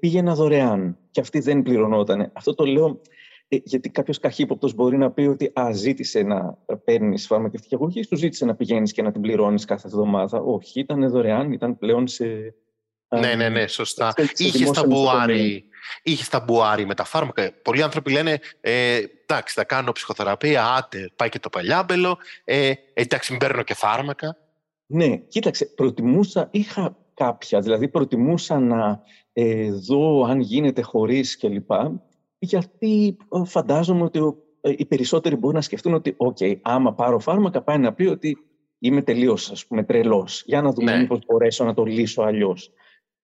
πήγαινα 0.00 0.34
δωρεάν 0.34 0.98
και 1.10 1.20
αυτή 1.20 1.38
δεν 1.38 1.62
πληρωνόταν. 1.62 2.30
Αυτό 2.32 2.54
το 2.54 2.64
λέω 2.64 2.86
ε, 2.86 2.96
γιατί 3.56 3.88
κάποιος 3.88 4.18
καχύποπτος 4.18 4.74
μπορεί 4.74 4.96
να 4.96 5.10
πει 5.10 5.22
ότι 5.22 5.50
α, 5.60 5.70
ζήτησε 5.72 6.22
να 6.22 6.58
παίρνεις 6.84 7.26
φαρμακευτική 7.26 7.74
αγωγή, 7.74 8.02
σου 8.02 8.16
ζήτησε 8.16 8.44
να 8.44 8.54
πηγαίνεις 8.54 8.92
και 8.92 9.02
να 9.02 9.12
την 9.12 9.20
πληρώνεις 9.20 9.64
κάθε 9.64 9.86
εβδομάδα. 9.86 10.38
Όχι, 10.38 10.80
ήταν 10.80 11.10
δωρεάν, 11.10 11.52
ήταν 11.52 11.78
πλέον 11.78 12.06
σε. 12.06 12.54
Ναι, 13.08 13.34
ναι, 13.34 13.48
ναι, 13.48 13.66
σωστά. 13.66 14.14
Είχες 14.36 14.70
ταμπουάρι, 14.70 15.64
είχες 16.02 16.28
ταμπουάρι 16.28 16.86
με 16.86 16.94
τα 16.94 17.04
φάρμακα. 17.04 17.52
Πολλοί 17.62 17.82
άνθρωποι 17.82 18.12
λένε, 18.12 18.38
ε, 18.60 19.00
εντάξει, 19.26 19.54
θα 19.54 19.64
κάνω 19.64 19.92
ψυχοθεραπεία, 19.92 20.74
άτε, 20.74 21.10
πάει 21.16 21.28
και 21.28 21.38
το 21.38 21.48
παλιάμπελο, 21.48 22.18
ε, 22.44 22.72
εντάξει, 22.94 23.30
μην 23.30 23.40
παίρνω 23.40 23.62
και 23.62 23.74
φάρμακα. 23.74 24.36
Ναι, 24.86 25.16
κοίταξε, 25.16 25.66
προτιμούσα, 25.66 26.48
είχα 26.50 26.96
κάποια, 27.14 27.60
δηλαδή 27.60 27.88
προτιμούσα 27.88 28.58
να 28.58 29.02
ε, 29.32 29.72
δω 29.72 30.24
αν 30.24 30.40
γίνεται 30.40 30.82
χωρίς 30.82 31.36
κλπ 31.36 31.70
γιατί 32.44 33.16
ε, 33.32 33.44
φαντάζομαι 33.44 34.02
ότι 34.02 34.20
ε, 34.60 34.72
οι 34.76 34.86
περισσότεροι 34.86 35.36
μπορούν 35.36 35.56
να 35.56 35.62
σκεφτούν 35.62 35.94
ότι 35.94 36.14
«ΟΚ, 36.16 36.36
άμα 36.62 36.94
πάρω 36.94 37.18
φάρμακα 37.18 37.62
πάει 37.62 37.78
να 37.78 37.92
πει 37.92 38.06
ότι 38.06 38.36
είμαι 38.78 39.02
τελείως, 39.02 39.50
ας 39.50 39.66
πούμε, 39.66 39.84
τρελός. 39.84 40.42
Για 40.46 40.62
να 40.62 40.72
δούμε 40.72 40.92
ναι. 40.92 41.00
μήπως 41.00 41.18
μπορέσω 41.26 41.64
να 41.64 41.74
το 41.74 41.84
λύσω 41.84 42.22
αλλιώς. 42.22 42.72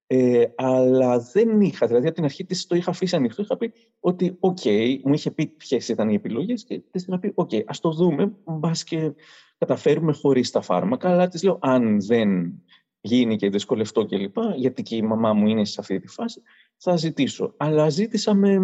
Ε, 0.06 0.44
αλλά 0.56 1.18
δεν 1.18 1.60
είχα, 1.60 1.86
δηλαδή 1.86 2.06
από 2.06 2.14
την 2.14 2.24
αρχή 2.24 2.44
της 2.44 2.66
το 2.66 2.76
είχα 2.76 2.90
αφήσει 2.90 3.16
ανοιχτό. 3.16 3.42
Είχα 3.42 3.56
πει 3.56 3.72
ότι 4.00 4.36
«ΟΚ», 4.40 4.58
μου 5.04 5.14
είχε 5.14 5.30
πει 5.30 5.46
ποιες 5.46 5.88
ήταν 5.88 6.08
οι 6.08 6.14
επιλογές 6.14 6.64
και 6.64 6.82
της 6.90 7.06
είχα 7.06 7.18
πει 7.18 7.32
«ΟΚ, 7.34 7.50
ας 7.66 7.80
το 7.80 7.90
δούμε, 7.90 8.32
μπας 8.44 8.84
και 8.84 9.12
καταφέρουμε 9.58 10.12
χωρίς 10.12 10.50
τα 10.50 10.60
φάρμακα». 10.60 11.10
Αλλά 11.10 11.28
της 11.28 11.42
λέω 11.42 11.58
«Αν 11.60 12.00
δεν 12.00 12.62
γίνει 13.00 13.36
και 13.36 13.48
δυσκολευτώ 13.48 14.06
κλπ. 14.06 14.36
Γιατί 14.56 14.82
και 14.82 14.96
η 14.96 15.02
μαμά 15.02 15.32
μου 15.32 15.46
είναι 15.46 15.64
σε 15.64 15.76
αυτή 15.80 16.00
τη 16.00 16.08
φάση, 16.08 16.42
θα 16.76 16.96
ζητήσω. 16.96 17.54
Αλλά 17.56 17.88
ζήτησα 17.88 18.34
με, 18.34 18.58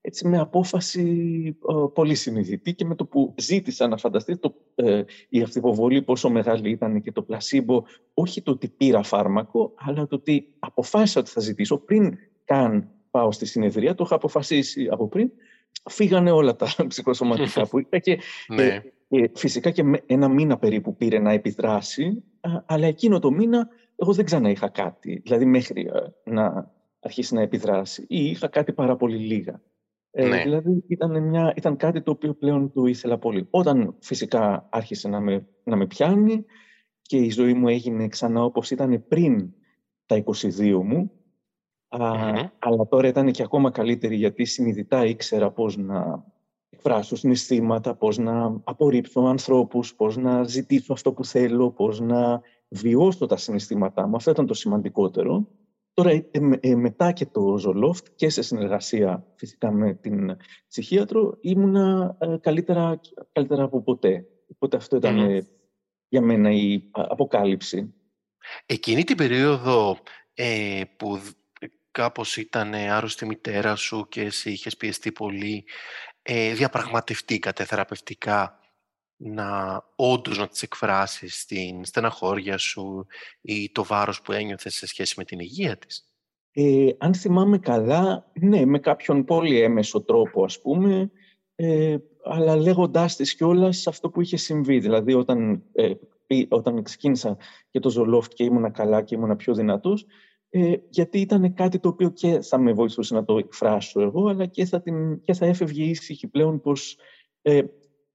έτσι 0.00 0.28
με 0.28 0.38
απόφαση 0.38 1.56
πολύ 1.94 2.14
συνειδητή 2.14 2.74
και 2.74 2.84
με 2.84 2.94
το 2.94 3.06
που 3.06 3.34
ζήτησα 3.38 3.88
να 3.88 3.96
φανταστεί 3.96 4.36
το, 4.36 4.54
ε, 4.74 5.02
η 5.28 5.42
αυτοποβολή 5.42 6.02
πόσο 6.02 6.30
μεγάλη 6.30 6.70
ήταν 6.70 7.00
και 7.00 7.12
το 7.12 7.22
πλασίμπο, 7.22 7.82
όχι 8.14 8.42
το 8.42 8.50
ότι 8.50 8.68
πήρα 8.68 9.02
φάρμακο, 9.02 9.74
αλλά 9.76 10.06
το 10.06 10.16
ότι 10.16 10.54
αποφάσισα 10.58 11.20
ότι 11.20 11.30
θα 11.30 11.40
ζητήσω 11.40 11.78
πριν 11.78 12.18
καν 12.44 12.90
πάω 13.10 13.32
στη 13.32 13.46
συνεδρία, 13.46 13.94
το 13.94 14.04
είχα 14.06 14.14
αποφασίσει 14.14 14.88
από 14.90 15.08
πριν, 15.08 15.30
φύγανε 15.90 16.30
όλα 16.30 16.56
τα 16.56 16.68
ψυχοσωματικά 16.88 17.68
που 17.68 17.78
είχα 17.78 17.98
και, 17.98 18.18
ναι. 18.48 18.82
Φυσικά 19.34 19.70
και 19.70 20.02
ένα 20.06 20.28
μήνα 20.28 20.58
περίπου 20.58 20.96
πήρε 20.96 21.18
να 21.18 21.32
επιδράσει, 21.32 22.24
αλλά 22.66 22.86
εκείνο 22.86 23.18
το 23.18 23.30
μήνα 23.30 23.68
εγώ 23.96 24.12
δεν 24.12 24.24
ξανά 24.24 24.50
είχα 24.50 24.68
κάτι, 24.68 25.20
δηλαδή 25.24 25.44
μέχρι 25.44 25.90
να 26.24 26.72
αρχίσει 27.00 27.34
να 27.34 27.40
επιδράσει 27.40 28.04
ή 28.08 28.24
είχα 28.24 28.48
κάτι 28.48 28.72
πάρα 28.72 28.96
πολύ 28.96 29.16
λίγα. 29.16 29.62
Ε, 30.10 30.28
ναι. 30.28 30.42
Δηλαδή 30.42 30.84
ήταν, 30.88 31.22
μια, 31.22 31.52
ήταν 31.56 31.76
κάτι 31.76 32.02
το 32.02 32.10
οποίο 32.10 32.34
πλέον 32.34 32.72
το 32.72 32.84
ήθελα 32.84 33.18
πολύ. 33.18 33.46
Όταν 33.50 33.96
φυσικά 34.00 34.68
άρχισε 34.70 35.08
να 35.08 35.20
με, 35.20 35.46
να 35.64 35.76
με 35.76 35.86
πιάνει 35.86 36.44
και 37.02 37.16
η 37.16 37.30
ζωή 37.30 37.54
μου 37.54 37.68
έγινε 37.68 38.08
ξανά 38.08 38.44
όπως 38.44 38.70
ήταν 38.70 39.04
πριν 39.08 39.52
τα 40.06 40.24
22 40.24 40.80
μου, 40.84 41.10
αλλά 42.58 42.86
τώρα 42.88 43.08
ήταν 43.08 43.30
και 43.30 43.42
ακόμα 43.42 43.70
καλύτερη 43.70 44.16
γιατί 44.16 44.44
συνειδητά 44.44 45.04
ήξερα 45.04 45.50
πώς 45.50 45.76
να 45.76 46.24
εκφράσω 46.86 47.16
συναισθήματα, 47.16 47.94
πώς 47.94 48.18
να 48.18 48.60
απορρίψω 48.64 49.20
ανθρώπους, 49.20 49.94
πώς 49.94 50.16
να 50.16 50.44
ζητήσω 50.44 50.92
αυτό 50.92 51.12
που 51.12 51.24
θέλω, 51.24 51.70
πώς 51.70 52.00
να 52.00 52.40
βιώσω 52.68 53.26
τα 53.26 53.36
συναισθήματά 53.36 54.06
μου. 54.06 54.16
Αυτό 54.16 54.30
ήταν 54.30 54.46
το 54.46 54.54
σημαντικότερο. 54.54 55.48
Τώρα, 55.92 56.10
ε, 56.10 56.22
ε, 56.60 56.74
μετά 56.74 57.12
και 57.12 57.26
το 57.26 57.58
Ζολόφτ 57.58 58.06
και 58.14 58.28
σε 58.28 58.42
συνεργασία 58.42 59.26
φυσικά 59.34 59.70
με 59.70 59.94
την 59.94 60.36
ψυχίατρο, 60.68 61.38
ήμουνα 61.40 62.16
ε, 62.20 62.36
καλύτερα, 62.40 63.00
καλύτερα 63.32 63.62
από 63.62 63.82
ποτέ. 63.82 64.26
Οπότε 64.52 64.76
αυτό 64.76 64.96
ήταν 64.96 65.46
για 66.08 66.20
μένα 66.20 66.50
η 66.50 66.82
αποκάλυψη. 66.90 67.94
Εκείνη 68.66 69.04
την 69.04 69.16
περίοδο 69.16 69.96
που 70.96 71.20
κάπως 71.90 72.36
ήταν 72.36 72.74
άρρωστη 72.74 73.24
η 73.24 73.28
μητέρα 73.28 73.74
σου 73.74 74.06
και 74.08 74.20
εσύ 74.20 74.50
είχες 74.50 74.76
πιεστεί 74.76 75.12
πολύ, 75.12 75.64
ε, 76.28 76.54
διαπραγματευτήκατε 76.54 77.64
θεραπευτικά 77.64 78.60
να 79.16 79.82
όντως 79.96 80.38
να 80.38 80.48
τις 80.48 80.62
εκφράσεις 80.62 81.40
στην 81.40 81.84
στεναχώρια 81.84 82.58
σου 82.58 83.06
ή 83.40 83.70
το 83.70 83.84
βάρος 83.84 84.22
που 84.22 84.32
ένιωθες 84.32 84.74
σε 84.74 84.86
σχέση 84.86 85.14
με 85.16 85.24
την 85.24 85.38
υγεία 85.38 85.76
της; 85.76 86.14
Ε, 86.52 86.88
αν 86.98 87.14
θυμάμαι 87.14 87.58
καλά, 87.58 88.30
ναι, 88.40 88.64
με 88.64 88.78
κάποιον 88.78 89.24
πολύ 89.24 89.60
έμεσο 89.60 90.00
τρόπο 90.02 90.44
ας 90.44 90.60
πούμε, 90.60 91.10
ε, 91.54 91.96
αλλά 92.24 92.56
λέγοντάς 92.56 93.16
της 93.16 93.34
κιόλας 93.34 93.86
αυτό 93.86 94.10
που 94.10 94.20
είχε 94.20 94.36
συμβεί. 94.36 94.78
Δηλαδή 94.78 95.14
όταν, 95.14 95.62
ε, 95.72 95.92
όταν 96.48 96.82
ξεκίνησα 96.82 97.36
και 97.70 97.80
το 97.80 97.90
Ζολόφτ 97.90 98.32
και 98.32 98.44
ήμουνα 98.44 98.70
καλά 98.70 99.02
και 99.02 99.14
ήμουνα 99.14 99.36
πιο 99.36 99.54
δυνατός, 99.54 100.06
ε, 100.58 100.82
γιατί 100.88 101.20
ήταν 101.20 101.54
κάτι 101.54 101.78
το 101.78 101.88
οποίο 101.88 102.10
και 102.10 102.40
θα 102.40 102.58
με 102.58 102.72
βοηθούσε 102.72 103.14
να 103.14 103.24
το 103.24 103.38
εκφράσω 103.38 104.00
εγώ, 104.00 104.28
αλλά 104.28 104.46
και 104.46 104.64
θα, 104.64 104.80
την, 104.80 105.20
και 105.20 105.32
θα 105.32 105.46
έφευγε 105.46 105.84
ήσυχη 105.84 106.26
πλέον 106.26 106.60
πως 106.60 106.96
ε, 107.42 107.62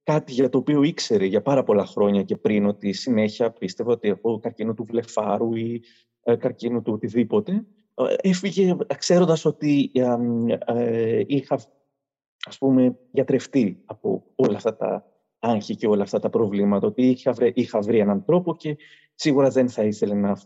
κάτι 0.04 0.34
για 0.34 0.50
το 0.50 0.58
οποίο 0.58 0.84
ήξερε 0.84 1.26
για 1.26 1.42
πάρα 1.42 1.64
πολλά 1.64 1.86
χρόνια 1.86 2.24
και 2.24 2.38
πριν 2.38 2.66
ότι 2.66 2.94
συνέχεια 2.94 3.52
πίστευα 3.52 3.92
ότι 3.92 4.08
έχω 4.08 4.40
καρκίνο 4.40 4.74
του 4.74 4.84
βλεφάρου 4.84 5.56
ή 5.56 5.84
ε, 6.24 6.36
καρκίνο 6.36 6.82
του 6.82 6.94
οτιδήποτε. 6.94 7.66
Ε, 7.96 8.30
έφυγε 8.30 8.76
ξέροντας 8.98 9.46
ότι 9.46 9.92
ε, 10.66 11.24
είχα 11.28 11.60
ας 12.46 12.58
πούμε 12.58 12.98
γιατρευτεί 13.12 13.82
από 13.86 14.24
όλα 14.36 14.56
αυτά 14.56 14.76
τα 14.76 15.06
άγχη 15.40 15.76
και 15.76 15.88
όλα 15.88 16.04
αυτά 16.04 16.20
τα 16.20 16.30
προβλήματα, 16.30 16.88
ότι 16.88 17.10
είχα 17.10 17.32
βρει, 17.32 17.52
είχα 17.56 17.80
βρει 17.80 18.00
έναν 18.00 18.26
τρόπο 18.26 18.56
και 18.56 18.78
σίγουρα 19.16 19.50
δεν 19.50 19.70
θα 19.70 19.84
ήθελε 19.84 20.14
να, 20.14 20.38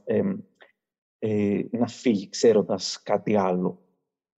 να 1.71 1.87
φύγει 1.87 2.29
ξέροντας 2.29 3.01
κάτι 3.03 3.35
άλλο. 3.35 3.85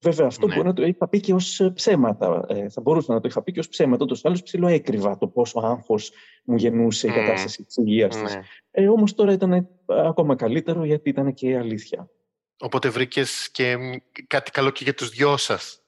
Βέβαια, 0.01 0.27
αυτό 0.27 0.47
ναι. 0.47 0.55
μπορεί 0.55 0.67
να 0.67 0.73
το 0.73 0.85
είχα 0.85 1.07
πει 1.07 1.19
και 1.19 1.33
ως 1.33 1.59
ε, 1.59 1.69
ψέματα. 1.69 2.45
Ε, 2.47 2.69
θα 2.69 2.81
μπορούσα 2.81 3.13
να 3.13 3.19
το 3.19 3.27
είχα 3.27 3.43
πει 3.43 3.51
και 3.51 3.59
ως 3.59 3.67
ψέματα. 3.67 4.03
Ούτως 4.03 4.19
ή 4.19 4.21
άλλως 4.25 4.43
ψηλό 4.43 4.67
έκρυβα 4.67 5.17
το 5.17 5.27
πόσο 5.27 5.59
άγχος 5.59 6.11
μου 6.43 6.55
γεννούσε 6.55 7.07
η 7.07 7.11
κατάσταση 7.11 7.63
της 7.63 7.77
υγείας 7.77 8.21
της. 8.21 8.35
Ναι. 8.35 8.41
Ε, 8.71 8.87
Όμως 8.87 9.13
τώρα 9.13 9.31
ήταν 9.31 9.53
ε, 9.53 9.67
ακόμα 9.85 10.35
καλύτερο 10.35 10.85
γιατί 10.85 11.09
ήταν 11.09 11.33
και 11.33 11.49
η 11.49 11.55
αλήθεια. 11.55 12.09
Οπότε 12.59 12.89
βρήκες 12.89 13.49
και 13.51 13.77
κάτι 14.27 14.51
καλό 14.51 14.69
και 14.69 14.83
για 14.83 14.93
τους 14.93 15.09
δυο 15.09 15.37
σας. 15.37 15.81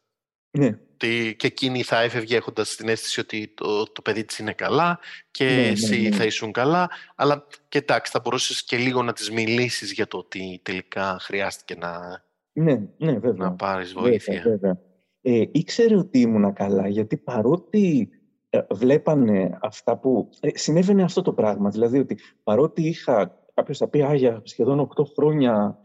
Ναι. 0.51 0.79
Ότι 1.01 1.35
και 1.35 1.47
εκείνη 1.47 1.83
θα 1.83 2.01
έφευγε 2.01 2.35
έχοντας 2.35 2.75
την 2.75 2.89
αίσθηση 2.89 3.19
ότι 3.19 3.53
το, 3.55 3.91
το 3.91 4.01
παιδί 4.01 4.25
της 4.25 4.37
είναι 4.39 4.53
καλά 4.53 4.99
και 5.31 5.45
ναι, 5.45 5.51
ναι 5.51 5.67
εσύ 5.67 6.01
ναι, 6.01 6.15
θα 6.15 6.23
ήσουν 6.23 6.51
καλά. 6.51 6.89
Αλλά 7.15 7.47
και 7.69 7.77
εντάξει, 7.77 8.11
θα 8.11 8.19
μπορούσες 8.23 8.63
και 8.63 8.77
λίγο 8.77 9.03
να 9.03 9.13
της 9.13 9.31
μιλήσεις 9.31 9.91
για 9.91 10.07
το 10.07 10.17
ότι 10.17 10.59
τελικά 10.63 11.17
χρειάστηκε 11.19 11.75
να 11.75 12.23
ναι, 12.53 12.81
ναι, 12.97 13.11
βέβαια. 13.11 13.47
Να 13.47 13.53
πάρεις 13.53 13.93
βοήθεια. 13.93 14.33
Βέβαια, 14.33 14.51
βέβαια. 14.51 14.79
Ε, 15.21 15.43
ήξερε 15.51 15.97
ότι 15.97 16.19
ήμουνα 16.19 16.51
καλά, 16.51 16.87
γιατί 16.87 17.17
παρότι 17.17 18.09
ε, 18.49 18.59
βλέπανε 18.71 19.57
αυτά 19.61 19.97
που... 19.97 20.29
Ε, 20.39 20.49
συνέβαινε 20.53 21.03
αυτό 21.03 21.21
το 21.21 21.33
πράγμα, 21.33 21.69
δηλαδή 21.69 21.99
ότι 21.99 22.17
παρότι 22.43 22.87
είχα... 22.87 23.37
Κάποιος 23.53 23.77
θα 23.77 23.87
πει, 23.87 24.01
Άγια, 24.01 24.41
σχεδόν 24.43 24.89
8 24.95 25.03
χρόνια 25.15 25.77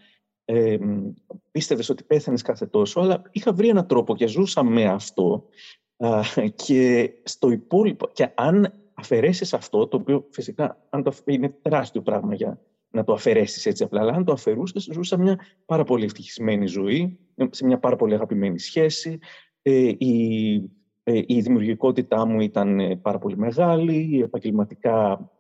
ε, 0.45 0.77
πίστευες 1.51 1.89
ότι 1.89 2.05
πέθανες 2.05 2.43
κάθε 2.43 2.67
τόσο, 2.67 3.01
αλλά 3.01 3.23
είχα 3.31 3.53
βρει 3.53 3.69
έναν 3.69 3.87
τρόπο 3.87 4.17
και 4.17 4.27
ζούσα 4.27 4.63
με 4.63 4.85
αυτό 4.85 5.45
και 6.55 7.13
στο 7.23 7.51
υπόλοιπο... 7.51 8.09
Και 8.13 8.33
αν 8.35 8.73
αφαιρέσεις 8.95 9.55
αυτό, 9.55 9.87
το 9.87 9.97
οποίο 9.97 10.27
φυσικά 10.31 10.87
αν 10.91 11.03
το, 11.03 11.13
είναι 11.25 11.49
τεράστιο 11.63 12.03
πράγμα 12.03 12.35
για 12.35 12.61
να 12.95 13.05
το 13.05 13.13
αφαιρέσεις 13.13 13.67
έτσι 13.67 13.83
απλά. 13.85 14.01
Αλλά 14.01 14.13
αν 14.13 14.25
το 14.25 14.33
αφαιρούσες, 14.33 14.89
ζούσα 14.93 15.17
μια 15.17 15.39
πάρα 15.65 15.85
πολύ 15.85 16.05
ευτυχισμένη 16.05 16.67
ζωή, 16.67 17.19
σε 17.51 17.67
μια 17.67 17.79
πάρα 17.79 17.97
πολύ 17.97 18.15
αγαπημένη 18.15 18.59
σχέση. 18.59 19.19
Ε, 19.63 19.93
η, 19.99 20.55
ε, 21.03 21.23
η 21.27 21.41
δημιουργικότητά 21.41 22.27
μου 22.27 22.41
ήταν 22.41 22.81
ε, 22.81 22.97
πάρα 22.97 23.19
πολύ 23.19 23.37
μεγάλη, 23.37 24.21
επαγγελματικά 24.23 25.31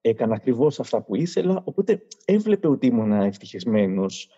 έκανα 0.00 0.34
ακριβώς 0.34 0.80
αυτά 0.80 1.02
που 1.02 1.16
ήθελα, 1.16 1.62
οπότε 1.64 2.06
έβλεπε 2.24 2.68
ότι 2.68 2.86
ήμουν 2.86 3.12
ευτυχισμένος 3.12 4.30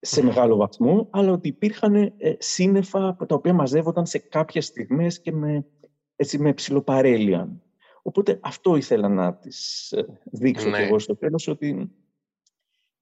σε 0.00 0.22
μεγάλο 0.22 0.56
βαθμό, 0.56 1.08
αλλά 1.10 1.32
ότι 1.32 1.48
υπήρχαν 1.48 2.12
σύννεφα 2.38 3.16
τα 3.16 3.34
οποία 3.34 3.54
μαζεύονταν 3.54 4.06
σε 4.06 4.18
κάποιες 4.18 4.66
στιγμές 4.66 5.20
και 5.20 5.32
με, 5.32 5.66
έτσι, 6.16 6.38
με 6.38 6.52
ψηλοπαρέλεια. 6.52 7.62
Οπότε 8.02 8.38
αυτό 8.42 8.76
ήθελα 8.76 9.08
να 9.08 9.34
της 9.34 9.90
ε, 9.92 10.20
δείξω 10.24 10.68
ναι. 10.68 10.76
και 10.76 10.82
εγώ 10.82 10.98
στο 10.98 11.16
τέλος, 11.16 11.48
ότι 11.48 11.90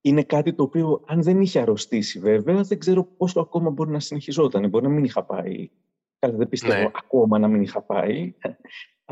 είναι 0.01 0.23
κάτι 0.23 0.55
το 0.55 0.63
οποίο 0.63 1.03
αν 1.07 1.23
δεν 1.23 1.41
είχε 1.41 1.61
αρρωστήσει 1.61 2.19
βέβαια, 2.19 2.63
δεν 2.63 2.79
ξέρω 2.79 3.05
πόσο 3.05 3.41
ακόμα 3.41 3.71
μπορεί 3.71 3.91
να 3.91 4.01
συνεχιζόταν. 4.01 4.69
Μπορεί 4.69 4.85
να 4.85 4.91
μην 4.91 5.05
είχα 5.05 5.25
πάει. 5.25 5.71
Καλά, 6.19 6.37
δεν 6.37 6.49
πιστεύω 6.49 6.83
ναι. 6.83 6.91
ακόμα 6.95 7.39
να 7.39 7.49
μην 7.49 7.63
είχα 7.63 7.83
πάει. 7.83 8.35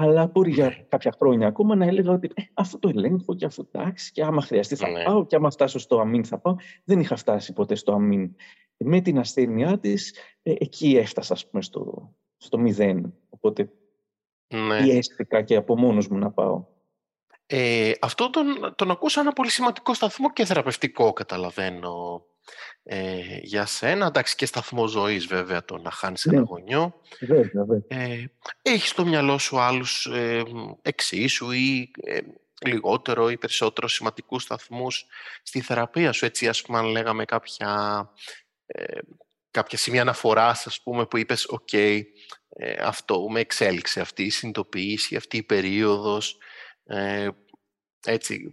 Αλλά 0.02 0.26
μπορεί 0.26 0.50
για 0.50 0.64
ναι. 0.64 0.84
κάποια 0.88 1.14
χρόνια 1.18 1.46
ακόμα 1.46 1.74
να 1.74 1.84
έλεγα 1.84 2.12
ότι 2.12 2.30
ε, 2.34 2.42
αυτό 2.54 2.78
το 2.78 2.88
ελέγχω 2.88 3.34
και 3.34 3.44
αυτό 3.44 3.68
εντάξει 3.72 4.12
και 4.12 4.24
άμα 4.24 4.42
χρειαστεί 4.42 4.76
θα 4.76 4.90
ναι. 4.90 5.02
πάω 5.02 5.26
και 5.26 5.36
άμα 5.36 5.50
φτάσω 5.50 5.78
στο 5.78 6.00
αμήν 6.00 6.24
θα 6.24 6.38
πάω. 6.38 6.56
Δεν 6.84 7.00
είχα 7.00 7.16
φτάσει 7.16 7.52
ποτέ 7.52 7.74
στο 7.74 7.92
αμήν. 7.92 8.34
Με 8.76 9.00
την 9.00 9.18
ασθένειά 9.18 9.78
της, 9.78 10.14
ε, 10.42 10.54
εκεί 10.58 10.96
έφτασα 10.96 11.32
ας 11.32 11.48
πούμε, 11.48 11.62
στο, 11.62 12.14
στο 12.36 12.58
μηδέν. 12.58 13.14
Οπότε 13.28 13.70
ναι. 14.54 14.82
πιέστηκα 14.82 15.42
και 15.42 15.56
από 15.56 15.78
μόνος 15.78 16.08
μου 16.08 16.18
να 16.18 16.30
πάω. 16.30 16.64
Ε, 17.46 17.92
αυτό 18.00 18.30
τον, 18.30 18.74
τον 18.76 18.90
ακούσα 18.90 19.20
ένα 19.20 19.32
πολύ 19.32 19.50
σημαντικό 19.50 19.94
σταθμό 19.94 20.32
και 20.32 20.44
θεραπευτικό, 20.44 21.12
καταλαβαίνω, 21.12 22.24
ε, 22.82 23.38
για 23.42 23.66
σένα. 23.66 24.06
Εντάξει, 24.06 24.34
και 24.36 24.46
σταθμό 24.46 24.86
ζωής 24.86 25.26
βέβαια 25.26 25.64
το 25.64 25.78
να 25.78 25.90
χάνεις 25.90 26.24
ναι. 26.24 26.36
ένα 26.36 26.44
γονιό. 26.44 27.00
Βέβαια, 27.20 27.64
βέβαια. 27.64 27.80
Ε, 27.88 28.30
έχεις 28.62 28.88
στο 28.88 29.04
μυαλό 29.04 29.38
σου 29.38 29.60
άλλους 29.60 30.06
ε, 30.06 30.42
εξίσου 30.82 31.50
ή 31.50 31.90
ε, 32.02 32.18
λιγότερο 32.66 33.30
ή 33.30 33.38
περισσότερο 33.38 33.88
σημαντικούς 33.88 34.42
σταθμούς 34.42 35.06
στη 35.42 35.60
θεραπεία 35.60 36.12
σου. 36.12 36.24
Έτσι, 36.24 36.48
ας 36.48 36.62
πούμε, 36.62 36.78
αν 36.78 36.84
λέγαμε 36.84 37.24
κάποια, 37.24 38.10
ε, 38.66 38.98
κάποια 39.50 39.78
σημεία 39.78 40.00
αναφοράς, 40.00 40.66
ας 40.66 40.82
πούμε, 40.82 41.06
που 41.06 41.16
είπες 41.16 41.46
«ΟΚ, 41.48 41.72
ε, 41.72 42.02
αυτό 42.80 43.28
με 43.28 43.40
εξέλιξε 43.40 44.00
αυτή 44.00 44.22
η 44.22 44.30
συνειδητοποίηση, 44.30 45.16
αυτή 45.16 45.36
η 45.36 45.42
περίοδος, 45.42 46.38
ε, 46.84 47.28
έτσι, 48.06 48.52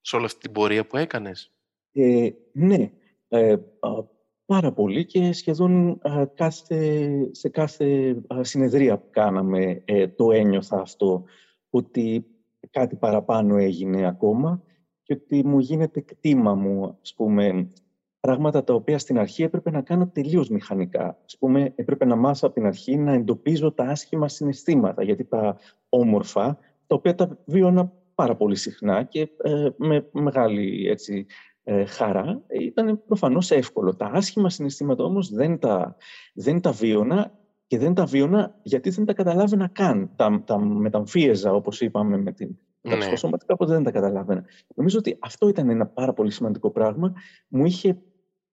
σε 0.00 0.16
όλη 0.16 0.24
αυτή 0.24 0.38
την 0.38 0.52
πορεία 0.52 0.86
που 0.86 0.96
έκανες. 0.96 1.52
Ε, 1.92 2.30
ναι, 2.52 2.90
ε, 3.32 3.56
πάρα 4.46 4.72
πολύ 4.72 5.04
και 5.04 5.32
σχεδόν 5.32 6.00
κάθε, 6.34 7.10
σε 7.30 7.48
κάθε 7.48 8.16
συνεδρία 8.40 8.98
που 8.98 9.08
κάναμε 9.10 9.84
το 10.16 10.32
ένιωθα 10.32 10.80
αυτό, 10.80 11.24
ότι 11.70 12.26
κάτι 12.70 12.96
παραπάνω 12.96 13.56
έγινε 13.56 14.06
ακόμα 14.06 14.62
και 15.02 15.12
ότι 15.12 15.46
μου 15.46 15.58
γίνεται 15.58 16.00
κτήμα 16.00 16.54
μου, 16.54 16.98
ας 17.02 17.14
πούμε, 17.14 17.68
πράγματα 18.20 18.64
τα 18.64 18.74
οποία 18.74 18.98
στην 18.98 19.18
αρχή 19.18 19.42
έπρεπε 19.42 19.70
να 19.70 19.82
κάνω 19.82 20.08
τελείως 20.08 20.48
μηχανικά. 20.48 21.18
Ας 21.24 21.38
πούμε, 21.38 21.72
έπρεπε 21.74 22.04
να 22.04 22.16
μάθω 22.16 22.40
από 22.42 22.54
την 22.54 22.66
αρχή 22.66 22.96
να 22.96 23.12
εντοπίζω 23.12 23.72
τα 23.72 23.84
άσχημα 23.84 24.28
συναισθήματα, 24.28 25.02
γιατί 25.02 25.24
τα 25.24 25.58
όμορφα, 25.88 26.58
τα 26.86 26.94
οποία 26.94 27.14
τα 27.14 27.38
βίωνα 27.44 27.92
πάρα 28.14 28.36
πολύ 28.36 28.56
συχνά 28.56 29.02
και 29.02 29.28
ε, 29.42 29.68
με 29.76 30.08
μεγάλη 30.12 30.88
έτσι, 30.88 31.26
ε, 31.62 31.84
χαρά, 31.84 32.42
ήταν 32.60 33.04
προφανώς 33.06 33.50
εύκολο. 33.50 33.96
Τα 33.96 34.06
άσχημα 34.06 34.50
συναισθήματα 34.50 35.04
όμως 35.04 35.30
δεν 35.30 35.58
τα, 35.58 35.96
δεν 36.34 36.60
τα 36.60 36.72
βίωνα 36.72 37.38
και 37.66 37.78
δεν 37.78 37.94
τα 37.94 38.04
βίωνα 38.04 38.58
γιατί 38.62 38.90
δεν 38.90 39.04
τα 39.04 39.12
καταλάβαινα 39.12 39.68
καν. 39.68 40.10
Τα, 40.16 40.42
τα 40.46 40.58
μεταμφίεζα, 40.58 41.52
όπως 41.52 41.80
είπαμε, 41.80 42.16
με 42.16 42.32
την 42.32 42.58
τα 42.82 42.90
ναι. 42.90 42.98
ψυχοσωματικά, 42.98 43.54
οπότε 43.54 43.72
δεν 43.72 43.82
τα 43.82 43.90
καταλάβαινα. 43.90 44.44
Νομίζω 44.74 44.98
ότι 44.98 45.18
αυτό 45.20 45.48
ήταν 45.48 45.68
ένα 45.68 45.86
πάρα 45.86 46.12
πολύ 46.12 46.30
σημαντικό 46.30 46.70
πράγμα. 46.70 47.14
Μου 47.48 47.64
είχε 47.64 48.02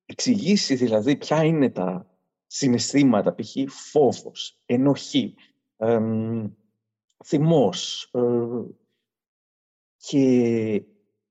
εξηγήσει 0.05 0.75
δηλαδή 0.75 1.15
ποια 1.15 1.43
είναι 1.43 1.69
τα 1.69 2.17
συναισθήματα, 2.45 3.35
π.χ. 3.35 3.55
φόβος, 3.67 4.61
ενοχή, 4.65 5.35
εμ, 5.77 6.47
θυμός. 7.25 8.09
Ε, 8.13 8.21
και 9.97 10.83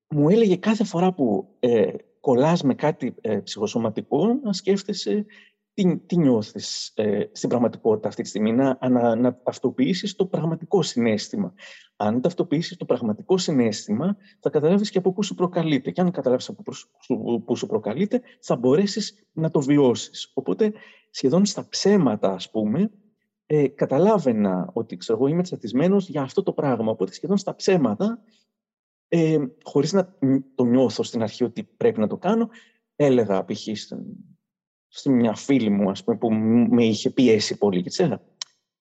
μου 0.08 0.28
έλεγε 0.28 0.56
κάθε 0.56 0.84
φορά 0.84 1.12
που 1.12 1.48
ε, 1.58 1.92
κολλάς 2.20 2.62
με 2.62 2.74
κάτι 2.74 3.14
ε, 3.20 3.36
ψυχοσωματικό 3.36 4.40
να 4.42 4.52
σκέφτεσαι 4.52 5.26
τι, 5.76 5.98
τι 5.98 6.16
νιώθεις 6.16 6.92
ε, 6.94 7.28
στην 7.32 7.48
πραγματικότητα 7.48 8.08
αυτή 8.08 8.22
τη 8.22 8.28
στιγμή, 8.28 8.52
να, 8.52 8.78
να, 8.88 9.14
να 9.14 9.36
ταυτοποιήσεις 9.42 10.16
το 10.16 10.26
πραγματικό 10.26 10.82
συνέστημα. 10.82 11.54
Αν 11.96 12.20
ταυτοποιήσεις 12.20 12.76
το 12.76 12.84
πραγματικό 12.84 13.38
συνέστημα, 13.38 14.16
θα 14.40 14.50
καταλάβεις 14.50 14.90
και 14.90 14.98
από 14.98 15.12
πού 15.12 15.22
σου 15.22 15.34
προκαλείται. 15.34 15.90
Και 15.90 16.00
αν 16.00 16.10
καταλάβεις 16.10 16.48
από 16.48 16.62
πού 17.44 17.56
σου 17.56 17.66
προκαλείται, 17.66 18.20
θα 18.40 18.56
μπορέσεις 18.56 19.26
να 19.32 19.50
το 19.50 19.60
βιώσεις. 19.60 20.30
Οπότε, 20.34 20.72
σχεδόν 21.10 21.44
στα 21.44 21.68
ψέματα, 21.68 22.32
ας 22.32 22.50
πούμε, 22.50 22.90
ε, 23.46 23.68
καταλάβαινα 23.68 24.70
ότι 24.72 24.96
ξέρω, 24.96 25.18
εγώ 25.18 25.26
είμαι 25.26 25.42
τσατισμένος 25.42 26.08
για 26.08 26.22
αυτό 26.22 26.42
το 26.42 26.52
πράγμα. 26.52 26.90
Οπότε, 26.90 27.12
σχεδόν 27.12 27.36
στα 27.36 27.54
ψέματα, 27.54 28.22
ε, 29.08 29.36
χωρίς 29.62 29.92
να 29.92 30.16
το 30.54 30.64
νιώθω 30.64 31.02
στην 31.02 31.22
αρχή 31.22 31.44
ότι 31.44 31.62
πρέπει 31.76 32.00
να 32.00 32.06
το 32.06 32.16
κάνω, 32.16 32.48
έλεγα 32.96 33.44
π.χ 33.44 33.68
σε 34.88 35.10
μια 35.10 35.34
φίλη 35.34 35.70
μου, 35.70 35.90
ας 35.90 36.04
πούμε, 36.04 36.16
που 36.16 36.32
με 36.70 36.84
είχε 36.84 37.10
πιέσει 37.10 37.58
πολύ 37.58 37.82
και 37.82 37.88
της 37.88 38.00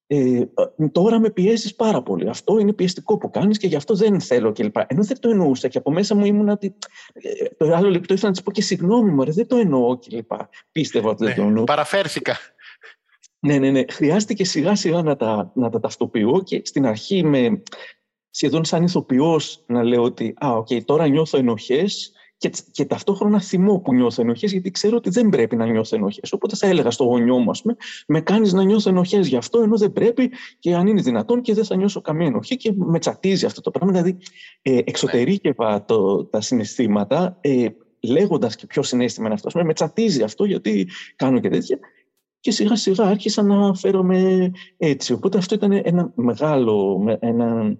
ε, 0.08 0.46
τώρα 0.92 1.20
με 1.20 1.30
πιέζεις 1.30 1.76
πάρα 1.76 2.02
πολύ. 2.02 2.30
Αυτό 2.30 2.60
είναι 2.60 2.74
πιεστικό 2.74 3.18
που 3.18 3.30
κάνεις 3.30 3.58
και 3.58 3.68
γι' 3.68 3.76
αυτό 3.76 3.94
δεν 3.94 4.20
θέλω 4.20 4.52
κλπ. 4.52 4.76
Ενώ 4.88 5.04
δεν 5.04 5.20
το 5.20 5.30
εννοούσα 5.30 5.68
και 5.68 5.78
από 5.78 5.92
μέσα 5.92 6.16
μου 6.16 6.26
ήμουν 6.26 6.50
ότι. 6.50 6.76
Ε, 7.14 7.46
το 7.58 7.76
άλλο 7.76 7.90
λεπτό 7.90 8.14
ήθελα 8.14 8.28
να 8.28 8.36
της 8.36 8.44
πω 8.44 8.52
και 8.52 8.62
συγγνώμη 8.62 9.12
μου, 9.12 9.34
δεν 9.34 9.48
το 9.48 9.56
εννοώ 9.56 9.98
κλπ. 9.98 10.32
Πίστευα 10.72 11.10
ότι 11.10 11.24
δεν 11.24 11.34
ναι, 11.34 11.42
το 11.42 11.48
εννοώ. 11.48 11.64
Παραφέρθηκα. 11.64 12.38
Ναι, 13.40 13.58
ναι, 13.58 13.72
ναι. 13.72 13.84
Χρειάστηκε 13.90 14.46
σιγά 14.46 14.76
σιγά 14.76 15.02
να 15.02 15.16
τα, 15.16 15.52
να 15.56 15.70
τα 15.70 15.80
ταυτοποιώ 15.80 16.42
και 16.44 16.62
στην 16.66 16.86
αρχή 16.86 17.24
με 17.24 17.62
σχεδόν 18.36 18.66
σαν 18.66 18.84
ηθοποιός 18.84 19.64
να 19.68 19.84
λέω 19.84 20.04
ότι 20.04 20.34
«Α, 20.46 20.52
οκ, 20.52 20.68
τώρα 20.86 21.08
νιώθω 21.08 21.38
ενοχές, 21.38 22.12
και, 22.38 22.52
και 22.72 22.86
ταυτόχρονα 22.86 23.40
θυμό 23.42 23.80
που 23.80 23.94
νιώθω 23.94 24.22
ενοχές, 24.22 24.52
γιατί 24.52 24.72
ξέρω 24.72 24.96
ότι 24.98 25.10
δεν 25.10 25.30
πρέπει 25.30 25.56
να 25.56 25.66
νιώθω 25.66 25.96
ενοχές. 25.96 26.34
Οπότε 26.34 26.56
θα 26.56 26.68
έλεγα 26.68 26.92
στο 26.92 27.04
γονιό 27.04 27.38
μου, 27.38 27.52
πούμε, 27.62 27.76
με 28.08 28.22
κάνεις 28.22 28.54
να 28.54 28.64
νιώθω 28.64 28.90
ενοχές 28.90 29.28
γι' 29.28 29.36
αυτό, 29.36 29.62
ενώ 29.62 29.78
δεν 29.78 29.94
πρέπει 29.94 30.32
και 30.60 30.76
αν 30.76 30.88
είναι 30.88 31.02
δυνατόν 31.02 31.42
και 31.42 31.54
δεν 31.54 31.66
θα 31.66 31.76
νιώσω 31.76 32.02
καμία 32.02 32.28
ενοχή 32.28 32.56
και 32.56 32.74
με 32.76 33.00
τσατίζει 33.00 33.46
αυτό 33.46 33.62
το 33.62 33.72
πράγμα. 33.72 33.92
Δηλαδή, 33.92 34.18
ε, 34.62 34.78
εξωτερίκευα 34.84 35.86
το, 35.86 36.26
τα 36.26 36.42
συναισθήματα, 36.42 37.38
ε, 37.42 37.68
λέγοντας 38.00 38.56
και 38.56 38.66
ποιο 38.66 38.84
συναίσθημα 38.84 39.26
είναι 39.26 39.36
αυτό. 39.44 39.64
Με 39.64 39.74
τσατίζει 39.74 40.24
αυτό, 40.24 40.46
γιατί 40.46 40.90
κάνω 41.16 41.40
και 41.40 41.50
τέτοια. 41.50 41.80
Και 42.40 42.52
σιγά 42.52 42.76
σιγά 42.76 43.04
άρχισα 43.04 43.42
να 43.42 43.74
φέρομαι 43.74 44.52
έτσι. 44.78 45.14
Οπότε 45.14 45.38
αυτό 45.38 45.56
ήταν 45.56 45.72
ένα 45.84 46.12
μεγάλο, 46.16 47.04
ένα 47.20 47.78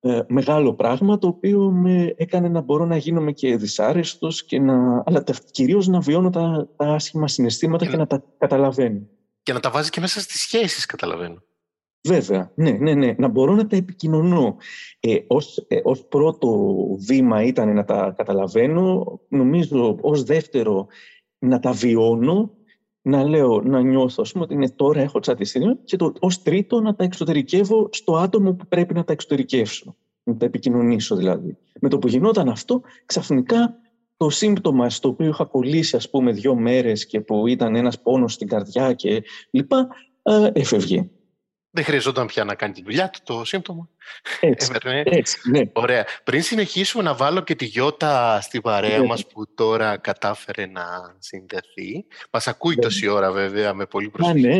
ε, 0.00 0.20
μεγάλο 0.28 0.74
πράγμα 0.74 1.18
το 1.18 1.26
οποίο 1.26 1.70
με 1.70 2.14
έκανε 2.16 2.48
να 2.48 2.60
μπορώ 2.60 2.84
να 2.84 2.96
γίνομαι 2.96 3.32
και 3.32 3.56
δυσάρεστος 3.56 4.44
και 4.44 4.60
να, 4.60 5.02
αλλά 5.06 5.24
κυρίως 5.50 5.86
να 5.86 6.00
βιώνω 6.00 6.30
τα, 6.30 6.68
τα 6.76 6.86
άσχημα 6.86 7.28
συναισθήματα 7.28 7.84
και, 7.84 7.90
και 7.90 7.96
να, 7.96 8.06
τα 8.06 8.24
καταλαβαίνω. 8.38 9.06
Και 9.42 9.52
να 9.52 9.60
τα 9.60 9.70
βάζεις 9.70 9.90
και 9.90 10.00
μέσα 10.00 10.20
στις 10.20 10.40
σχέσεις, 10.40 10.86
καταλαβαίνω. 10.86 11.42
Βέβαια, 12.08 12.52
ναι, 12.54 12.70
ναι, 12.70 12.94
ναι. 12.94 13.14
Να 13.18 13.28
μπορώ 13.28 13.54
να 13.54 13.66
τα 13.66 13.76
επικοινωνώ. 13.76 14.56
Ε, 15.00 15.16
ως, 15.26 15.64
ε, 15.68 15.80
ως 15.82 16.04
πρώτο 16.04 16.76
βήμα 17.06 17.42
ήταν 17.42 17.74
να 17.74 17.84
τα 17.84 18.14
καταλαβαίνω. 18.16 19.20
Νομίζω 19.28 19.98
ως 20.00 20.22
δεύτερο 20.22 20.86
να 21.38 21.58
τα 21.58 21.72
βιώνω 21.72 22.50
να 23.02 23.24
λέω, 23.24 23.60
να 23.60 23.80
νιώθω, 23.80 24.22
ας 24.22 24.32
πούμε, 24.32 24.44
ότι 24.44 24.54
είναι 24.54 24.70
τώρα 24.70 25.00
έχω 25.00 25.20
τσατιστεί 25.20 25.60
και 25.84 25.96
το, 25.96 26.12
ως 26.20 26.42
τρίτο 26.42 26.80
να 26.80 26.94
τα 26.94 27.04
εξωτερικεύω 27.04 27.88
στο 27.92 28.16
άτομο 28.16 28.52
που 28.52 28.66
πρέπει 28.66 28.94
να 28.94 29.04
τα 29.04 29.12
εξωτερικεύσω. 29.12 29.96
Να 30.22 30.36
τα 30.36 30.44
επικοινωνήσω 30.44 31.16
δηλαδή. 31.16 31.56
Με 31.80 31.88
το 31.88 31.98
που 31.98 32.08
γινόταν 32.08 32.48
αυτό, 32.48 32.80
ξαφνικά 33.06 33.74
το 34.16 34.30
σύμπτωμα 34.30 34.90
στο 34.90 35.08
οποίο 35.08 35.26
είχα 35.26 35.44
κολλήσει, 35.44 35.96
ας 35.96 36.10
πούμε, 36.10 36.32
δύο 36.32 36.54
μέρες 36.54 37.06
και 37.06 37.20
που 37.20 37.46
ήταν 37.46 37.76
ένας 37.76 38.00
πόνος 38.00 38.32
στην 38.32 38.48
καρδιά 38.48 38.92
και 38.92 39.22
λοιπά, 39.50 39.88
ε, 40.22 40.50
έφευγε. 40.52 41.08
Δεν 41.72 41.84
χρειαζόταν 41.84 42.26
πια 42.26 42.44
να 42.44 42.54
κάνει 42.54 42.72
τη 42.72 42.82
δουλειά 42.82 43.10
του 43.10 43.18
το 43.24 43.44
σύμπτωμα. 43.44 43.88
Έτσι, 44.40 44.72
έτσι 45.04 45.50
ναι. 45.50 45.60
Ωραία. 45.72 46.04
Πριν 46.24 46.42
συνεχίσουμε 46.42 47.02
να 47.02 47.14
βάλω 47.14 47.40
και 47.40 47.54
τη 47.54 47.64
Γιώτα 47.64 48.40
στη 48.40 48.60
παρέα 48.60 48.98
ναι. 48.98 49.06
μας 49.06 49.26
που 49.26 49.54
τώρα 49.54 49.96
κατάφερε 49.96 50.66
να 50.66 50.82
συνδεθεί. 51.18 52.06
Μας 52.32 52.46
ακούει 52.46 52.74
ναι. 52.74 52.80
τόση 52.80 53.06
ώρα 53.08 53.32
βέβαια 53.32 53.74
με 53.74 53.86
πολύ 53.86 54.10
προσοχή. 54.10 54.48
Α, 54.48 54.56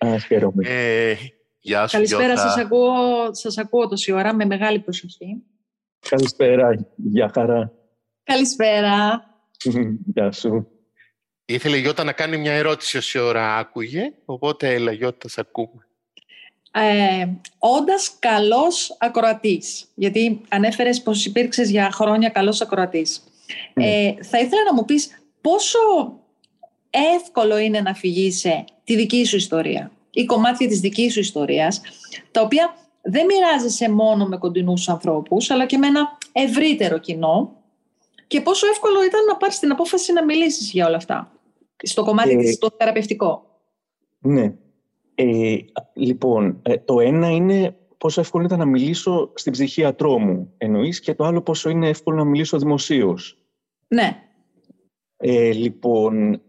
ναι. 0.00 0.14
Α, 0.14 0.18
χαίρομαι. 0.18 0.68
Ε, 0.68 1.16
γεια 1.60 1.86
σου 1.86 1.92
Καλησπέρα, 1.92 2.24
Γιώτα. 2.24 2.40
σας 2.40 2.56
ακούω, 2.56 3.34
σας 3.34 3.58
ακούω 3.58 3.88
τόση 3.88 4.12
ώρα 4.12 4.34
με 4.34 4.44
μεγάλη 4.44 4.78
προσοχή. 4.78 5.42
Καλησπέρα, 6.08 6.86
γεια 6.96 7.30
χαρά. 7.34 7.72
Καλησπέρα. 8.22 9.24
Γεια 10.14 10.32
σου. 10.32 10.70
Ήθελε 11.44 11.76
η 11.76 11.80
Γιώτα 11.80 12.04
να 12.04 12.12
κάνει 12.12 12.36
μια 12.36 12.52
ερώτηση 12.52 12.96
όση 12.96 13.18
ώρα 13.18 13.56
άκουγε, 13.56 14.02
οπότε 14.24 14.74
έλα 14.74 14.92
Γιώτα, 14.92 15.28
σε 15.28 15.40
ακούμε 15.40 15.85
ε, 16.80 17.28
όντας 17.58 18.16
καλός 18.18 18.96
ακροατής, 18.98 19.86
γιατί 19.94 20.40
ανέφερες 20.48 21.02
πως 21.02 21.26
υπήρξες 21.26 21.70
για 21.70 21.90
χρόνια 21.90 22.28
καλός 22.28 22.60
ακροατής. 22.60 23.24
Ναι. 23.74 23.86
Ε, 23.86 24.14
θα 24.22 24.38
ήθελα 24.38 24.62
να 24.66 24.74
μου 24.74 24.84
πεις 24.84 25.08
πόσο 25.40 25.78
εύκολο 27.14 27.58
είναι 27.58 27.80
να 27.80 27.94
φυγήσει 27.94 28.64
τη 28.84 28.96
δική 28.96 29.24
σου 29.24 29.36
ιστορία 29.36 29.90
ή 30.10 30.24
κομμάτια 30.24 30.68
της 30.68 30.80
δικής 30.80 31.12
σου 31.12 31.20
ιστορίας, 31.20 31.80
τα 32.30 32.40
οποία 32.40 32.74
δεν 33.02 33.26
μοιράζεσαι 33.26 33.90
μόνο 33.90 34.26
με 34.26 34.36
κοντινούς 34.36 34.88
ανθρώπους, 34.88 35.50
αλλά 35.50 35.66
και 35.66 35.78
με 35.78 35.86
ένα 35.86 36.18
ευρύτερο 36.32 36.98
κοινό 36.98 37.52
και 38.26 38.40
πόσο 38.40 38.66
εύκολο 38.66 39.04
ήταν 39.04 39.24
να 39.24 39.36
πάρεις 39.36 39.58
την 39.58 39.70
απόφαση 39.70 40.12
να 40.12 40.24
μιλήσεις 40.24 40.70
για 40.70 40.86
όλα 40.86 40.96
αυτά, 40.96 41.32
στο 41.82 42.04
κομμάτι 42.04 42.30
ε, 42.30 42.36
της, 42.36 42.58
το 42.58 42.68
θεραπευτικό. 42.78 43.60
Ναι, 44.18 44.52
ε, 45.18 45.56
λοιπόν, 45.94 46.58
ε, 46.62 46.76
το 46.76 47.00
ένα 47.00 47.30
είναι 47.30 47.76
πόσο 47.98 48.20
εύκολο 48.20 48.44
ήταν 48.44 48.58
να 48.58 48.64
μιλήσω 48.64 49.32
στην 49.34 49.52
ψυχίατρό 49.52 50.18
μου, 50.18 50.52
εννοείς, 50.56 51.00
και 51.00 51.14
το 51.14 51.24
άλλο 51.24 51.42
πόσο 51.42 51.70
είναι 51.70 51.88
εύκολο 51.88 52.16
να 52.16 52.24
μιλήσω 52.24 52.58
δημοσίως. 52.58 53.38
Ναι. 53.88 54.22
Ε, 55.16 55.52
λοιπόν, 55.52 56.40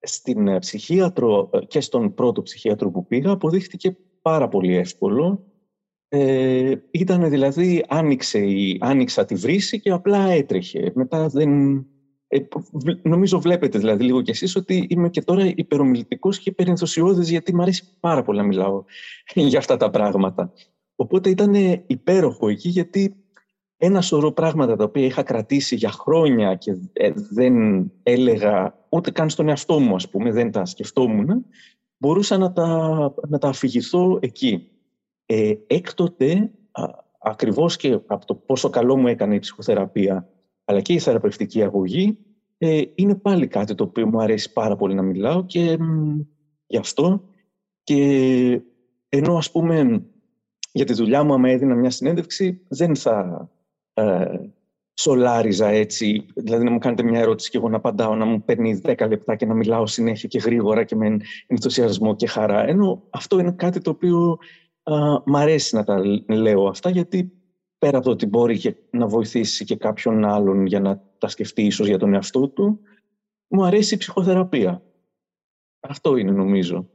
στην 0.00 0.58
ψυχίατρο 0.58 1.50
και 1.66 1.80
στον 1.80 2.14
πρώτο 2.14 2.42
ψυχίατρο 2.42 2.90
που 2.90 3.06
πήγα 3.06 3.30
αποδείχτηκε 3.30 3.96
πάρα 4.22 4.48
πολύ 4.48 4.74
εύκολο. 4.74 5.44
Ε, 6.08 6.74
ήταν 6.90 7.30
δηλαδή, 7.30 7.84
άνοιξε 7.88 8.38
η, 8.38 8.78
άνοιξα 8.80 9.24
τη 9.24 9.34
βρύση 9.34 9.80
και 9.80 9.90
απλά 9.90 10.28
έτρεχε. 10.28 10.92
Μετά 10.94 11.28
δεν, 11.28 11.86
ε, 12.28 12.38
νομίζω 13.02 13.40
βλέπετε 13.40 13.78
δηλαδή 13.78 14.04
λίγο 14.04 14.22
κι 14.22 14.30
εσείς 14.30 14.56
ότι 14.56 14.86
είμαι 14.88 15.08
και 15.08 15.22
τώρα 15.22 15.52
υπερομιλητικός 15.54 16.38
και 16.38 16.50
υπερενθουσιώδης 16.50 17.30
γιατί 17.30 17.54
μου 17.54 17.62
αρέσει 17.62 17.88
πάρα 18.00 18.22
πολύ 18.22 18.38
να 18.38 18.44
μιλάω 18.44 18.84
για 19.34 19.58
αυτά 19.58 19.76
τα 19.76 19.90
πράγματα. 19.90 20.52
Οπότε 20.96 21.30
ήταν 21.30 21.54
υπέροχο 21.86 22.48
εκεί 22.48 22.68
γιατί 22.68 23.16
ένα 23.76 24.00
σωρό 24.00 24.32
πράγματα 24.32 24.76
τα 24.76 24.84
οποία 24.84 25.04
είχα 25.04 25.22
κρατήσει 25.22 25.76
για 25.76 25.90
χρόνια 25.90 26.54
και 26.54 26.76
ε, 26.92 27.12
δεν 27.30 27.54
έλεγα 28.02 28.86
ούτε 28.88 29.10
καν 29.10 29.30
στον 29.30 29.48
εαυτό 29.48 29.78
μου 29.78 29.94
ας 29.94 30.08
πούμε, 30.08 30.32
δεν 30.32 30.50
τα 30.50 30.64
σκεφτόμουν, 30.64 31.46
μπορούσα 31.96 32.38
να 32.38 32.52
τα, 32.52 32.68
να 33.28 33.38
τα 33.38 33.48
αφηγηθώ 33.48 34.18
εκεί. 34.22 34.70
Ε, 35.26 35.54
έκτοτε, 35.66 36.50
α, 36.70 36.84
ακριβώς 37.18 37.76
και 37.76 37.92
από 38.06 38.26
το 38.26 38.34
πόσο 38.34 38.70
καλό 38.70 38.96
μου 38.96 39.06
έκανε 39.06 39.34
η 39.34 39.38
ψυχοθεραπεία 39.38 40.28
αλλά 40.68 40.80
και 40.80 40.92
η 40.92 40.98
θεραπευτική 40.98 41.62
αγωγή 41.62 42.18
ε, 42.58 42.82
είναι 42.94 43.14
πάλι 43.14 43.46
κάτι 43.46 43.74
το 43.74 43.84
οποίο 43.84 44.06
μου 44.06 44.20
αρέσει 44.20 44.52
πάρα 44.52 44.76
πολύ 44.76 44.94
να 44.94 45.02
μιλάω 45.02 45.44
και 45.44 45.78
γι' 46.66 46.76
αυτό 46.76 47.22
και 47.82 48.60
ενώ 49.08 49.36
ας 49.36 49.50
πούμε 49.50 50.06
για 50.72 50.84
τη 50.84 50.92
δουλειά 50.92 51.24
μου 51.24 51.32
άμα 51.32 51.50
έδινα 51.50 51.74
μια 51.74 51.90
συνέντευξη 51.90 52.60
δεν 52.68 52.96
θα, 52.96 53.48
ε, 53.94 54.24
σολάριζα 54.98 55.68
έτσι, 55.68 56.26
δηλαδή 56.34 56.64
να 56.64 56.70
μου 56.70 56.78
κάνετε 56.78 57.02
μια 57.02 57.20
ερώτηση 57.20 57.50
και 57.50 57.56
εγώ 57.56 57.68
να 57.68 57.76
απαντάω, 57.76 58.14
να 58.14 58.24
μου 58.24 58.42
παίρνει 58.42 58.80
10 58.84 59.08
λεπτά 59.08 59.36
και 59.36 59.46
να 59.46 59.54
μιλάω 59.54 59.86
συνέχεια 59.86 60.28
και 60.28 60.38
γρήγορα 60.38 60.84
και 60.84 60.96
με 60.96 61.16
ενθουσιασμό 61.46 62.16
και 62.16 62.26
χαρά. 62.26 62.68
Ενώ 62.68 63.02
αυτό 63.10 63.38
είναι 63.38 63.52
κάτι 63.52 63.80
το 63.80 63.90
οποίο 63.90 64.38
α, 64.82 64.94
μ' 65.24 65.36
αρέσει 65.36 65.76
να 65.76 65.84
τα 65.84 66.00
λέω 66.26 66.66
αυτά, 66.66 66.90
γιατί 66.90 67.32
πέρα 67.78 67.96
από 67.96 68.06
το 68.06 68.12
ότι 68.12 68.26
μπορεί 68.26 68.58
και 68.58 68.76
να 68.90 69.06
βοηθήσει 69.06 69.64
και 69.64 69.76
κάποιον 69.76 70.24
άλλον 70.24 70.66
για 70.66 70.80
να 70.80 71.02
τα 71.18 71.28
σκεφτεί 71.28 71.62
ίσως 71.62 71.86
για 71.86 71.98
τον 71.98 72.14
εαυτό 72.14 72.48
του, 72.48 72.80
μου 73.48 73.64
αρέσει 73.64 73.94
η 73.94 73.96
ψυχοθεραπεία. 73.96 74.82
Αυτό 75.80 76.16
είναι 76.16 76.32
νομίζω. 76.32 76.90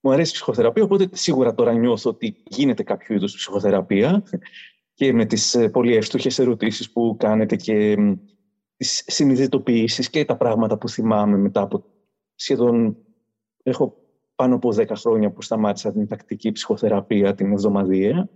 Μου 0.00 0.10
αρέσει 0.12 0.30
η 0.30 0.34
ψυχοθεραπεία, 0.34 0.82
οπότε 0.82 1.08
σίγουρα 1.12 1.54
τώρα 1.54 1.72
νιώθω 1.72 2.10
ότι 2.10 2.42
γίνεται 2.44 2.82
κάποιο 2.82 3.14
είδους 3.14 3.34
ψυχοθεραπεία 3.34 4.22
και 4.94 5.12
με 5.12 5.24
τις 5.24 5.54
ε, 5.54 5.68
πολύ 5.68 5.94
εύστοχες 5.94 6.38
ερωτήσεις 6.38 6.92
που 6.92 7.16
κάνετε 7.18 7.56
και 7.56 7.96
τις 8.76 9.04
συνειδητοποιήσεις 9.06 10.10
και 10.10 10.24
τα 10.24 10.36
πράγματα 10.36 10.78
που 10.78 10.88
θυμάμαι 10.88 11.36
μετά 11.36 11.60
από 11.60 11.84
σχεδόν 12.34 12.96
έχω 13.62 13.96
πάνω 14.34 14.54
από 14.54 14.68
10 14.68 14.86
χρόνια 14.94 15.30
που 15.30 15.42
σταμάτησα 15.42 15.92
την 15.92 16.08
τακτική 16.08 16.52
ψυχοθεραπεία 16.52 17.34
την 17.34 17.52
εβδομαδία. 17.52 18.28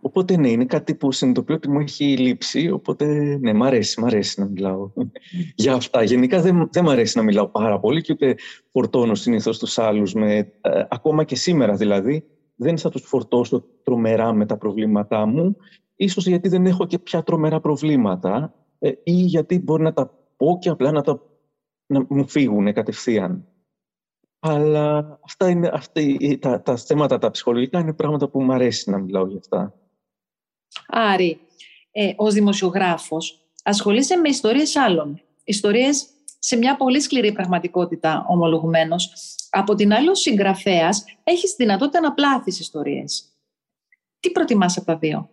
Οπότε 0.00 0.36
ναι, 0.36 0.50
είναι 0.50 0.64
κάτι 0.64 0.94
που 0.94 1.12
συνειδητοποιώ 1.12 1.54
ότι 1.54 1.70
μου 1.70 1.80
έχει 1.80 2.16
λείψει, 2.16 2.70
οπότε 2.70 3.06
ναι, 3.40 3.52
μ' 3.52 3.62
αρέσει, 3.62 4.00
μ' 4.00 4.04
αρέσει 4.04 4.40
να 4.40 4.46
μιλάω 4.46 4.90
για 5.54 5.74
αυτά. 5.74 6.02
Γενικά 6.02 6.40
δεν, 6.40 6.68
δεν 6.72 6.84
μ' 6.84 6.88
αρέσει 6.88 7.16
να 7.16 7.22
μιλάω 7.22 7.48
πάρα 7.48 7.80
πολύ 7.80 8.00
και 8.00 8.12
ούτε 8.12 8.34
φορτώνω 8.72 9.14
συνήθως 9.14 9.58
τους 9.58 9.78
άλλους, 9.78 10.14
με, 10.14 10.36
ε, 10.60 10.84
ακόμα 10.88 11.24
και 11.24 11.36
σήμερα 11.36 11.74
δηλαδή, 11.74 12.24
δεν 12.54 12.78
θα 12.78 12.88
τους 12.90 13.02
φορτώσω 13.02 13.64
τρομερά 13.82 14.32
με 14.32 14.46
τα 14.46 14.56
προβλήματά 14.56 15.26
μου, 15.26 15.56
ίσως 15.96 16.26
γιατί 16.26 16.48
δεν 16.48 16.66
έχω 16.66 16.86
και 16.86 16.98
πια 16.98 17.22
τρομερά 17.22 17.60
προβλήματα 17.60 18.54
ε, 18.78 18.92
ή 19.02 19.12
γιατί 19.12 19.58
μπορεί 19.58 19.82
να 19.82 19.92
τα 19.92 20.18
πω 20.36 20.58
και 20.60 20.68
απλά 20.68 20.90
να, 20.92 21.02
τα, 21.02 21.22
να 21.86 22.06
μου 22.08 22.28
φύγουν 22.28 22.72
κατευθείαν. 22.72 23.44
Αλλά 24.38 25.18
αυτά 25.24 25.48
είναι, 25.48 25.70
αυτά, 25.72 26.02
τα, 26.38 26.62
τα 26.62 26.76
θέματα 26.76 27.18
τα 27.18 27.30
ψυχολογικά 27.30 27.78
είναι 27.78 27.92
πράγματα 27.92 28.28
που 28.28 28.42
μου 28.42 28.52
αρέσει 28.52 28.90
να 28.90 28.98
μιλάω 28.98 29.26
για 29.26 29.38
αυτά. 29.38 29.74
Άρη, 30.88 31.40
ε, 31.90 32.12
ως 32.16 32.34
δημοσιογράφος 32.34 33.40
ασχολείσαι 33.62 34.16
με 34.16 34.28
ιστορίες 34.28 34.76
άλλων. 34.76 35.20
Ιστορίες 35.44 36.06
σε 36.38 36.56
μια 36.56 36.76
πολύ 36.76 37.00
σκληρή 37.00 37.32
πραγματικότητα 37.32 38.24
ομολογουμένως. 38.28 39.12
Από 39.50 39.74
την 39.74 39.92
άλλη, 39.92 40.08
ο 40.08 40.14
συγγραφέας 40.14 41.04
έχεις 41.24 41.54
δυνατότητα 41.56 42.00
να 42.00 42.12
πλάθεις 42.12 42.60
ιστορίες. 42.60 43.24
Τι 44.20 44.30
προτιμάς 44.30 44.76
από 44.76 44.86
τα 44.86 44.96
δύο; 44.96 45.30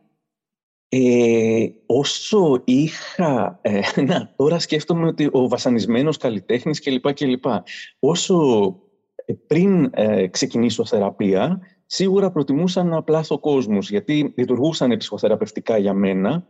Ε, 0.90 1.68
όσο 1.86 2.62
είχα... 2.66 3.60
Ε, 3.62 3.82
να, 4.02 4.34
τώρα 4.36 4.60
σκέφτομαι 4.60 5.08
ότι 5.08 5.30
ο 5.32 5.48
βασανισμένος 5.48 6.18
καλλιτέχνης 6.18 6.82
κλπ. 6.82 7.14
κλπ. 7.14 7.46
Όσο 8.00 8.66
ε, 9.26 9.34
πριν 9.48 9.90
ε, 9.94 10.28
ξεκινήσω 10.28 10.86
θεραπεία, 10.86 11.60
σίγουρα 11.88 12.32
προτιμούσα 12.32 12.84
να 12.84 13.04
πλάθω 13.04 13.40
κόσμους, 13.40 13.90
γιατί 13.90 14.34
λειτουργούσαν 14.38 14.98
ψυχοθεραπευτικά 14.98 15.78
για 15.78 15.94
μένα 15.94 16.48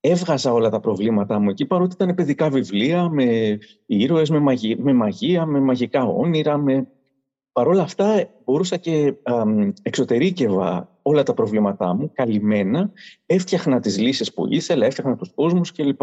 έβγαζα 0.00 0.52
όλα 0.52 0.70
τα 0.70 0.80
προβλήματά 0.80 1.38
μου 1.38 1.50
εκεί, 1.50 1.66
παρότι 1.66 1.94
ήταν 2.00 2.14
παιδικά 2.14 2.50
βιβλία 2.50 3.08
με 3.08 3.58
ήρωες, 3.86 4.30
με, 4.30 4.38
μαγεία, 4.38 4.76
με, 4.78 4.92
μαγεία, 4.92 5.46
με 5.46 5.60
μαγικά 5.60 6.04
όνειρα. 6.04 6.56
Με... 6.58 6.86
Παρ' 7.52 7.68
όλα 7.68 7.82
αυτά 7.82 8.28
μπορούσα 8.44 8.76
και 8.76 9.14
α, 9.22 9.42
εξωτερήκευα 9.82 10.98
όλα 11.02 11.22
τα 11.22 11.34
προβλήματά 11.34 11.94
μου, 11.94 12.10
καλυμμένα, 12.14 12.92
έφτιαχνα 13.26 13.80
τις 13.80 13.98
λύσεις 13.98 14.34
που 14.34 14.46
ήθελα, 14.48 14.86
έφτιαχνα 14.86 15.16
τους 15.16 15.32
κόσμους 15.34 15.72
κλπ. 15.72 16.00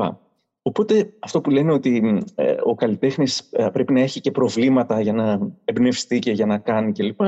Οπότε 0.66 1.14
αυτό 1.20 1.42
που 1.42 1.50
λένε 1.50 1.72
ότι 1.72 2.24
ε, 2.36 2.56
ο 2.64 2.76
καλλιτέχνης 2.76 3.50
ε, 3.52 3.70
πρέπει 3.74 3.94
να 3.94 4.00
έχει 4.00 4.20
και 4.22 4.32
προβλήματα 4.32 5.02
για 5.02 5.14
να 5.14 5.52
εμπνευστεί 5.66 6.20
και 6.20 6.32
για 6.32 6.46
να 6.46 6.58
κάνει 6.58 6.92
κλπ. 6.92 7.22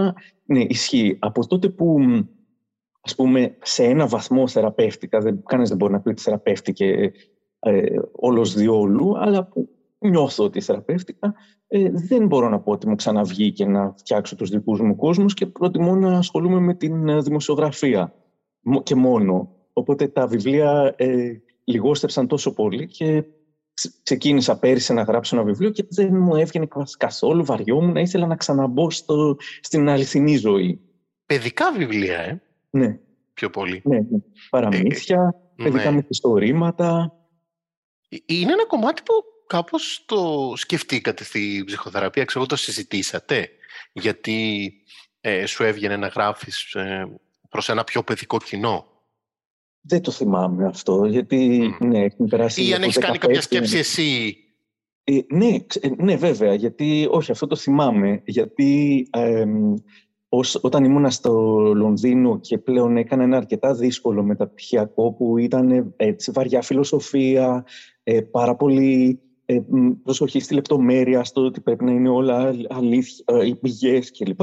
Ναι, 0.45 0.59
ισχύει. 0.67 1.17
Από 1.19 1.47
τότε 1.47 1.69
που 1.69 1.99
ας 3.05 3.15
πούμε, 3.15 3.57
σε 3.61 3.83
ένα 3.83 4.07
βαθμό 4.07 4.47
θεραπεύτηκα. 4.47 5.19
Δεν, 5.19 5.43
κανένας 5.45 5.69
δεν 5.69 5.77
μπορεί 5.77 5.91
να 5.93 6.01
πει 6.01 6.09
ότι 6.09 6.21
θεραπεύτηκε 6.21 7.11
ε, 7.59 7.83
όλος 8.11 8.53
διόλου, 8.53 9.17
αλλά 9.17 9.45
που 9.45 9.69
νιώθω 9.99 10.43
ότι 10.43 10.61
θεραπεύτηκα, 10.61 11.33
ε, 11.67 11.89
δεν 11.89 12.27
μπορώ 12.27 12.49
να 12.49 12.59
πω 12.59 12.71
ότι 12.71 12.87
μου 12.87 12.95
ξαναβγεί 12.95 13.51
και 13.51 13.65
να 13.65 13.93
φτιάξω 13.97 14.35
τους 14.35 14.49
δικούς 14.49 14.79
μου 14.79 14.95
κόσμους 14.95 15.33
και 15.33 15.45
προτιμώ 15.45 15.95
να 15.95 16.17
ασχολούμαι 16.17 16.59
με 16.59 16.73
την 16.73 17.07
ε, 17.07 17.21
δημοσιογραφία 17.21 18.13
και 18.83 18.95
μόνο. 18.95 19.49
Οπότε 19.73 20.07
τα 20.07 20.27
βιβλία 20.27 20.93
ε, 20.97 21.31
λιγόστευσαν 21.65 22.27
τόσο 22.27 22.53
πολύ 22.53 22.87
και 22.87 23.23
ξεκίνησα 24.03 24.59
πέρυσι 24.59 24.93
να 24.93 25.01
γράψω 25.01 25.35
ένα 25.35 25.45
βιβλίο 25.45 25.69
και 25.69 25.85
δεν 25.89 26.15
μου 26.17 26.35
έβγαινε 26.35 26.67
καθόλου, 26.97 27.45
βαριόμουν, 27.45 27.95
ήθελα 27.95 28.25
να 28.25 28.35
ξαναμπω 28.35 28.91
στο, 28.91 29.37
στην 29.61 29.89
αληθινή 29.89 30.37
ζωή. 30.37 30.79
Παιδικά 31.25 31.71
βιβλία, 31.71 32.19
ε. 32.19 32.41
Ναι. 32.69 32.99
Πιο 33.33 33.49
πολύ. 33.49 33.81
Ναι, 33.83 33.97
ναι. 33.97 34.19
Παραμύθια, 34.49 35.35
ε, 35.55 35.63
παιδικά 35.63 35.89
ναι. 35.89 35.95
μυθιστορήματα. 35.95 37.13
Ε, 38.09 38.17
είναι 38.25 38.51
ένα 38.51 38.65
κομμάτι 38.65 39.01
που 39.01 39.13
κάπως 39.47 40.03
το 40.05 40.53
σκεφτήκατε 40.55 41.23
στη 41.23 41.63
ψυχοθεραπεία, 41.65 42.25
ξέρω 42.25 42.45
το 42.45 42.55
συζητήσατε, 42.55 43.49
γιατί 43.93 44.71
ε, 45.21 45.45
σου 45.45 45.63
έβγαινε 45.63 45.97
να 45.97 46.07
γράφεις 46.07 46.73
ε, 46.73 47.19
προς 47.49 47.69
ένα 47.69 47.83
πιο 47.83 48.03
παιδικό 48.03 48.37
κοινό. 48.37 48.94
Δεν 49.87 50.01
το 50.01 50.11
θυμάμαι 50.11 50.65
αυτό, 50.65 51.05
γιατί 51.05 51.61
ναι, 51.79 52.03
έχουν 52.03 52.27
περάσει... 52.27 52.67
Ή 52.67 52.73
αν 52.73 52.83
έχεις 52.83 52.97
κάνει 52.97 53.17
κάποια 53.17 53.41
σκέψη 53.41 53.77
εσύ. 53.77 54.37
Ε, 55.03 55.19
ναι, 55.27 55.57
ναι, 55.97 56.15
βέβαια, 56.15 56.53
γιατί 56.53 57.07
όχι, 57.11 57.31
αυτό 57.31 57.47
το 57.47 57.55
θυμάμαι, 57.55 58.21
γιατί 58.25 59.07
ως, 60.29 60.59
όταν 60.61 60.83
ήμουνα 60.83 61.09
στο 61.09 61.33
Λονδίνο 61.75 62.39
και 62.39 62.57
πλέον 62.57 62.97
έκανα 62.97 63.23
ένα 63.23 63.37
αρκετά 63.37 63.73
δύσκολο 63.73 64.23
μεταπτυχιακό 64.23 65.13
που 65.13 65.37
ήταν 65.37 65.93
έτσι, 65.97 66.31
βαριά 66.31 66.61
φιλοσοφία, 66.61 67.65
ε, 68.03 68.21
πάρα 68.21 68.55
πολύ 68.55 69.19
ε, 69.45 69.59
προσοχή 70.03 70.39
στη 70.39 70.53
λεπτομέρεια, 70.53 71.23
στο 71.23 71.45
ότι 71.45 71.61
πρέπει 71.61 71.83
να 71.83 71.91
είναι 71.91 72.09
όλα 72.09 72.55
αλήθεια, 72.69 73.25
ε, 73.27 73.51
πηγές 73.61 74.11
κλπ. 74.11 74.41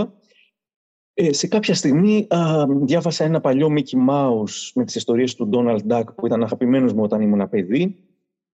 Ε, 1.14 1.32
σε 1.32 1.46
κάποια 1.46 1.74
στιγμή 1.74 2.26
α, 2.30 2.66
διάβασα 2.68 3.24
ένα 3.24 3.40
παλιό 3.40 3.68
Mickey 3.76 4.08
Mouse 4.10 4.70
με 4.74 4.84
τις 4.84 4.94
ιστορίες 4.94 5.34
του 5.34 5.48
Donald 5.52 5.80
Duck 5.88 6.04
που 6.16 6.26
ήταν 6.26 6.42
αγαπημένος 6.42 6.92
μου 6.92 7.02
όταν 7.02 7.20
ήμουν 7.20 7.48
παιδί 7.48 7.96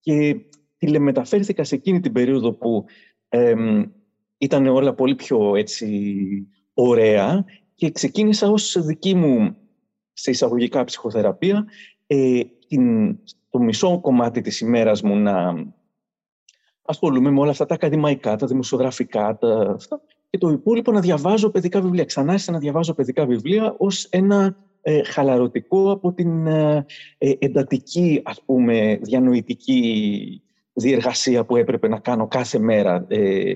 και 0.00 0.36
τηλεμεταφέρθηκα 0.78 1.64
σε 1.64 1.74
εκείνη 1.74 2.00
την 2.00 2.12
περίοδο 2.12 2.52
που 2.52 2.84
ε, 3.28 3.54
ήταν 4.38 4.66
όλα 4.66 4.94
πολύ 4.94 5.14
πιο 5.14 5.56
έτσι 5.56 6.48
ωραία 6.74 7.44
και 7.74 7.90
ξεκίνησα 7.90 8.50
ως 8.50 8.76
δική 8.80 9.14
μου 9.14 9.56
σε 10.12 10.30
εισαγωγικά 10.30 10.84
ψυχοθεραπεία 10.84 11.66
ε, 12.06 12.40
την, 12.68 13.16
το 13.50 13.58
μισό 13.58 14.00
κομμάτι 14.00 14.40
της 14.40 14.60
ημέρας 14.60 15.02
μου 15.02 15.16
να 15.16 15.54
ασχολούμαι 16.82 17.30
με 17.30 17.40
όλα 17.40 17.50
αυτά 17.50 17.66
τα 17.66 17.74
ακαδημαϊκά, 17.74 18.36
τα 18.36 18.46
δημοσιογραφικά, 18.46 19.36
τα, 19.38 19.72
αυτά, 19.76 20.00
και 20.30 20.38
το 20.38 20.48
υπόλοιπο 20.48 20.92
να 20.92 21.00
διαβάζω 21.00 21.50
παιδικά 21.50 21.80
βιβλία. 21.80 22.04
Ξανά 22.04 22.38
να 22.46 22.58
διαβάζω 22.58 22.94
παιδικά 22.94 23.26
βιβλία 23.26 23.74
ως 23.78 24.04
ένα 24.04 24.56
ε, 24.82 25.02
χαλαρωτικό 25.04 25.90
από 25.90 26.12
την 26.12 26.46
ε, 26.46 26.86
ε, 27.18 27.32
εντατική, 27.38 28.20
ας 28.24 28.42
πούμε, 28.42 28.98
διανοητική 29.02 30.42
διεργασία 30.72 31.44
που 31.44 31.56
έπρεπε 31.56 31.88
να 31.88 31.98
κάνω 31.98 32.28
κάθε 32.28 32.58
μέρα 32.58 33.04
ε, 33.08 33.50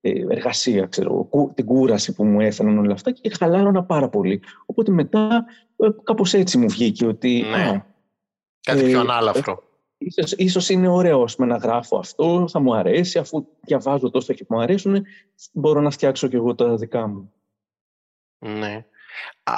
ε, 0.00 0.10
εργασία, 0.28 0.86
ξέρω, 0.86 1.28
την 1.54 1.64
κούραση 1.64 2.14
που 2.14 2.24
μου 2.24 2.40
έφεραν 2.40 2.78
όλα 2.78 2.92
αυτά 2.92 3.10
και 3.10 3.30
χαλάρωνα 3.38 3.84
πάρα 3.84 4.08
πολύ. 4.08 4.42
Οπότε 4.66 4.92
μετά 4.92 5.44
ε, 5.76 5.88
κάπως 6.02 6.34
έτσι 6.34 6.58
μου 6.58 6.68
βγήκε 6.68 7.06
ότι... 7.06 7.44
Ναι. 7.50 7.84
Κάτι 8.60 8.82
πιο 8.82 8.98
ε, 8.98 9.00
ανάλαφρο. 9.00 9.62
Ίσως, 10.04 10.32
ίσως 10.32 10.68
είναι 10.68 10.88
ωραίος 10.88 11.36
με 11.36 11.46
να 11.46 11.56
γράφω 11.56 11.98
αυτό, 11.98 12.48
θα 12.48 12.60
μου 12.60 12.74
αρέσει, 12.74 13.18
αφού 13.18 13.46
διαβάζω 13.60 14.10
τόσο 14.10 14.32
και 14.32 14.46
μου 14.48 14.60
αρέσουν, 14.60 15.04
μπορώ 15.52 15.80
να 15.80 15.90
φτιάξω 15.90 16.28
και 16.28 16.36
εγώ 16.36 16.54
τα 16.54 16.76
δικά 16.76 17.06
μου. 17.06 17.32
Ναι 18.38 18.84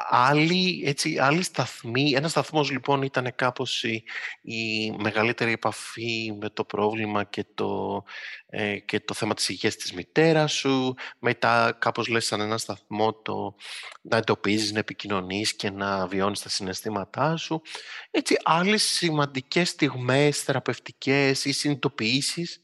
άλλη, 0.09 0.83
έτσι, 0.87 1.19
άλλη 1.19 1.43
σταθμή, 1.43 2.13
ένας 2.13 2.31
σταθμός 2.31 2.71
λοιπόν 2.71 3.03
ήταν 3.03 3.33
κάπως 3.35 3.85
η, 3.85 4.91
μεγαλύτερη 4.99 5.53
επαφή 5.53 6.37
με 6.41 6.51
το 6.51 6.65
πρόβλημα 6.65 7.25
και 7.25 7.45
το, 7.55 8.03
ε, 8.47 8.79
και 8.79 9.01
το 9.01 9.15
θέμα 9.15 9.35
της 9.35 9.49
υγείας 9.49 9.77
της 9.77 9.93
μητέρας 9.93 10.53
σου. 10.53 10.95
Μετά 11.19 11.77
κάπως 11.79 12.09
λες 12.09 12.27
σαν 12.27 12.41
ένα 12.41 12.59
σταθμό 12.59 13.13
το 13.13 13.55
να 14.03 14.17
εντοπίζεις, 14.17 14.73
να 14.73 14.79
επικοινωνείς 14.79 15.55
και 15.55 15.71
να 15.71 16.07
βιώνεις 16.07 16.41
τα 16.41 16.49
συναισθήματά 16.49 17.37
σου. 17.37 17.63
Έτσι, 18.11 18.37
άλλες 18.43 18.83
σημαντικές 18.83 19.69
στιγμές 19.69 20.43
θεραπευτικές 20.43 21.45
ή 21.45 21.53
συνειδητοποιήσεις. 21.53 22.59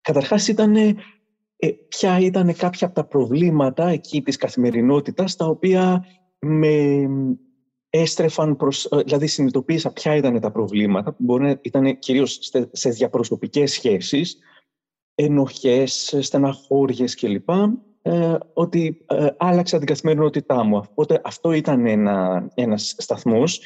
Καταρχάς 0.00 0.48
ήταν 0.48 0.96
ε, 1.64 1.72
ποια 1.88 2.18
ήταν 2.18 2.54
κάποια 2.56 2.86
από 2.86 2.96
τα 2.96 3.04
προβλήματα 3.04 3.88
εκεί 3.88 4.22
της 4.22 4.36
καθημερινότητας 4.36 5.36
τα 5.36 5.46
οποία 5.46 6.06
με 6.38 7.08
έστρεφαν 7.90 8.56
προς, 8.56 8.84
ε, 8.84 9.02
δηλαδή 9.02 9.26
συνειδητοποίησα 9.26 9.92
ποια 9.92 10.16
ήταν 10.16 10.40
τα 10.40 10.50
προβλήματα, 10.50 11.10
που 11.10 11.22
μπορεί 11.24 11.42
να 11.42 11.58
ήταν 11.62 11.98
κυρίως 11.98 12.38
σε 12.70 12.90
διαπροσωπικές 12.90 13.72
σχέσεις, 13.72 14.38
ενοχές, 15.14 16.16
στεναχώριες 16.20 17.14
κλπ. 17.14 17.48
Ε, 18.06 18.34
ότι 18.52 19.04
ε, 19.06 19.26
άλλαξα 19.36 19.78
την 19.78 19.86
καθημερινότητά 19.86 20.64
μου. 20.64 20.76
Οπότε 20.90 21.20
αυτό 21.24 21.52
ήταν 21.52 21.86
ένα, 21.86 22.48
ένας 22.54 22.94
σταθμός 22.98 23.60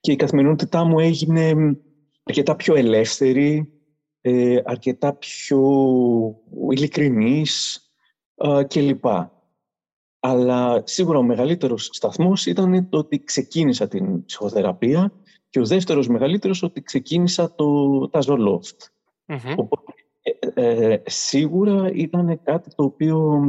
και 0.00 0.12
η 0.12 0.16
καθημερινότητά 0.16 0.84
μου 0.84 0.98
έγινε 0.98 1.52
αρκετά 2.22 2.56
πιο 2.56 2.74
ελεύθερη, 2.74 3.73
ε, 4.26 4.60
αρκετά 4.64 5.14
πιο 5.14 5.62
ειλικρινής 6.70 7.80
ε, 8.34 8.62
κλπ. 8.62 9.04
Αλλά 10.20 10.82
σίγουρα 10.84 11.18
ο 11.18 11.22
μεγαλύτερος 11.22 11.88
σταθμός 11.92 12.46
ήταν 12.46 12.88
το 12.88 12.98
ότι 12.98 13.24
ξεκίνησα 13.24 13.88
την 13.88 14.24
ψυχοθεραπεία 14.24 15.12
και 15.50 15.60
ο 15.60 15.66
δεύτερος 15.66 16.08
μεγαλύτερος 16.08 16.62
ότι 16.62 16.82
ξεκίνησα 16.82 17.54
το, 17.54 18.08
τα 18.08 18.20
Zoloft. 18.26 18.78
Οπότε, 19.56 19.92
ε, 20.54 20.92
ε, 20.92 21.02
σίγουρα 21.06 21.90
ήταν 21.92 22.40
κάτι 22.42 22.74
το 22.74 22.84
οποίο 22.84 23.42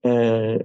ε, 0.00 0.56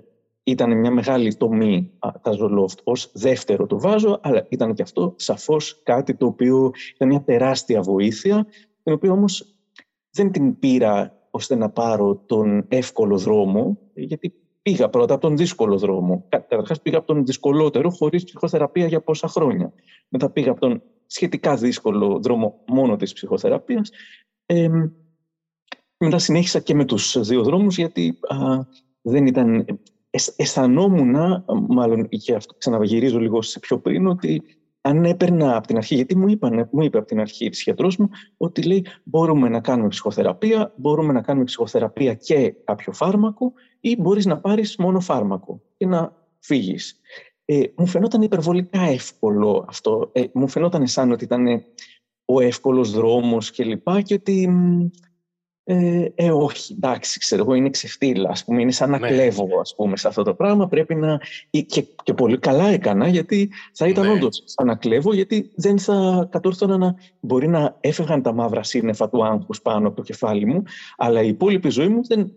ήταν 0.44 0.80
μια 0.80 0.92
μεγάλη 0.92 1.36
τομή 1.36 1.92
τα 2.00 2.32
Zoloft 2.40 2.84
ως 2.84 3.12
δεύτερο 3.14 3.66
το 3.66 3.80
βάζω, 3.80 4.20
αλλά 4.24 4.46
ήταν 4.50 4.74
και 4.74 4.82
αυτό 4.82 5.14
σαφώς 5.18 5.82
κάτι 5.84 6.16
το 6.16 6.26
οποίο 6.26 6.72
ήταν 6.96 7.08
μια 7.08 7.22
τεράστια 7.22 7.82
βοήθεια, 7.82 8.48
την 8.84 8.94
οποία 8.94 9.12
όμως 9.12 9.56
δεν 10.12 10.32
την 10.32 10.60
πήρα 10.60 11.20
ώστε 11.32 11.56
να 11.56 11.70
πάρω 11.70 12.24
τον 12.26 12.66
εύκολο 12.68 13.18
δρόμο, 13.18 13.78
γιατί 13.94 14.34
πήγα 14.62 14.90
πρώτα 14.90 15.14
από 15.14 15.22
τον 15.22 15.38
δύσκολο 15.38 15.78
δρόμο. 15.78 16.26
Καταρχάς 16.30 16.82
πήγα 16.82 16.98
από 16.98 17.08
τον 17.08 17.26
δυσκολότερο 17.26 17.90
χωρίς 17.90 18.24
ψυχοθεραπεία 18.24 18.86
για 18.88 19.02
πόσα 19.02 19.28
χρόνια. 19.28 19.74
Μετά 20.10 20.30
πήγα 20.30 20.52
από 20.52 20.60
τον 20.60 20.82
σχετικά 21.06 21.56
δύσκολο 21.56 22.20
δρόμο 22.20 22.64
μόνο 22.68 22.96
της 22.96 23.14
ψυχοθεραπείας. 23.14 23.90
Ε, 24.46 24.70
μετά 25.98 26.18
συνέχισα 26.18 26.60
και 26.60 26.76
με 26.76 26.86
τους 26.86 27.20
δύο 27.20 27.44
δρόμους 27.44 27.78
γιατί 27.78 28.20
δεν 29.02 29.26
ήταν... 29.26 29.66
αισθανόμουν, 30.36 31.44
μάλλον 31.68 32.08
και 32.10 32.36
αυτό 32.36 32.54
ξαναγυρίζω 32.58 33.20
λίγο 33.20 33.42
σε 33.42 33.60
πιο 33.60 33.80
πριν, 33.80 34.08
ότι 34.08 34.44
αν 34.82 35.06
έπαιρνα 35.06 35.56
από 35.56 35.68
την 35.68 35.78
αρχή, 35.78 35.96
γιατί 35.96 36.18
μου, 36.18 36.28
είπαν, 36.28 36.70
μου 36.72 36.84
είπε 36.84 36.98
από 36.98 37.08
την 37.08 37.20
αρχή 37.20 37.46
η 37.46 37.50
ψυχιατρός 37.50 37.98
μου 37.98 38.10
ότι 38.38 38.62
λέει 38.62 38.86
μπορούμε 39.04 39.50
να 39.50 39.60
κάνουμε 39.60 39.88
ψυχοθεραπεία, 39.88 40.74
μπορούμε 40.76 41.14
να 41.14 41.22
κάνουμε 41.22 41.46
ψυχοθεραπεία 41.46 42.14
και 42.14 42.56
κάποιο 42.64 42.94
φάρμακο 42.94 43.54
ή 43.80 43.96
μπορείς 44.02 44.26
να 44.26 44.40
πάρεις 44.40 44.76
μόνο 44.78 45.00
φάρμακο 45.00 45.62
και 45.78 45.86
να 45.86 46.14
φύγεις. 46.40 47.00
Ε, 47.46 47.64
μου 47.76 47.86
φαινόταν 47.86 48.22
υπερβολικά 48.22 48.82
εύκολο 48.82 49.66
αυτό. 49.68 50.10
Ε, 50.14 50.24
μου 50.34 50.48
φαινόταν 50.48 50.88
σαν 50.88 51.12
ότι 51.12 51.24
ήταν 51.24 51.64
ο 52.26 52.40
εύκολος 52.40 52.92
δρόμος 52.92 53.52
και 53.52 53.64
λοιπά 53.64 54.02
και 54.02 54.14
ότι 54.14 54.50
ε, 55.64 56.06
ε, 56.16 56.32
όχι, 56.32 56.74
εντάξει, 56.74 57.20
ξέρω 57.20 57.42
εγώ, 57.42 57.54
είναι 57.54 57.70
ξεφτύλα, 57.70 58.30
ας 58.30 58.44
πούμε, 58.44 58.62
είναι 58.62 58.72
σαν 58.72 58.90
να 58.90 59.00
ναι. 59.00 59.08
κλέβω, 59.08 59.48
ας 59.62 59.76
πούμε, 59.76 59.98
σε 59.98 60.08
αυτό 60.08 60.24
το 60.24 60.34
πράγμα. 60.34 60.68
Πρέπει 60.68 60.96
να... 60.96 61.20
Και, 61.50 61.86
και 62.04 62.14
πολύ 62.14 62.38
καλά 62.38 62.68
έκανα, 62.68 63.08
γιατί 63.08 63.52
θα 63.74 63.88
ήταν 63.88 64.06
ναι. 64.06 64.12
όντως 64.12 64.44
σαν 64.46 64.68
να 64.68 64.76
κλέβω, 64.76 65.14
γιατί 65.14 65.52
δεν 65.56 65.80
θα 65.80 66.28
κατόρθωνα 66.32 66.78
να... 66.78 66.96
Μπορεί 67.20 67.48
να 67.48 67.78
έφευγαν 67.80 68.22
τα 68.22 68.34
μαύρα 68.34 68.64
σύννεφα 68.64 69.10
του 69.10 69.26
άγχους 69.26 69.62
πάνω 69.62 69.88
από 69.88 69.96
το 69.96 70.02
κεφάλι 70.02 70.46
μου, 70.46 70.64
αλλά 70.98 71.22
η 71.22 71.28
υπόλοιπη 71.28 71.70
ζωή 71.70 71.88
μου 71.88 72.02
δεν, 72.08 72.32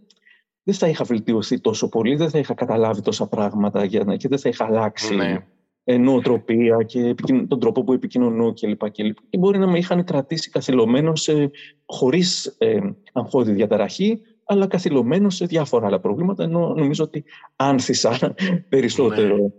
δεν 0.62 0.74
θα 0.74 0.88
είχα 0.88 1.04
βελτιωθεί 1.04 1.60
τόσο 1.60 1.88
πολύ, 1.88 2.16
δεν 2.16 2.30
θα 2.30 2.38
είχα 2.38 2.54
καταλάβει 2.54 3.00
τόσα 3.00 3.26
πράγματα 3.26 3.84
για 3.84 4.04
να, 4.04 4.16
και 4.16 4.28
δεν 4.28 4.38
θα 4.38 4.48
είχα 4.48 4.64
αλλάξει 4.64 5.14
ναι. 5.14 5.44
Νοοτροπία 5.84 6.82
και 6.82 7.14
τον 7.48 7.60
τρόπο 7.60 7.84
που 7.84 7.92
επικοινωνώ 7.92 8.52
κλπ. 8.52 8.90
Και, 8.90 9.02
και, 9.02 9.14
και 9.30 9.38
μπορεί 9.38 9.58
να 9.58 9.66
με 9.66 9.78
είχαν 9.78 10.04
κρατήσει 10.04 10.50
καθυλωμένος 10.50 11.22
σε, 11.22 11.50
χωρίς 11.86 12.54
ε, 12.58 12.78
αγχώδη 13.12 13.52
διαταραχή, 13.52 14.20
αλλά 14.44 14.66
καθυλωμένος 14.66 15.34
σε 15.34 15.44
διάφορα 15.46 15.86
άλλα 15.86 16.00
προβλήματα, 16.00 16.42
ενώ 16.42 16.74
νομίζω 16.74 17.04
ότι 17.04 17.24
άνθησα 17.56 18.34
περισσότερο. 18.68 19.52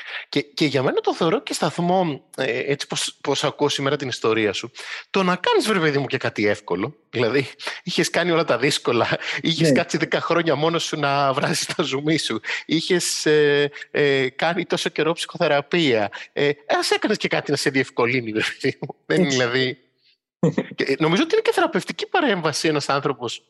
Ναι. 0.00 0.24
Και, 0.28 0.40
και 0.40 0.64
για 0.64 0.82
μένα 0.82 1.00
το 1.00 1.14
θεωρώ 1.14 1.42
και 1.42 1.52
σταθμό, 1.52 2.24
ε, 2.36 2.58
έτσι 2.58 2.86
πως, 2.86 3.18
πως 3.20 3.44
ακούω 3.44 3.68
σήμερα 3.68 3.96
την 3.96 4.08
ιστορία 4.08 4.52
σου, 4.52 4.70
το 5.10 5.22
να 5.22 5.36
κάνεις 5.36 5.66
βρε 5.66 5.78
παιδί 5.78 5.98
μου 5.98 6.06
και 6.06 6.16
κάτι 6.16 6.46
εύκολο. 6.46 6.94
Δηλαδή, 7.10 7.50
είχες 7.82 8.10
κάνει 8.10 8.30
όλα 8.30 8.44
τα 8.44 8.58
δύσκολα, 8.58 9.18
είχες 9.40 9.68
ναι. 9.68 9.74
κάτσει 9.74 9.98
10 10.10 10.18
χρόνια 10.20 10.54
μόνος 10.54 10.84
σου 10.84 10.98
να 10.98 11.32
βράζεις 11.32 11.66
τα 11.66 11.82
ζουμί 11.82 12.18
σου, 12.18 12.40
είχες 12.66 13.26
ε, 13.26 13.70
ε, 13.90 14.28
κάνει 14.28 14.64
τόσο 14.66 14.88
καιρό 14.88 15.12
ψυχοθεραπεία. 15.12 16.10
Ε, 16.32 16.50
ας 16.78 16.90
έκανες 16.90 17.16
και 17.16 17.28
κάτι 17.28 17.50
να 17.50 17.56
σε 17.56 17.70
διευκολύνει, 17.70 18.32
βρε 18.32 18.42
παιδί 18.60 18.78
μου. 18.80 18.96
Δεν 19.06 19.20
είναι 19.20 19.28
δηλαδή... 19.28 19.78
και, 20.76 20.96
νομίζω 20.98 21.22
ότι 21.22 21.32
είναι 21.32 21.42
και 21.42 21.52
θεραπευτική 21.52 22.06
παρέμβαση 22.06 22.68
ένας 22.68 22.88
άνθρωπος 22.88 23.42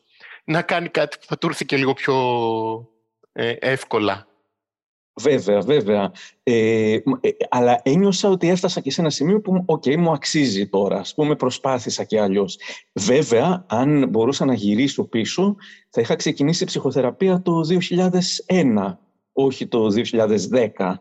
να 0.43 0.61
κάνει 0.61 0.89
κάτι 0.89 1.17
που 1.17 1.25
θα 1.27 1.37
του 1.37 1.47
έρθει 1.47 1.65
και 1.65 1.77
λίγο 1.77 1.93
πιο 1.93 2.15
ε, 3.33 3.55
εύκολα. 3.59 4.27
Βέβαια, 5.13 5.61
βέβαια. 5.61 6.11
Ε, 6.43 6.93
ε, 6.93 6.99
αλλά 7.49 7.79
ένιωσα 7.83 8.29
ότι 8.29 8.49
έφτασα 8.49 8.81
και 8.81 8.91
σε 8.91 9.01
ένα 9.01 9.09
σημείο 9.09 9.41
που 9.41 9.65
okay, 9.67 9.95
μου 9.95 10.11
αξίζει 10.11 10.67
τώρα. 10.67 10.99
Ας 10.99 11.13
πούμε 11.13 11.35
προσπάθησα 11.35 12.03
και 12.03 12.19
αλλιώς. 12.19 12.57
Βέβαια, 12.93 13.65
αν 13.67 14.09
μπορούσα 14.09 14.45
να 14.45 14.53
γυρίσω 14.53 15.03
πίσω, 15.03 15.55
θα 15.89 16.01
είχα 16.01 16.15
ξεκινήσει 16.15 16.65
ψυχοθεραπεία 16.65 17.41
το 17.41 17.61
2001, 18.47 18.97
όχι 19.33 19.67
το 19.67 19.87
2010. 20.49 20.93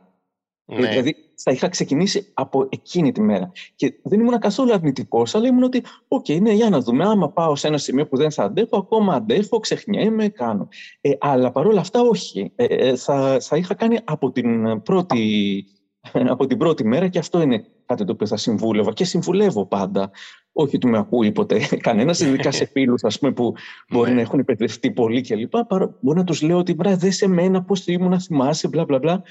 Ναι. 0.79 0.89
Δηλαδή 0.89 1.16
θα 1.35 1.53
είχα 1.53 1.68
ξεκινήσει 1.68 2.31
από 2.35 2.68
εκείνη 2.71 3.12
τη 3.12 3.21
μέρα. 3.21 3.53
Και 3.75 3.95
δεν 4.03 4.21
ήμουν 4.21 4.39
καθόλου 4.39 4.73
αρνητικός, 4.73 5.35
αλλά 5.35 5.47
ήμουν 5.47 5.62
ότι, 5.62 5.83
ok, 6.09 6.25
okay, 6.29 6.41
ναι, 6.41 6.53
για 6.53 6.71
να 6.71 6.81
δούμε. 6.81 7.05
Άμα 7.05 7.31
πάω 7.31 7.57
σε 7.57 7.66
ένα 7.66 7.79
σημείο 7.79 8.07
που 8.07 8.16
δεν 8.16 8.31
θα 8.31 8.45
αντέχω, 8.45 8.79
ακόμα 8.79 9.14
αντέχω, 9.14 9.59
ξεχνιέμαι, 9.59 10.29
κάνω. 10.29 10.68
Ε, 11.01 11.11
αλλά 11.21 11.51
παρόλα 11.51 11.81
αυτά, 11.81 12.01
όχι. 12.01 12.53
Ε, 12.57 12.64
ε, 12.64 12.97
θα, 12.97 13.41
θα 13.41 13.57
είχα 13.57 13.75
κάνει 13.75 13.99
από 14.05 14.31
την, 14.31 14.83
πρώτη, 14.83 15.64
από 16.35 16.47
την 16.47 16.59
πρώτη 16.59 16.85
μέρα 16.85 17.09
και 17.09 17.18
αυτό 17.18 17.41
είναι 17.41 17.64
κάτι 17.87 18.05
το 18.05 18.12
οποίο 18.12 18.27
θα 18.27 18.37
συμβούλευα 18.37 18.93
και 18.93 19.05
συμβουλεύω 19.05 19.66
πάντα. 19.66 20.11
Όχι 20.53 20.77
ότι 20.77 20.87
με 20.87 20.99
ακούει 20.99 21.33
ποτέ 21.33 21.59
κανένας, 21.89 22.21
ειδικά 22.21 22.51
σε 22.51 22.64
φίλους 22.64 23.03
που 23.35 23.55
μπορεί 23.91 24.09
ναι. 24.09 24.14
να 24.16 24.21
έχουν 24.21 24.39
επενδυθεί 24.39 24.91
πολύ 24.91 25.21
κλπ. 25.21 25.53
Μπορεί 26.01 26.18
να 26.18 26.25
τους 26.25 26.43
λέω 26.43 26.59
ότι 26.59 26.73
βρε 26.73 27.11
δες 27.11 27.29
εμένα, 27.29 27.62
πώς 27.62 27.87
ήμουν, 27.87 28.21
θυμάσαι, 28.21 28.68
μπλα 28.68 28.85
μπλα 28.85 28.99
μπλα. 28.99 29.23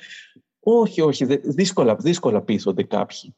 Όχι, 0.59 1.01
όχι, 1.01 1.25
δύσκολα, 1.25 1.95
δύσκολα 1.95 2.41
πείθονται 2.41 2.83
κάποιοι. 2.83 3.35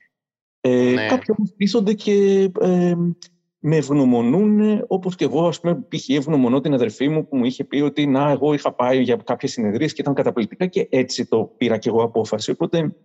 Ε, 0.61 0.91
ναι. 0.93 1.07
Κάποιοι 1.07 1.35
όμως 1.37 1.53
πείθονται 1.57 1.93
και 1.93 2.49
ε, 2.61 2.95
με 3.59 3.75
ευγνωμονούν, 3.75 4.83
όπως 4.87 5.15
και 5.15 5.23
εγώ, 5.23 5.47
ας 5.47 5.59
πούμε, 5.59 5.85
π.χ. 5.87 6.09
ευγνωμονώ 6.09 6.61
την 6.61 6.73
αδερφή 6.73 7.09
μου 7.09 7.27
που 7.27 7.37
μου 7.37 7.45
είχε 7.45 7.63
πει 7.63 7.79
ότι 7.79 8.07
να, 8.07 8.29
εγώ 8.29 8.53
είχα 8.53 8.73
πάει 8.73 9.01
για 9.01 9.15
κάποιες 9.15 9.51
συνεδρίες 9.51 9.93
και 9.93 10.01
ήταν 10.01 10.13
καταπληκτικά 10.13 10.65
και 10.65 10.87
έτσι 10.91 11.25
το 11.25 11.53
πήρα 11.57 11.77
και 11.77 11.89
εγώ 11.89 12.03
απόφαση. 12.03 12.51
Οπότε, 12.51 12.95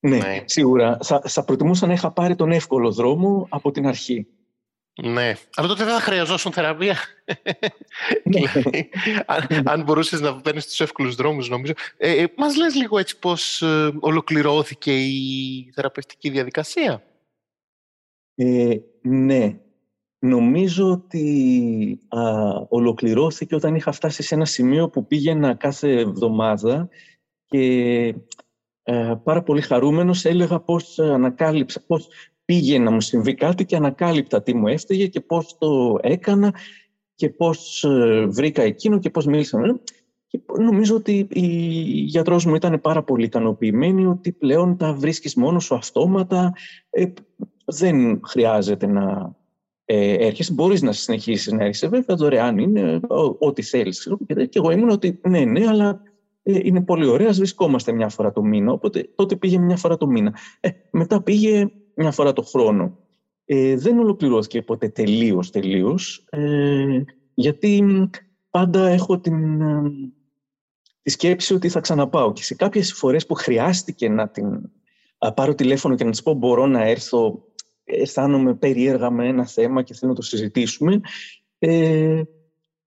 ναι, 0.00 0.16
ναι. 0.16 0.42
σίγουρα 0.44 0.98
θα, 1.02 1.22
θα 1.24 1.44
προτιμούσα 1.44 1.86
να 1.86 1.92
είχα 1.92 2.12
πάρει 2.12 2.34
τον 2.34 2.52
εύκολο 2.52 2.92
δρόμο 2.92 3.46
από 3.50 3.70
την 3.70 3.86
αρχή. 3.86 4.26
Ναι, 5.02 5.34
αλλά 5.54 5.68
τότε 5.68 5.84
δεν 5.84 5.94
θα 5.94 6.00
χρειαζόσουν 6.00 6.52
θεραπεία. 6.52 6.96
Ναι. 8.24 8.40
Δηλαδή, 8.52 8.90
αν, 9.26 9.62
αν 9.64 9.82
μπορούσες 9.82 10.20
να 10.20 10.40
παίρνεις 10.40 10.66
τους 10.66 10.80
εύκολους 10.80 11.14
δρόμους, 11.14 11.48
νομίζω. 11.48 11.72
Ε, 11.96 12.22
ε, 12.22 12.32
μας 12.36 12.56
λες 12.56 12.74
λίγο 12.74 12.98
έτσι 12.98 13.18
πώς 13.18 13.62
ε, 13.62 13.92
ολοκληρώθηκε 14.00 14.98
η 14.98 15.70
θεραπευτική 15.74 16.30
διαδικασία; 16.30 17.02
Ε, 18.34 18.76
ναι. 19.00 19.60
Νομίζω 20.20 20.90
ότι 20.90 21.98
α, 22.08 22.20
ολοκληρώθηκε 22.68 23.54
όταν 23.54 23.74
είχα 23.74 23.92
φτάσει 23.92 24.22
σε 24.22 24.34
ένα 24.34 24.44
σημείο 24.44 24.88
που 24.88 25.06
πήγαινα 25.06 25.54
κάθε 25.54 26.00
εβδομάδα 26.00 26.88
και 27.46 27.62
ε, 28.82 29.14
πάρα 29.24 29.42
πολύ 29.42 29.60
χαρούμενος 29.60 30.24
έλεγα 30.24 30.60
πώς 30.60 30.98
ανακάλυψα, 30.98 31.84
πώς 31.86 32.08
πήγε 32.48 32.78
να 32.78 32.90
μου 32.90 33.00
συμβεί 33.00 33.34
κάτι 33.34 33.64
και 33.64 33.76
ανακάλυπτα 33.76 34.42
τι 34.42 34.54
μου 34.54 34.68
έφταιγε 34.68 35.06
και 35.06 35.20
πώς 35.20 35.56
το 35.58 35.98
έκανα 36.02 36.54
και 37.14 37.28
πώς 37.28 37.84
ε, 37.84 38.26
βρήκα 38.26 38.62
εκείνο 38.62 38.98
και 38.98 39.10
πώς 39.10 39.26
μίλησα 39.26 39.58
με 39.58 39.80
και 40.26 40.40
νομίζω 40.58 40.94
ότι 40.96 41.26
η 41.30 41.46
γιατρός 42.04 42.44
μου 42.44 42.54
ήταν 42.54 42.80
πάρα 42.80 43.02
πολύ 43.02 43.24
ικανοποιημένη 43.24 44.06
ότι 44.06 44.32
πλέον 44.32 44.76
τα 44.76 44.92
βρίσκεις 44.92 45.34
μόνος 45.34 45.64
σου 45.64 45.74
αυτόματα, 45.74 46.52
ε, 46.90 47.04
δεν 47.64 48.20
χρειάζεται 48.24 48.86
να 48.86 49.34
ε, 49.84 50.26
έρχεσαι, 50.26 50.52
μπορείς 50.52 50.82
να 50.82 50.92
συνεχίσεις 50.92 51.52
να 51.52 51.60
έρχεσαι, 51.60 51.88
βέβαια 51.88 52.16
δωρεάν 52.16 52.58
είναι, 52.58 53.00
ό,τι 53.38 53.62
θέλεις. 53.62 54.08
Και 54.26 54.58
εγώ 54.58 54.70
ήμουν 54.70 54.90
ότι 54.90 55.20
ναι, 55.28 55.44
ναι, 55.44 55.66
αλλά 55.66 56.02
ε, 56.42 56.58
είναι 56.62 56.82
πολύ 56.82 57.06
ωραία, 57.06 57.32
βρισκόμαστε 57.32 57.92
μια 57.92 58.08
φορά 58.08 58.32
το 58.32 58.42
μήνα, 58.42 58.72
οπότε 58.72 59.08
τότε 59.14 59.36
πήγε 59.36 59.58
μια 59.58 59.76
φορά 59.76 59.96
το 59.96 60.06
μήνα. 60.06 60.34
Ε, 60.60 60.68
μετά 60.90 61.22
πήγε 61.22 61.70
μια 62.02 62.10
φορά 62.10 62.32
το 62.32 62.42
χρόνο. 62.42 62.98
Ε, 63.44 63.76
δεν 63.76 63.98
ολοκληρώθηκε 63.98 64.62
ποτέ 64.62 64.88
τελείως, 64.88 65.50
τελείως, 65.50 66.24
ε, 66.30 67.02
γιατί 67.34 67.84
πάντα 68.50 68.88
έχω 68.88 69.18
την, 69.18 69.60
ε, 69.60 69.82
τη 71.02 71.10
σκέψη 71.10 71.54
ότι 71.54 71.68
θα 71.68 71.80
ξαναπάω. 71.80 72.32
Και 72.32 72.42
σε 72.42 72.54
κάποιες 72.54 72.92
φορές 72.92 73.26
που 73.26 73.34
χρειάστηκε 73.34 74.08
να 74.08 74.28
την 74.28 74.70
πάρω 75.34 75.54
τηλέφωνο 75.54 75.94
και 75.94 76.04
να 76.04 76.10
της 76.10 76.22
πω 76.22 76.32
μπορώ 76.32 76.66
να 76.66 76.82
έρθω, 76.82 77.44
αισθάνομαι 77.84 78.54
περίεργα 78.54 79.10
με 79.10 79.28
ένα 79.28 79.46
θέμα 79.46 79.82
και 79.82 79.94
θέλω 79.94 80.10
να 80.10 80.16
το 80.16 80.22
συζητήσουμε, 80.22 81.00
ε, 81.58 82.22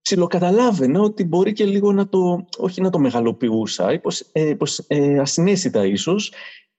ψιλοκαταλάβαινα 0.01 0.99
ότι 0.99 1.23
μπορεί 1.23 1.53
και 1.53 1.65
λίγο 1.65 1.91
να 1.91 2.09
το, 2.09 2.45
όχι 2.57 2.81
να 2.81 2.89
το 2.89 2.99
μεγαλοποιούσα, 2.99 3.99
πως, 4.01 4.29
ε, 4.31 4.53
πως 4.53 4.79
ε, 4.87 5.19
ασυναίσθητα 5.19 5.85
ίσως, 5.85 6.33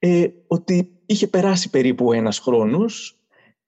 ε, 0.05 0.27
ότι 0.47 0.91
είχε 1.07 1.27
περάσει 1.27 1.71
περίπου 1.71 2.13
ένας 2.13 2.39
χρόνος 2.39 3.19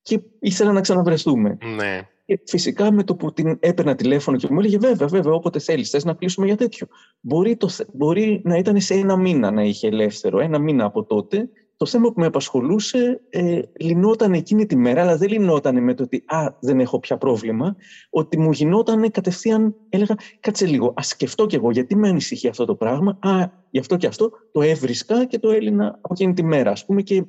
και 0.03 0.21
ήθελα 0.39 0.73
να 0.73 0.81
ξαναβρεθούμε. 0.81 1.59
Ναι. 1.77 2.09
Και 2.25 2.41
φυσικά 2.47 2.93
με 2.93 3.05
το 3.05 3.15
που 3.17 3.33
την 3.33 3.57
έπαιρνα 3.61 3.95
τηλέφωνο 3.95 4.37
και 4.37 4.49
μου 4.51 4.59
έλεγε 4.59 4.79
βέβαια, 4.79 5.09
βέβαια, 5.09 5.33
όποτε 5.33 5.59
θέλεις, 5.59 5.91
θες 5.91 6.05
να 6.05 6.15
κλείσουμε 6.15 6.47
για 6.47 6.57
τέτοιο. 6.57 6.87
Μπορεί, 7.21 7.57
το, 7.57 7.69
μπορεί 7.93 8.41
να 8.45 8.57
ήταν 8.57 8.81
σε 8.81 8.95
ένα 8.95 9.17
μήνα 9.17 9.51
να 9.51 9.63
είχε 9.63 9.87
ελεύθερο, 9.87 10.41
ένα 10.41 10.59
μήνα 10.59 10.85
από 10.85 11.05
τότε. 11.05 11.49
Το 11.77 11.87
θέμα 11.87 12.13
που 12.13 12.21
με 12.21 12.27
απασχολούσε 12.27 13.21
ε, 13.31 13.61
λυνόταν 13.81 14.33
εκείνη 14.33 14.67
τη 14.67 14.77
μέρα, 14.77 15.03
αλλά 15.03 15.17
δεν 15.17 15.29
λυνόταν 15.29 15.83
με 15.83 15.95
το 15.95 16.03
ότι 16.03 16.25
«Α, 16.27 16.47
δεν 16.61 16.81
έχω 16.81 16.99
πια 16.99 17.19
πρόβλημα», 17.19 17.77
ότι 18.11 18.39
μου 18.39 18.51
γινόταν 18.51 19.11
κατευθείαν, 19.11 19.75
έλεγα 19.89 20.15
«Κάτσε 20.41 20.67
λίγο, 20.67 20.93
ας 20.97 21.07
σκεφτώ 21.07 21.47
κι 21.47 21.55
εγώ 21.55 21.71
γιατί 21.71 21.97
με 21.97 22.09
ανησυχεί 22.09 22.49
αυτό 22.49 22.65
το 22.65 22.75
πράγμα, 22.75 23.19
α, 23.23 23.47
γι' 23.71 23.79
αυτό 23.79 23.97
και 23.97 24.07
αυτό, 24.07 24.31
το 24.53 24.63
έβρισκα 24.63 25.25
και 25.25 25.39
το 25.39 25.51
έλυνα 25.51 25.87
από 25.87 26.09
εκείνη 26.11 26.33
τη 26.33 26.43
μέρα». 26.43 26.71
Ας 26.71 26.85
πούμε 26.85 27.03
και 27.03 27.25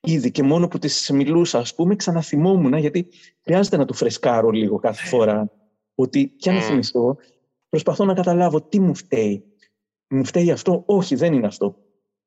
ήδη 0.00 0.30
και 0.30 0.42
μόνο 0.42 0.68
που 0.68 0.78
της 0.78 1.10
μιλούσα, 1.10 1.58
ας 1.58 1.74
πούμε, 1.74 1.96
ξαναθυμόμουν, 1.96 2.74
γιατί 2.74 3.08
χρειάζεται 3.42 3.76
να 3.76 3.84
του 3.84 3.94
φρεσκάρω 3.94 4.50
λίγο 4.50 4.78
κάθε 4.78 5.06
φορά, 5.06 5.50
ότι 5.94 6.26
κι 6.26 6.50
αν 6.50 6.58
mm. 6.58 6.62
θυμηθώ, 6.62 7.16
προσπαθώ 7.68 8.04
να 8.04 8.14
καταλάβω 8.14 8.62
τι 8.62 8.80
μου 8.80 8.94
φταίει. 8.94 9.44
Μου 10.08 10.24
φταίει 10.24 10.50
αυτό, 10.50 10.82
όχι, 10.86 11.14
δεν 11.14 11.32
είναι 11.32 11.46
αυτό. 11.46 11.76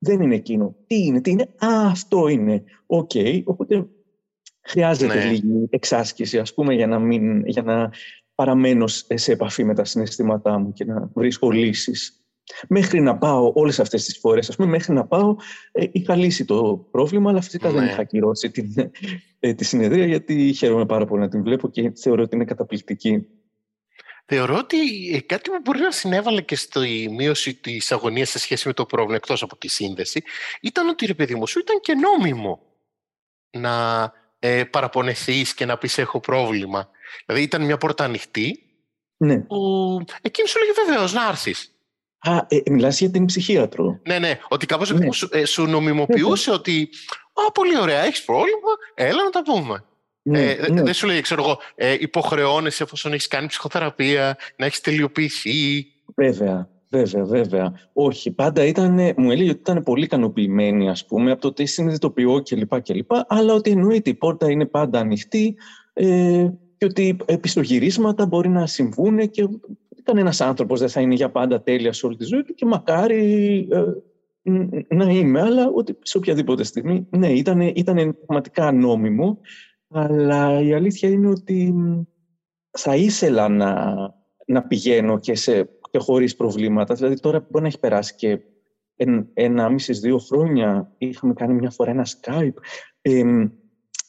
Δεν 0.03 0.21
είναι 0.21 0.35
εκείνο. 0.35 0.75
Τι 0.87 0.95
είναι, 1.05 1.21
τι 1.21 1.31
είναι, 1.31 1.43
α, 1.43 1.87
αυτό 1.87 2.27
είναι. 2.27 2.63
Ok, 2.85 3.11
okay. 3.13 3.41
οπότε 3.43 3.87
χρειάζεται 4.61 5.13
ναι. 5.13 5.25
λίγη 5.25 5.67
εξάσκηση, 5.69 6.39
ας 6.39 6.53
πούμε, 6.53 6.73
για 6.73 6.87
να, 6.87 6.99
μην, 6.99 7.45
για 7.45 7.61
να 7.61 7.91
παραμένω 8.35 8.87
σε 8.87 9.31
επαφή 9.31 9.63
με 9.63 9.73
τα 9.73 9.83
συναισθήματά 9.83 10.59
μου 10.59 10.73
και 10.73 10.85
να 10.85 11.09
βρίσκω 11.13 11.51
λύσεις 11.51 12.21
Μέχρι 12.67 13.01
να 13.01 13.17
πάω 13.17 13.51
όλες 13.55 13.79
αυτές 13.79 14.05
τις 14.05 14.17
φορές, 14.17 14.49
ας 14.49 14.55
πούμε, 14.55 14.69
μέχρι 14.69 14.93
να 14.93 15.05
πάω, 15.05 15.35
ε, 15.71 15.85
είχα 15.91 16.15
λύσει 16.15 16.45
το 16.45 16.87
πρόβλημα, 16.91 17.29
αλλά 17.29 17.41
φυσικά 17.41 17.71
δεν 17.71 17.83
ναι. 17.83 17.89
είχα 17.89 18.01
ακυρώσει 18.01 18.51
την, 18.51 18.91
ε, 19.39 19.53
τη 19.53 19.63
συνεδρία, 19.63 20.05
γιατί 20.05 20.53
χαίρομαι 20.53 20.85
πάρα 20.85 21.05
πολύ 21.05 21.21
να 21.21 21.27
την 21.27 21.43
βλέπω 21.43 21.69
και 21.69 21.91
θεωρώ 21.95 22.23
ότι 22.23 22.35
είναι 22.35 22.45
καταπληκτική. 22.45 23.27
Θεωρώ 24.33 24.57
ότι 24.57 24.77
ε, 25.13 25.19
κάτι 25.19 25.49
που 25.49 25.59
μπορεί 25.63 25.79
να 25.79 25.91
συνέβαλε 25.91 26.41
και 26.41 26.55
στη 26.55 27.09
μείωση 27.11 27.53
της 27.53 27.91
αγωνίας 27.91 28.29
σε 28.29 28.39
σχέση 28.39 28.67
με 28.67 28.73
το 28.73 28.85
πρόβλημα, 28.85 29.15
εκτός 29.15 29.43
από 29.43 29.57
τη 29.57 29.67
σύνδεση, 29.67 30.23
ήταν 30.61 30.87
ότι 30.89 31.05
ρε 31.05 31.13
παιδί 31.13 31.35
μου 31.35 31.47
σου 31.47 31.59
ήταν 31.59 31.79
και 31.79 31.93
νόμιμο 31.93 32.61
να 33.51 34.03
ε, 34.39 34.63
παραπονεθείς 34.63 35.53
και 35.53 35.65
να 35.65 35.77
πεις 35.77 35.97
έχω 35.97 36.19
πρόβλημα. 36.19 36.89
Δηλαδή 37.25 37.45
ήταν 37.45 37.65
μια 37.65 37.77
πόρτα 37.77 38.03
ανοιχτή. 38.03 38.63
Ναι. 39.17 39.37
Που 39.37 39.57
εκείνη 40.21 40.47
σου 40.47 40.59
λέγε 40.59 40.71
βεβαίως 40.85 41.13
να 41.13 41.27
έρθεις. 41.27 41.71
Α, 42.19 42.37
ε, 42.47 42.61
μιλάς 42.71 42.99
για 42.99 43.11
την 43.11 43.25
ψυχίατρο. 43.25 43.99
Ναι, 44.03 44.19
ναι. 44.19 44.39
Ότι 44.47 44.65
κάπως 44.65 44.91
ναι. 44.91 45.11
Σου, 45.11 45.29
ε, 45.31 45.45
σου 45.45 45.65
νομιμοποιούσε 45.65 46.49
ναι, 46.49 46.55
ναι. 46.55 46.61
ότι 46.61 46.89
«Α, 47.47 47.51
πολύ 47.51 47.79
ωραία, 47.79 48.01
έχεις 48.01 48.23
πρόβλημα, 48.23 48.71
έλα 48.95 49.23
να 49.23 49.29
τα 49.29 49.43
πούμε». 49.43 49.85
Ναι, 50.23 50.51
ε, 50.51 50.71
ναι. 50.71 50.81
Δεν 50.81 50.93
σου 50.93 51.07
λέει, 51.07 51.21
ξέρω 51.21 51.43
εγώ, 51.43 51.57
ε, 51.75 51.95
υποχρεώνεσαι 51.99 52.83
εφόσον 52.83 53.13
έχεις 53.13 53.27
κάνει 53.27 53.47
ψυχοθεραπεία, 53.47 54.37
να 54.57 54.65
έχεις 54.65 54.81
τελειοποιηθεί. 54.81 55.85
Βέβαια, 56.15 56.69
βέβαια, 56.89 57.23
βέβαια. 57.23 57.73
Όχι, 57.93 58.31
πάντα 58.31 58.65
ήταν, 58.65 59.13
μου 59.17 59.31
έλεγε 59.31 59.49
ότι 59.49 59.59
ήταν 59.59 59.83
πολύ 59.83 60.03
ικανοποιημένη, 60.03 60.89
ας 60.89 61.05
πούμε, 61.05 61.31
από 61.31 61.41
το 61.41 61.47
ότι 61.47 61.65
συνειδητοποιώ 61.65 62.41
κλπ. 62.41 62.81
κλπ. 62.81 63.11
Αλλά 63.27 63.53
ότι 63.53 63.71
εννοείται 63.71 64.09
η 64.09 64.13
πόρτα 64.13 64.51
είναι 64.51 64.65
πάντα 64.65 64.99
ανοιχτή 64.99 65.55
ε, 65.93 66.49
και 66.77 66.85
ότι 66.85 67.17
επιστογυρίσματα 67.25 68.25
μπορεί 68.25 68.49
να 68.49 68.67
συμβούν 68.67 69.29
και 69.29 69.47
κανένας 70.03 70.41
άνθρωπος 70.41 70.79
δεν 70.79 70.89
θα 70.89 71.01
είναι 71.01 71.13
για 71.13 71.31
πάντα 71.31 71.61
τέλεια 71.61 71.93
σε 71.93 72.05
όλη 72.05 72.15
τη 72.15 72.23
ζωή 72.23 72.43
του 72.43 72.53
και 72.53 72.65
μακάρι 72.65 73.67
ε, 73.71 73.83
να 74.95 75.11
είμαι, 75.11 75.41
αλλά 75.41 75.67
ότι 75.75 75.97
σε 76.01 76.17
οποιαδήποτε 76.17 76.63
στιγμή, 76.63 77.07
ναι, 77.09 77.31
ήταν, 77.31 77.59
ήταν 77.61 78.17
πραγματικά 78.25 78.71
νόμιμο, 78.71 79.39
αλλά 79.91 80.61
η 80.61 80.73
αλήθεια 80.73 81.09
είναι 81.09 81.29
ότι 81.29 81.73
θα 82.71 82.95
ήθελα 82.95 83.49
να, 83.49 83.95
να 84.45 84.63
πηγαίνω 84.63 85.19
και, 85.19 85.35
σε, 85.35 85.69
και 85.91 85.97
χωρίς 85.97 86.35
προβλήματα. 86.35 86.93
Δηλαδή 86.93 87.19
τώρα 87.19 87.39
μπορεί 87.49 87.61
να 87.63 87.67
έχει 87.67 87.79
περάσει 87.79 88.15
και 88.15 88.39
ένα 89.33 89.69
μισή 89.69 89.93
δύο 89.93 90.17
χρόνια 90.17 90.93
είχαμε 90.97 91.33
κάνει 91.33 91.53
μια 91.53 91.69
φορά 91.69 91.91
ένα 91.91 92.05
Skype 92.05 92.61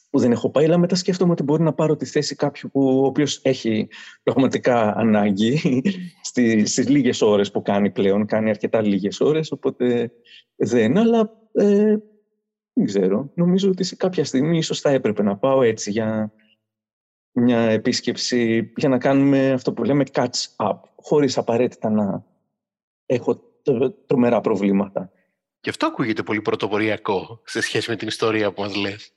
που 0.09 0.19
δεν 0.19 0.31
έχω 0.31 0.49
πάει, 0.49 0.65
αλλά 0.65 0.77
μετά 0.77 0.95
σκέφτομαι 0.95 1.31
ότι 1.31 1.43
μπορεί 1.43 1.63
να 1.63 1.73
πάρω 1.73 1.95
τη 1.95 2.05
θέση 2.05 2.35
κάποιου 2.35 2.69
που, 2.71 2.99
ο 3.01 3.05
οποίος 3.05 3.39
έχει 3.43 3.87
πραγματικά 4.23 4.95
ανάγκη 4.95 5.81
στις, 6.29 6.71
στις 6.71 6.89
λίγες 6.89 7.21
ώρες 7.21 7.51
που 7.51 7.61
κάνει 7.61 7.91
πλέον. 7.91 8.25
Κάνει 8.25 8.49
αρκετά 8.49 8.81
λίγες 8.81 9.19
ώρες, 9.19 9.51
οπότε 9.51 10.11
δεν. 10.55 10.97
Αλλά 10.97 11.31
ε, 11.53 11.95
δεν 12.73 12.85
ξέρω. 12.85 13.31
Νομίζω 13.33 13.69
ότι 13.69 13.83
σε 13.83 13.95
κάποια 13.95 14.25
στιγμή 14.25 14.57
ίσως 14.57 14.79
θα 14.79 14.89
έπρεπε 14.89 15.23
να 15.23 15.37
πάω 15.37 15.61
έτσι 15.61 15.91
για 15.91 16.31
μια 17.31 17.59
επίσκεψη, 17.59 18.71
για 18.75 18.89
να 18.89 18.97
κάνουμε 18.97 19.51
αυτό 19.51 19.73
που 19.73 19.83
λέμε 19.83 20.03
catch 20.11 20.45
up, 20.55 20.77
χωρίς 20.95 21.37
απαραίτητα 21.37 21.89
να 21.89 22.25
έχω 23.05 23.41
τρομερά 24.05 24.41
προβλήματα. 24.41 25.11
Και 25.59 25.69
αυτό 25.69 25.85
ακούγεται 25.85 26.23
πολύ 26.23 26.41
πρωτοποριακό 26.41 27.41
σε 27.45 27.61
σχέση 27.61 27.89
με 27.89 27.95
την 27.95 28.07
ιστορία 28.07 28.51
που 28.51 28.61
μας 28.61 28.75
λες. 28.75 29.13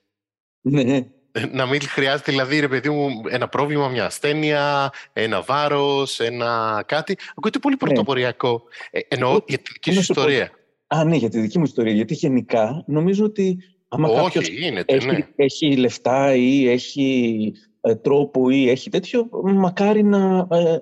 Ναι. 0.61 1.07
Να 1.53 1.67
μην 1.67 1.81
χρειάζεται, 1.81 2.31
δηλαδή, 2.31 2.61
ρε 2.61 2.69
παιδί 2.69 2.91
μου, 2.91 3.23
ένα 3.29 3.49
πρόβλημα, 3.49 3.89
μια 3.89 4.05
ασθένεια, 4.05 4.93
ένα 5.13 5.43
βάρος, 5.43 6.21
ένα 6.21 6.83
κάτι. 6.87 7.17
Ακούγεται 7.31 7.59
πολύ 7.59 7.77
ναι. 7.81 7.87
πρωτοποριακό. 7.87 8.63
Ε, 8.91 9.01
εννοώ 9.09 9.39
για 9.47 9.59
τη 9.59 9.71
δική 9.73 9.93
σου 9.93 10.01
ιστορία. 10.01 10.51
Α, 10.87 11.05
ναι, 11.05 11.17
για 11.17 11.29
τη 11.29 11.41
δική 11.41 11.59
μου 11.59 11.65
ιστορία. 11.65 11.93
Γιατί 11.93 12.15
γενικά 12.15 12.85
νομίζω 12.87 13.25
ότι 13.25 13.59
άμα 13.89 14.09
Όχι, 14.09 14.67
είναι, 14.67 14.83
έχει, 14.87 15.07
ναι. 15.07 15.29
έχει 15.37 15.77
λεφτά 15.77 16.35
ή 16.35 16.69
έχει 16.69 17.53
ε, 17.81 17.95
τρόπο 17.95 18.51
ή 18.51 18.69
έχει 18.69 18.91
τέτοιο, 18.91 19.29
μακάρι 19.43 20.03
να, 20.03 20.47
ε, 20.51 20.81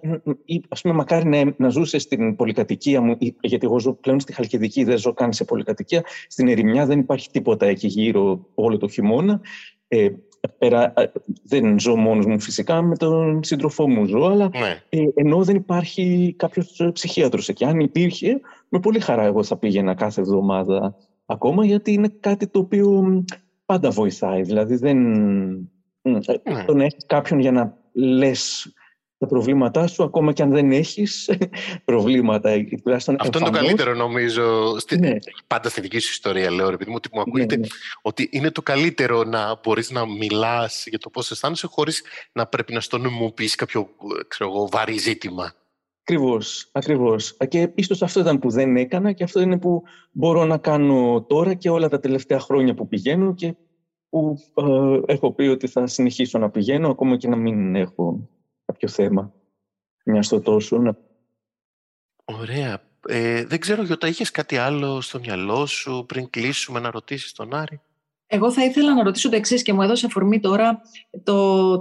ας 0.69 0.81
πούμε, 0.81 0.95
μακάρι 0.95 1.29
να, 1.29 1.55
να 1.57 1.69
ζούσε 1.69 1.99
στην 1.99 2.37
πολυκατοικία 2.37 3.01
μου, 3.01 3.17
γιατί 3.41 3.67
εγώ 3.67 3.81
ζω 3.81 3.93
πλέον 3.93 4.21
στη 4.21 4.33
Χαλκιδική, 4.33 4.85
δεν 4.85 4.99
ζω 4.99 5.13
καν 5.13 5.33
σε 5.33 5.45
πολυκατοικία. 5.45 6.05
Στην 6.29 6.49
Ερημιά 6.49 6.87
δεν 6.87 6.99
υπάρχει 6.99 7.31
τίποτα 7.31 7.67
εκεί 7.67 7.87
γύρω 7.87 8.47
όλο 8.55 8.77
το 8.77 8.89
χειμώνα. 8.89 9.41
Ε, 9.89 10.09
πέρα, 10.59 10.93
ε, 10.97 11.05
δεν 11.43 11.79
ζω 11.79 11.97
μόνος 11.97 12.27
μου 12.27 12.41
φυσικά, 12.41 12.83
με 12.83 12.97
τον 12.97 13.45
σύντροφό 13.45 13.89
μου 13.89 14.07
ζω, 14.07 14.25
αλλά 14.25 14.51
ναι. 14.53 14.83
ε, 14.89 15.09
ενώ 15.15 15.45
δεν 15.45 15.57
υπάρχει 15.57 16.35
κάποιος 16.39 16.91
ψυχίατρος 16.93 17.49
εκεί. 17.49 17.65
Αν 17.65 17.81
υπήρχε, 17.81 18.41
με 18.69 18.81
πολύ 18.81 19.01
χαρά 19.01 19.23
εγώ 19.23 19.43
θα 19.43 19.57
πήγαινα 19.57 19.95
κάθε 19.95 20.21
εβδομάδα 20.21 20.97
ακόμα, 21.27 21.65
γιατί 21.65 21.93
είναι 21.93 22.09
κάτι 22.21 22.47
το 22.47 22.59
οποίο 22.59 23.25
πάντα 23.65 23.91
βοηθάει. 23.91 24.43
Δηλαδή 24.43 24.77
δεν... 24.77 24.99
Ναι. 26.03 26.21
Το 26.67 26.75
να 26.75 26.85
έχεις 26.85 27.07
κάποιον 27.07 27.41
για 27.41 27.53
να 27.53 27.77
λες 27.93 28.73
τα 29.19 29.27
προβλήματά 29.27 29.87
σου, 29.87 30.03
ακόμα 30.03 30.33
και 30.33 30.43
αν 30.43 30.51
δεν 30.51 30.73
έχεις 30.73 31.31
προβλήματα. 31.85 32.51
Αυτό 33.19 33.39
είναι 33.39 33.49
το 33.51 33.51
καλύτερο 33.51 33.95
νομίζω, 33.95 34.79
στη, 34.79 34.99
ναι. 34.99 35.17
πάντα 35.47 35.69
στη 35.69 35.81
δική 35.81 35.99
σου 35.99 36.11
ιστορία 36.11 36.51
λέω, 36.51 36.69
επειδή 36.69 36.91
μου, 36.91 36.97
ότι 36.97 37.09
μου 37.13 37.21
ακούγεται 37.21 37.55
ναι, 37.57 37.61
ναι. 37.61 37.67
ότι 38.03 38.29
είναι 38.33 38.51
το 38.51 38.63
καλύτερο 38.63 39.25
να 39.25 39.61
μπορείς 39.63 39.91
να 39.91 40.07
μιλάς 40.07 40.87
για 40.87 40.99
το 40.99 41.11
πώς 41.11 41.31
αισθάνεσαι 41.31 41.67
χωρίς 41.67 42.03
να 42.33 42.47
πρέπει 42.47 42.73
να 42.73 42.81
στο 42.81 42.99
νομιμοποιήσει 42.99 43.57
κάποιο 43.57 43.89
ξέρω 44.29 44.51
εγώ, 44.51 44.69
βαρύ 44.73 44.99
ζήτημα. 44.99 45.55
Ακριβώς, 46.01 46.69
ακριβώς. 46.73 47.37
Και 47.49 47.71
ίσως 47.75 48.03
αυτό 48.03 48.21
ήταν 48.21 48.39
που 48.39 48.51
δεν 48.51 48.77
έκανα 48.77 49.13
και 49.13 49.25
αυτό 49.25 49.41
είναι 49.41 49.59
που 49.59 49.83
μπορώ 50.13 50.45
να 50.45 50.59
κάνω 50.59 51.25
τώρα 51.29 51.55
και 51.55 51.71
όλα 51.71 51.89
τα 51.89 52.01
τελευταία 52.01 52.41
χρόνια 52.41 52.75
που 52.75 52.89
πηγαίνω 52.89 53.35
και 53.35 53.55
που 54.09 54.37
ε, 54.55 55.13
έχω 55.13 55.33
πει 55.33 55.43
ότι 55.43 55.67
θα 55.67 55.87
συνεχίσω 55.87 56.39
να 56.39 56.51
πηγαίνω 56.51 56.89
ακόμα 56.89 57.17
και 57.17 57.29
να 57.29 57.37
μην 57.37 57.75
έχω 57.75 58.29
κάποιο 58.75 58.89
θέμα. 58.89 59.33
Μια 60.05 60.23
στο 60.23 60.41
τόσο. 60.41 60.97
Ωραία. 62.25 62.83
Ε, 63.09 63.45
δεν 63.45 63.61
ξέρω, 63.61 63.83
Γιώτα, 63.83 64.09
είχες 64.09 64.31
κάτι 64.31 64.57
άλλο 64.57 65.01
στο 65.01 65.19
μυαλό 65.19 65.67
σου 65.67 66.05
πριν 66.09 66.31
κλείσουμε 66.31 66.81
να 66.81 66.91
ρωτήσεις 66.91 67.33
τον 67.33 67.55
Άρη; 67.55 67.81
Εγώ 68.27 68.53
θα 68.53 68.65
ήθελα 68.65 68.95
να 68.95 69.03
ρωτήσω 69.03 69.29
το 69.29 69.37
εξής 69.37 69.63
και 69.63 69.73
μου 69.73 69.83
έδωσε 69.83 70.07
αφορμή 70.07 70.41
τώρα 70.41 70.81
το, 71.23 71.73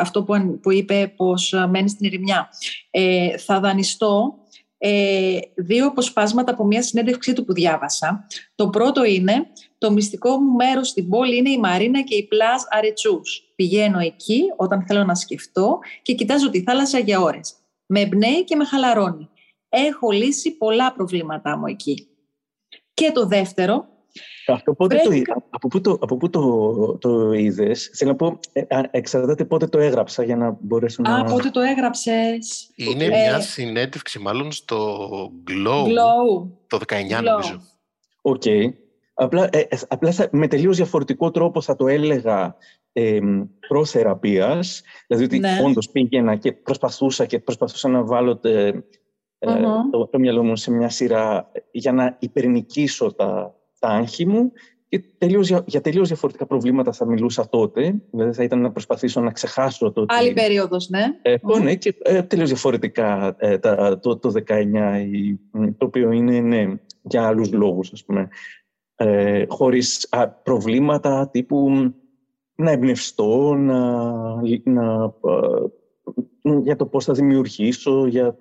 αυτό 0.00 0.24
που, 0.24 0.58
που 0.62 0.72
είπε 0.72 1.12
πως 1.16 1.54
μένει 1.68 1.88
στην 1.88 2.06
Ερημιά. 2.06 2.48
Ε, 2.90 3.38
θα 3.38 3.60
δανειστώ 3.60 4.34
ε, 4.82 5.38
δύο 5.54 5.86
αποσπάσματα 5.86 6.52
από 6.52 6.64
μια 6.64 6.82
συνέντευξή 6.82 7.32
του 7.32 7.44
που 7.44 7.52
διάβασα. 7.52 8.26
Το 8.54 8.68
πρώτο 8.68 9.04
είναι 9.04 9.46
«Το 9.78 9.92
μυστικό 9.92 10.36
μου 10.36 10.54
μέρος 10.54 10.88
στην 10.88 11.08
πόλη 11.08 11.36
είναι 11.36 11.50
η 11.50 11.58
Μαρίνα 11.58 12.02
και 12.02 12.14
η 12.14 12.26
Πλάζ 12.26 12.62
Αρετσούς. 12.70 13.52
Πηγαίνω 13.54 13.98
εκεί 13.98 14.42
όταν 14.56 14.84
θέλω 14.86 15.04
να 15.04 15.14
σκεφτώ 15.14 15.78
και 16.02 16.14
κοιτάζω 16.14 16.50
τη 16.50 16.62
θάλασσα 16.62 16.98
για 16.98 17.20
ώρες. 17.20 17.54
Με 17.86 18.00
εμπνέει 18.00 18.44
και 18.44 18.56
με 18.56 18.64
χαλαρώνει. 18.64 19.28
Έχω 19.68 20.10
λύσει 20.10 20.56
πολλά 20.56 20.92
προβλήματά 20.92 21.56
μου 21.56 21.66
εκεί». 21.66 22.08
Και 22.94 23.10
το 23.12 23.26
δεύτερο 23.26 23.88
Αυτό 24.46 24.74
πότε 24.74 24.96
το, 24.96 25.10
από 25.50 25.68
πού 25.68 25.80
το, 25.80 25.98
από 26.00 26.16
πού 26.16 26.30
το, 26.30 26.98
το 26.98 27.32
είδες, 27.32 27.90
θέλω 27.94 28.10
να 28.10 28.16
πω, 28.16 28.38
ε, 28.52 28.62
εξαρτάται 28.90 29.44
πότε 29.44 29.66
το 29.66 29.78
έγραψα 29.78 30.22
για 30.22 30.36
να 30.36 30.56
μπορέσω 30.60 31.02
να... 31.02 31.16
Α, 31.16 31.24
πότε 31.24 31.50
το 31.50 31.60
έγραψες; 31.60 32.70
Είναι 32.74 33.08
μια 33.08 33.40
συνέντευξη 33.40 34.18
μάλλον 34.18 34.52
στο 34.52 35.08
Glow, 35.48 35.84
Glow. 35.84 36.48
το 36.66 36.78
19 36.86 36.92
Glow. 36.92 37.22
νομίζω. 37.22 37.62
Ok. 38.22 38.42
Okay. 38.44 38.72
Απλά, 39.14 39.48
ε, 39.52 39.66
απλά 39.88 40.12
θα, 40.12 40.28
με 40.32 40.46
τελείως 40.46 40.76
διαφορετικό 40.76 41.30
τρόπο 41.30 41.60
θα 41.60 41.76
το 41.76 41.88
έλεγα 41.88 42.56
ε, 42.92 43.18
προθεραπείας, 43.68 44.82
δηλαδή 45.06 45.26
ότι 45.26 45.38
ναι. 45.38 45.60
όντως 45.64 45.90
πήγαινα 45.90 46.36
και 46.36 46.52
προσπαθούσα 46.52 47.26
και 47.26 47.38
προσπαθούσα 47.38 47.88
να 47.88 48.04
βάλω 48.04 48.40
uh 48.42 48.82
το, 49.90 50.06
το 50.06 50.18
μυαλό 50.18 50.42
μου 50.42 50.56
σε 50.56 50.70
μια 50.70 50.88
σειρά 50.88 51.52
για 51.70 51.92
να 51.92 52.16
υπερνικήσω 52.18 53.12
τα, 53.14 53.59
τα 53.80 53.88
άγχη 53.88 54.26
μου 54.26 54.52
και 54.90 55.02
τελείως, 55.18 55.52
για 55.66 55.80
τελείως 55.80 56.08
διαφορετικά 56.08 56.46
προβλήματα 56.46 56.92
θα 56.92 57.06
μιλούσα 57.06 57.48
τότε. 57.48 58.02
Δηλαδή 58.10 58.32
θα 58.32 58.42
ήταν 58.42 58.60
να 58.60 58.70
προσπαθήσω 58.70 59.20
να 59.20 59.30
ξεχάσω 59.30 59.92
το... 59.92 60.04
Άλλη 60.08 60.32
περίοδος, 60.32 60.88
ναι. 60.88 61.04
Ε, 61.22 61.34
mm. 61.42 61.62
Ναι, 61.62 61.74
και 61.74 61.96
ε, 62.02 62.22
τελείως 62.22 62.48
διαφορετικά 62.48 63.36
ε, 63.38 63.58
το, 64.00 64.18
το 64.18 64.32
19, 64.46 64.62
το 65.52 65.86
οποίο 65.86 66.10
είναι 66.10 66.40
ναι, 66.40 66.74
για 67.02 67.26
άλλους 67.26 67.52
λόγους, 67.52 67.92
ας 67.92 68.04
πούμε. 68.04 68.28
Ε, 68.94 69.44
χωρίς 69.48 70.08
προβλήματα 70.42 71.28
τύπου 71.32 71.70
να 72.54 72.70
εμπνευστώ, 72.70 73.54
να, 73.54 73.82
να, 74.64 75.14
για 76.62 76.76
το 76.76 76.86
πώς 76.86 77.04
θα 77.04 77.12
δημιουργήσω, 77.12 78.06
για 78.06 78.36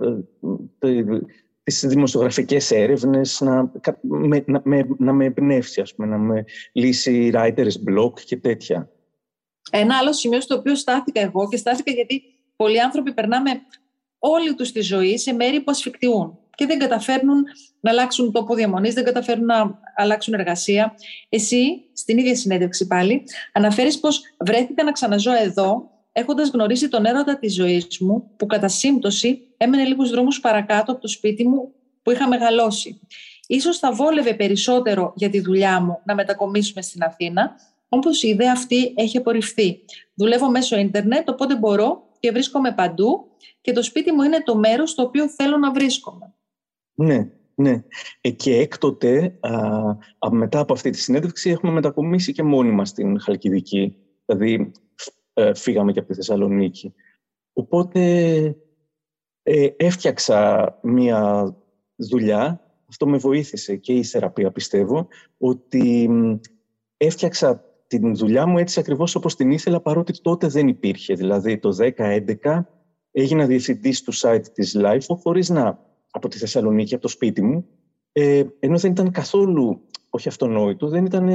τις 1.79 1.89
δημοσιογραφικές 1.89 2.71
έρευνες, 2.71 3.41
να, 3.41 3.71
με, 4.01 4.43
να, 4.47 4.61
με, 4.63 4.87
να 4.97 5.13
με 5.13 5.25
εμπνεύσει, 5.25 5.81
ας 5.81 5.95
πούμε, 5.95 6.07
να 6.07 6.17
με 6.17 6.45
λύσει 6.73 7.31
writer's 7.33 7.75
block 7.89 8.13
και 8.25 8.37
τέτοια. 8.37 8.89
Ένα 9.71 9.97
άλλο 9.97 10.13
σημείο 10.13 10.41
στο 10.41 10.55
οποίο 10.55 10.75
στάθηκα 10.75 11.21
εγώ 11.21 11.47
και 11.47 11.57
στάθηκα 11.57 11.91
γιατί 11.91 12.21
πολλοί 12.55 12.81
άνθρωποι 12.81 13.13
περνάμε 13.13 13.49
όλη 14.19 14.55
τους 14.55 14.71
τη 14.71 14.81
ζωή 14.81 15.17
σε 15.17 15.33
μέρη 15.33 15.61
που 15.61 15.71
ασφικτιούν 15.71 16.37
και 16.55 16.65
δεν 16.65 16.79
καταφέρνουν 16.79 17.43
να 17.79 17.91
αλλάξουν 17.91 18.31
τόπο 18.31 18.55
διαμονής, 18.55 18.93
δεν 18.93 19.03
καταφέρνουν 19.03 19.45
να 19.45 19.79
αλλάξουν 19.95 20.33
εργασία. 20.33 20.95
Εσύ, 21.29 21.89
στην 21.93 22.17
ίδια 22.17 22.35
συνέντευξη 22.35 22.87
πάλι, 22.87 23.23
αναφέρεις 23.53 23.99
πως 23.99 24.21
βρέθηκα 24.45 24.83
να 24.83 24.91
ξαναζώ 24.91 25.31
εδώ 25.43 25.89
έχοντας 26.11 26.49
γνωρίσει 26.49 26.87
τον 26.89 27.05
έρωτα 27.05 27.39
της 27.39 27.53
ζωής 27.53 27.99
μου, 27.99 28.31
που 28.37 28.45
κατά 28.45 28.67
σύμπτωση 28.67 29.41
έμενε 29.57 29.83
λίγους 29.83 30.09
δρόμους 30.09 30.39
παρακάτω 30.39 30.91
από 30.91 31.01
το 31.01 31.07
σπίτι 31.07 31.47
μου 31.47 31.73
που 32.03 32.11
είχα 32.11 32.27
μεγαλώσει. 32.27 32.99
Ίσως 33.47 33.77
θα 33.77 33.93
βόλευε 33.93 34.33
περισσότερο 34.33 35.13
για 35.15 35.29
τη 35.29 35.39
δουλειά 35.41 35.81
μου 35.81 35.99
να 36.05 36.15
μετακομίσουμε 36.15 36.81
στην 36.81 37.03
Αθήνα, 37.03 37.55
όπως 37.89 38.23
η 38.23 38.27
ιδέα 38.27 38.51
αυτή 38.51 38.93
έχει 38.95 39.17
απορριφθεί. 39.17 39.79
Δουλεύω 40.13 40.49
μέσω 40.49 40.77
ίντερνετ, 40.77 41.29
οπότε 41.29 41.55
μπορώ 41.55 42.07
και 42.19 42.31
βρίσκομαι 42.31 42.73
παντού 42.73 43.25
και 43.61 43.71
το 43.71 43.83
σπίτι 43.83 44.11
μου 44.11 44.21
είναι 44.21 44.43
το 44.43 44.57
μέρος 44.57 44.89
στο 44.89 45.03
οποίο 45.03 45.29
θέλω 45.29 45.57
να 45.57 45.71
βρίσκομαι. 45.71 46.33
Ναι, 46.93 47.29
ναι. 47.55 47.83
Ε, 48.21 48.29
και 48.29 48.55
έκτοτε, 48.55 49.37
α, 50.19 50.31
μετά 50.31 50.59
από 50.59 50.73
αυτή 50.73 50.89
τη 50.89 50.99
συνέντευξη, 50.99 51.49
έχουμε 51.49 51.71
μετακομίσει 51.71 52.31
και 52.31 52.43
μόνοι 52.43 52.71
μας 52.71 52.89
στην 52.89 53.21
Χαλκιδική. 53.21 53.95
Δηλαδή, 54.25 54.71
ε, 55.39 55.53
φύγαμε 55.53 55.91
και 55.91 55.99
από 55.99 56.07
τη 56.07 56.13
Θεσσαλονίκη. 56.13 56.93
Οπότε 57.53 58.01
ε, 59.43 59.67
έφτιαξα 59.77 60.79
μία 60.81 61.55
δουλειά, 61.95 62.61
αυτό 62.89 63.07
με 63.07 63.17
βοήθησε 63.17 63.75
και 63.75 63.93
η 63.93 64.03
θεραπεία 64.03 64.51
πιστεύω, 64.51 65.07
ότι 65.37 66.09
έφτιαξα 66.97 67.63
την 67.87 68.15
δουλειά 68.15 68.45
μου 68.45 68.57
έτσι 68.57 68.79
ακριβώς 68.79 69.15
όπως 69.15 69.35
την 69.35 69.51
ήθελα 69.51 69.81
παρότι 69.81 70.21
τότε 70.21 70.47
δεν 70.47 70.67
υπήρχε. 70.67 71.13
Δηλαδή 71.13 71.57
το 71.57 71.77
10-11 71.97 72.59
έγινα 73.11 73.45
διευθυντής 73.45 74.01
του 74.01 74.13
site 74.13 74.43
της 74.53 74.77
LIFO 74.79 75.15
χωρίς 75.21 75.49
να 75.49 75.79
από 76.11 76.27
τη 76.27 76.37
Θεσσαλονίκη, 76.37 76.93
από 76.93 77.03
το 77.03 77.09
σπίτι 77.09 77.41
μου, 77.41 77.67
ε, 78.11 78.43
ενώ 78.59 78.77
δεν 78.77 78.91
ήταν 78.91 79.11
καθόλου, 79.11 79.81
όχι 80.09 80.27
αυτονόητο, 80.27 80.87
δεν, 80.87 81.05
ήταν, 81.05 81.27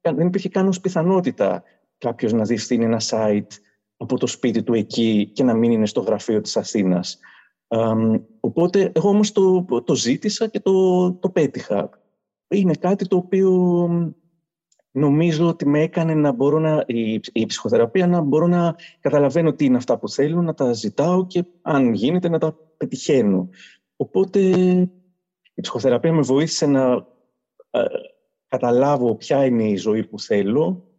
δεν 0.00 0.26
υπήρχε 0.26 0.48
καν 0.48 0.68
ως 0.68 0.80
πιθανότητα 0.80 1.62
κάποιος 2.02 2.32
να 2.32 2.44
διευθύνει 2.44 2.84
ένα 2.84 3.00
site 3.04 3.58
από 3.96 4.18
το 4.18 4.26
σπίτι 4.26 4.62
του 4.62 4.74
εκεί 4.74 5.30
και 5.32 5.44
να 5.44 5.54
μην 5.54 5.70
είναι 5.70 5.86
στο 5.86 6.00
γραφείο 6.00 6.40
της 6.40 6.56
Αθήνας. 6.56 7.18
οπότε 8.40 8.92
εγώ 8.94 9.08
όμως 9.08 9.32
το, 9.32 9.64
το 9.84 9.94
ζήτησα 9.94 10.46
και 10.48 10.60
το, 10.60 11.12
το 11.12 11.30
πέτυχα. 11.30 11.90
Είναι 12.48 12.74
κάτι 12.74 13.06
το 13.06 13.16
οποίο 13.16 13.50
νομίζω 14.90 15.48
ότι 15.48 15.66
με 15.66 15.80
έκανε 15.80 16.14
να 16.14 16.32
μπορώ 16.32 16.58
να, 16.58 16.84
η, 16.86 17.20
η 17.32 17.46
ψυχοθεραπεία 17.46 18.06
να 18.06 18.20
μπορώ 18.20 18.46
να 18.46 18.74
καταλαβαίνω 19.00 19.52
τι 19.52 19.64
είναι 19.64 19.76
αυτά 19.76 19.98
που 19.98 20.08
θέλω, 20.08 20.42
να 20.42 20.54
τα 20.54 20.72
ζητάω 20.72 21.26
και 21.26 21.44
αν 21.62 21.92
γίνεται 21.92 22.28
να 22.28 22.38
τα 22.38 22.56
πετυχαίνω. 22.76 23.48
Οπότε 23.96 24.40
η 25.54 25.60
ψυχοθεραπεία 25.60 26.12
με 26.12 26.20
βοήθησε 26.20 26.66
να 26.66 27.06
ε, 27.70 27.84
καταλάβω 28.48 29.14
ποια 29.14 29.44
είναι 29.44 29.68
η 29.68 29.76
ζωή 29.76 30.04
που 30.04 30.20
θέλω 30.20 30.91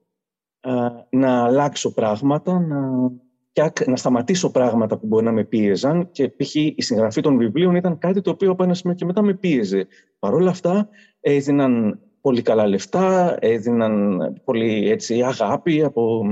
να 1.09 1.43
αλλάξω 1.43 1.93
πράγματα, 1.93 2.59
να, 2.59 3.71
να 3.85 3.95
σταματήσω 3.95 4.51
πράγματα 4.51 4.97
που 4.97 5.07
μπορεί 5.07 5.25
να 5.25 5.31
με 5.31 5.43
πίεζαν 5.43 6.11
και 6.11 6.29
π.χ. 6.29 6.55
η 6.55 6.75
συγγραφή 6.77 7.21
των 7.21 7.37
βιβλίων 7.37 7.75
ήταν 7.75 7.97
κάτι 7.97 8.21
το 8.21 8.29
οποίο 8.29 8.51
από 8.51 8.63
ένα 8.63 8.73
σημείο 8.73 8.95
και 8.95 9.05
μετά 9.05 9.21
με 9.21 9.33
πίεζε. 9.33 9.87
Παρ' 10.19 10.33
όλα 10.33 10.49
αυτά 10.49 10.89
έδιναν 11.19 11.99
πολύ 12.21 12.41
καλά 12.41 12.67
λεφτά, 12.67 13.37
έδιναν 13.39 14.19
πολύ 14.43 14.89
έτσι, 14.89 15.21
αγάπη 15.21 15.83
από 15.83 16.25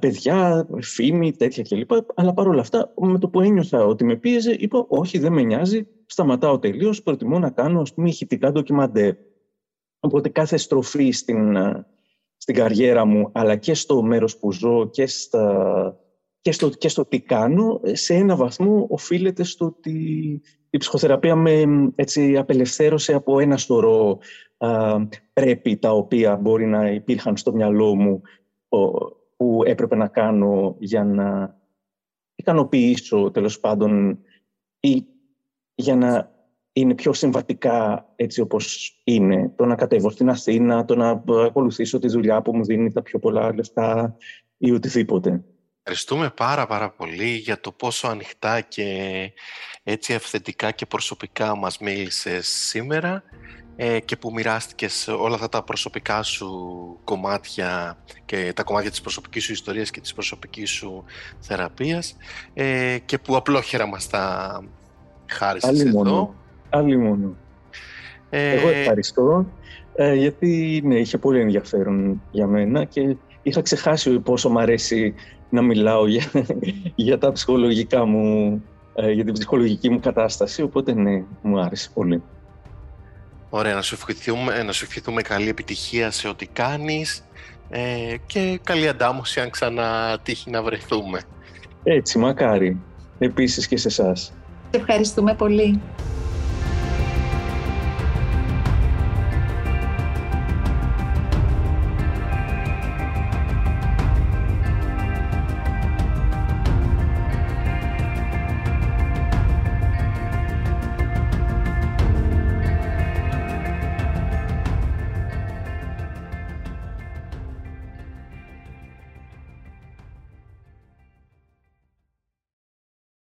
παιδιά, 0.00 0.68
φήμη, 0.80 1.32
τέτοια 1.32 1.62
κλπ. 1.62 1.90
Αλλά 2.14 2.34
παρόλα 2.34 2.60
αυτά, 2.60 2.92
με 3.00 3.18
το 3.18 3.28
που 3.28 3.40
ένιωθα 3.40 3.84
ότι 3.84 4.04
με 4.04 4.16
πίεζε, 4.16 4.56
είπα: 4.58 4.84
Όχι, 4.88 5.18
δεν 5.18 5.32
με 5.32 5.42
νοιάζει, 5.42 5.86
σταματάω 6.06 6.58
τελείως. 6.58 7.02
Προτιμώ 7.02 7.38
να 7.38 7.50
κάνω 7.50 7.80
ας 7.80 7.94
πούμε, 7.94 8.08
ηχητικά 8.08 8.52
ντοκιμαντέρ. 8.52 9.14
Οπότε 10.00 10.28
κάθε 10.28 10.56
στροφή 10.56 11.10
στην, 11.10 11.56
στην 12.44 12.56
καριέρα 12.56 13.04
μου, 13.04 13.30
αλλά 13.32 13.56
και 13.56 13.74
στο 13.74 14.02
μέρος 14.02 14.36
που 14.38 14.52
ζω 14.52 14.88
και, 14.90 15.06
στα, 15.06 15.96
και, 16.40 16.52
στο, 16.52 16.68
και 16.68 16.88
στο 16.88 17.04
τι 17.04 17.20
κάνω, 17.20 17.80
σε 17.92 18.14
ένα 18.14 18.36
βαθμό 18.36 18.86
οφείλεται 18.90 19.44
στο 19.44 19.64
ότι 19.64 19.92
η 20.70 20.76
ψυχοθεραπεία 20.76 21.36
με 21.36 21.62
έτσι, 21.94 22.36
απελευθέρωσε 22.36 23.14
από 23.14 23.38
ένα 23.38 23.56
σωρό 23.56 24.18
πρέπει 25.32 25.76
τα 25.76 25.90
οποία 25.90 26.36
μπορεί 26.36 26.66
να 26.66 26.90
υπήρχαν 26.90 27.36
στο 27.36 27.52
μυαλό 27.52 27.94
μου 27.94 28.22
που 29.36 29.62
έπρεπε 29.64 29.96
να 29.96 30.08
κάνω 30.08 30.76
για 30.78 31.04
να 31.04 31.58
ικανοποιήσω 32.34 33.30
τέλος 33.30 33.60
πάντων 33.60 34.18
ή 34.80 35.06
για 35.74 35.96
να 35.96 36.33
είναι 36.76 36.94
πιο 36.94 37.12
συμβατικά 37.12 38.06
έτσι 38.16 38.40
όπως 38.40 38.96
είναι. 39.04 39.52
Το 39.56 39.64
να 39.64 39.74
κατέβω 39.74 40.10
στην 40.10 40.28
Αθήνα, 40.28 40.84
το 40.84 40.96
να 40.96 41.22
ακολουθήσω 41.46 41.98
τη 41.98 42.08
δουλειά 42.08 42.42
που 42.42 42.56
μου 42.56 42.64
δίνει 42.64 42.92
τα 42.92 43.02
πιο 43.02 43.18
πολλά 43.18 43.54
λεφτά 43.54 44.16
ή 44.58 44.70
οτιδήποτε. 44.72 45.42
Ευχαριστούμε 45.78 46.30
πάρα 46.36 46.66
πάρα 46.66 46.90
πολύ 46.90 47.30
για 47.30 47.60
το 47.60 47.72
πόσο 47.72 48.08
ανοιχτά 48.08 48.60
και 48.60 49.30
έτσι 49.82 50.12
ευθετικά 50.12 50.70
και 50.70 50.86
προσωπικά 50.86 51.56
μας 51.56 51.78
μίλησες 51.78 52.48
σήμερα 52.48 53.22
ε, 53.76 54.00
και 54.00 54.16
που 54.16 54.32
μοιράστηκες 54.32 55.08
όλα 55.08 55.34
αυτά 55.34 55.48
τα 55.48 55.62
προσωπικά 55.62 56.22
σου 56.22 56.48
κομμάτια 57.04 57.98
και 58.24 58.52
τα 58.56 58.62
κομμάτια 58.62 58.90
της 58.90 59.00
προσωπικής 59.00 59.44
σου 59.44 59.52
ιστορίας 59.52 59.90
και 59.90 60.00
της 60.00 60.12
προσωπικής 60.12 60.70
σου 60.70 61.04
θεραπείας 61.40 62.16
ε, 62.54 62.98
και 63.04 63.18
που 63.18 63.36
απλόχερα 63.36 63.86
μας 63.86 64.08
τα 64.08 64.60
χάρισες 65.26 65.80
εδώ. 65.80 66.34
Άλλη 66.74 66.96
μόνο. 66.96 67.36
Ε... 68.30 68.52
Εγώ 68.52 68.68
ευχαριστώ, 68.68 69.46
ε, 69.94 70.14
γιατί 70.14 70.82
ναι, 70.84 70.94
είχε 70.94 71.18
πολύ 71.18 71.40
ενδιαφέρον 71.40 72.22
για 72.30 72.46
μένα 72.46 72.84
και 72.84 73.16
είχα 73.42 73.62
ξεχάσει 73.62 74.18
πόσο 74.18 74.48
μου 74.48 74.58
αρέσει 74.58 75.14
να 75.50 75.62
μιλάω 75.62 76.06
για, 76.06 76.24
για 76.94 77.18
τα 77.18 77.32
ψυχολογικά 77.32 78.04
μου, 78.04 78.62
ε, 78.94 79.10
για 79.10 79.24
την 79.24 79.32
ψυχολογική 79.32 79.90
μου 79.90 80.00
κατάσταση, 80.00 80.62
οπότε 80.62 80.94
ναι, 80.94 81.22
μου 81.42 81.60
άρεσε 81.60 81.90
πολύ. 81.94 82.22
Ωραία, 83.50 83.74
να 83.74 83.82
σου 83.82 83.94
ευχηθούμε, 83.94 84.62
να 84.62 84.72
σου 84.72 84.84
ευχηθούμε 84.84 85.22
καλή 85.22 85.48
επιτυχία 85.48 86.10
σε 86.10 86.28
ό,τι 86.28 86.46
κάνεις 86.46 87.24
ε, 87.68 87.80
και 88.26 88.60
καλή 88.64 88.88
αντάμωση 88.88 89.40
αν 89.40 89.50
ξανά 89.50 90.18
τύχει 90.22 90.50
να 90.50 90.62
βρεθούμε. 90.62 91.20
Έτσι, 91.82 92.18
μακάρι. 92.18 92.80
Επίσης 93.18 93.66
και 93.66 93.76
σε 93.76 93.88
εσάς. 93.88 94.32
Ευχαριστούμε 94.70 95.34
πολύ. 95.34 95.80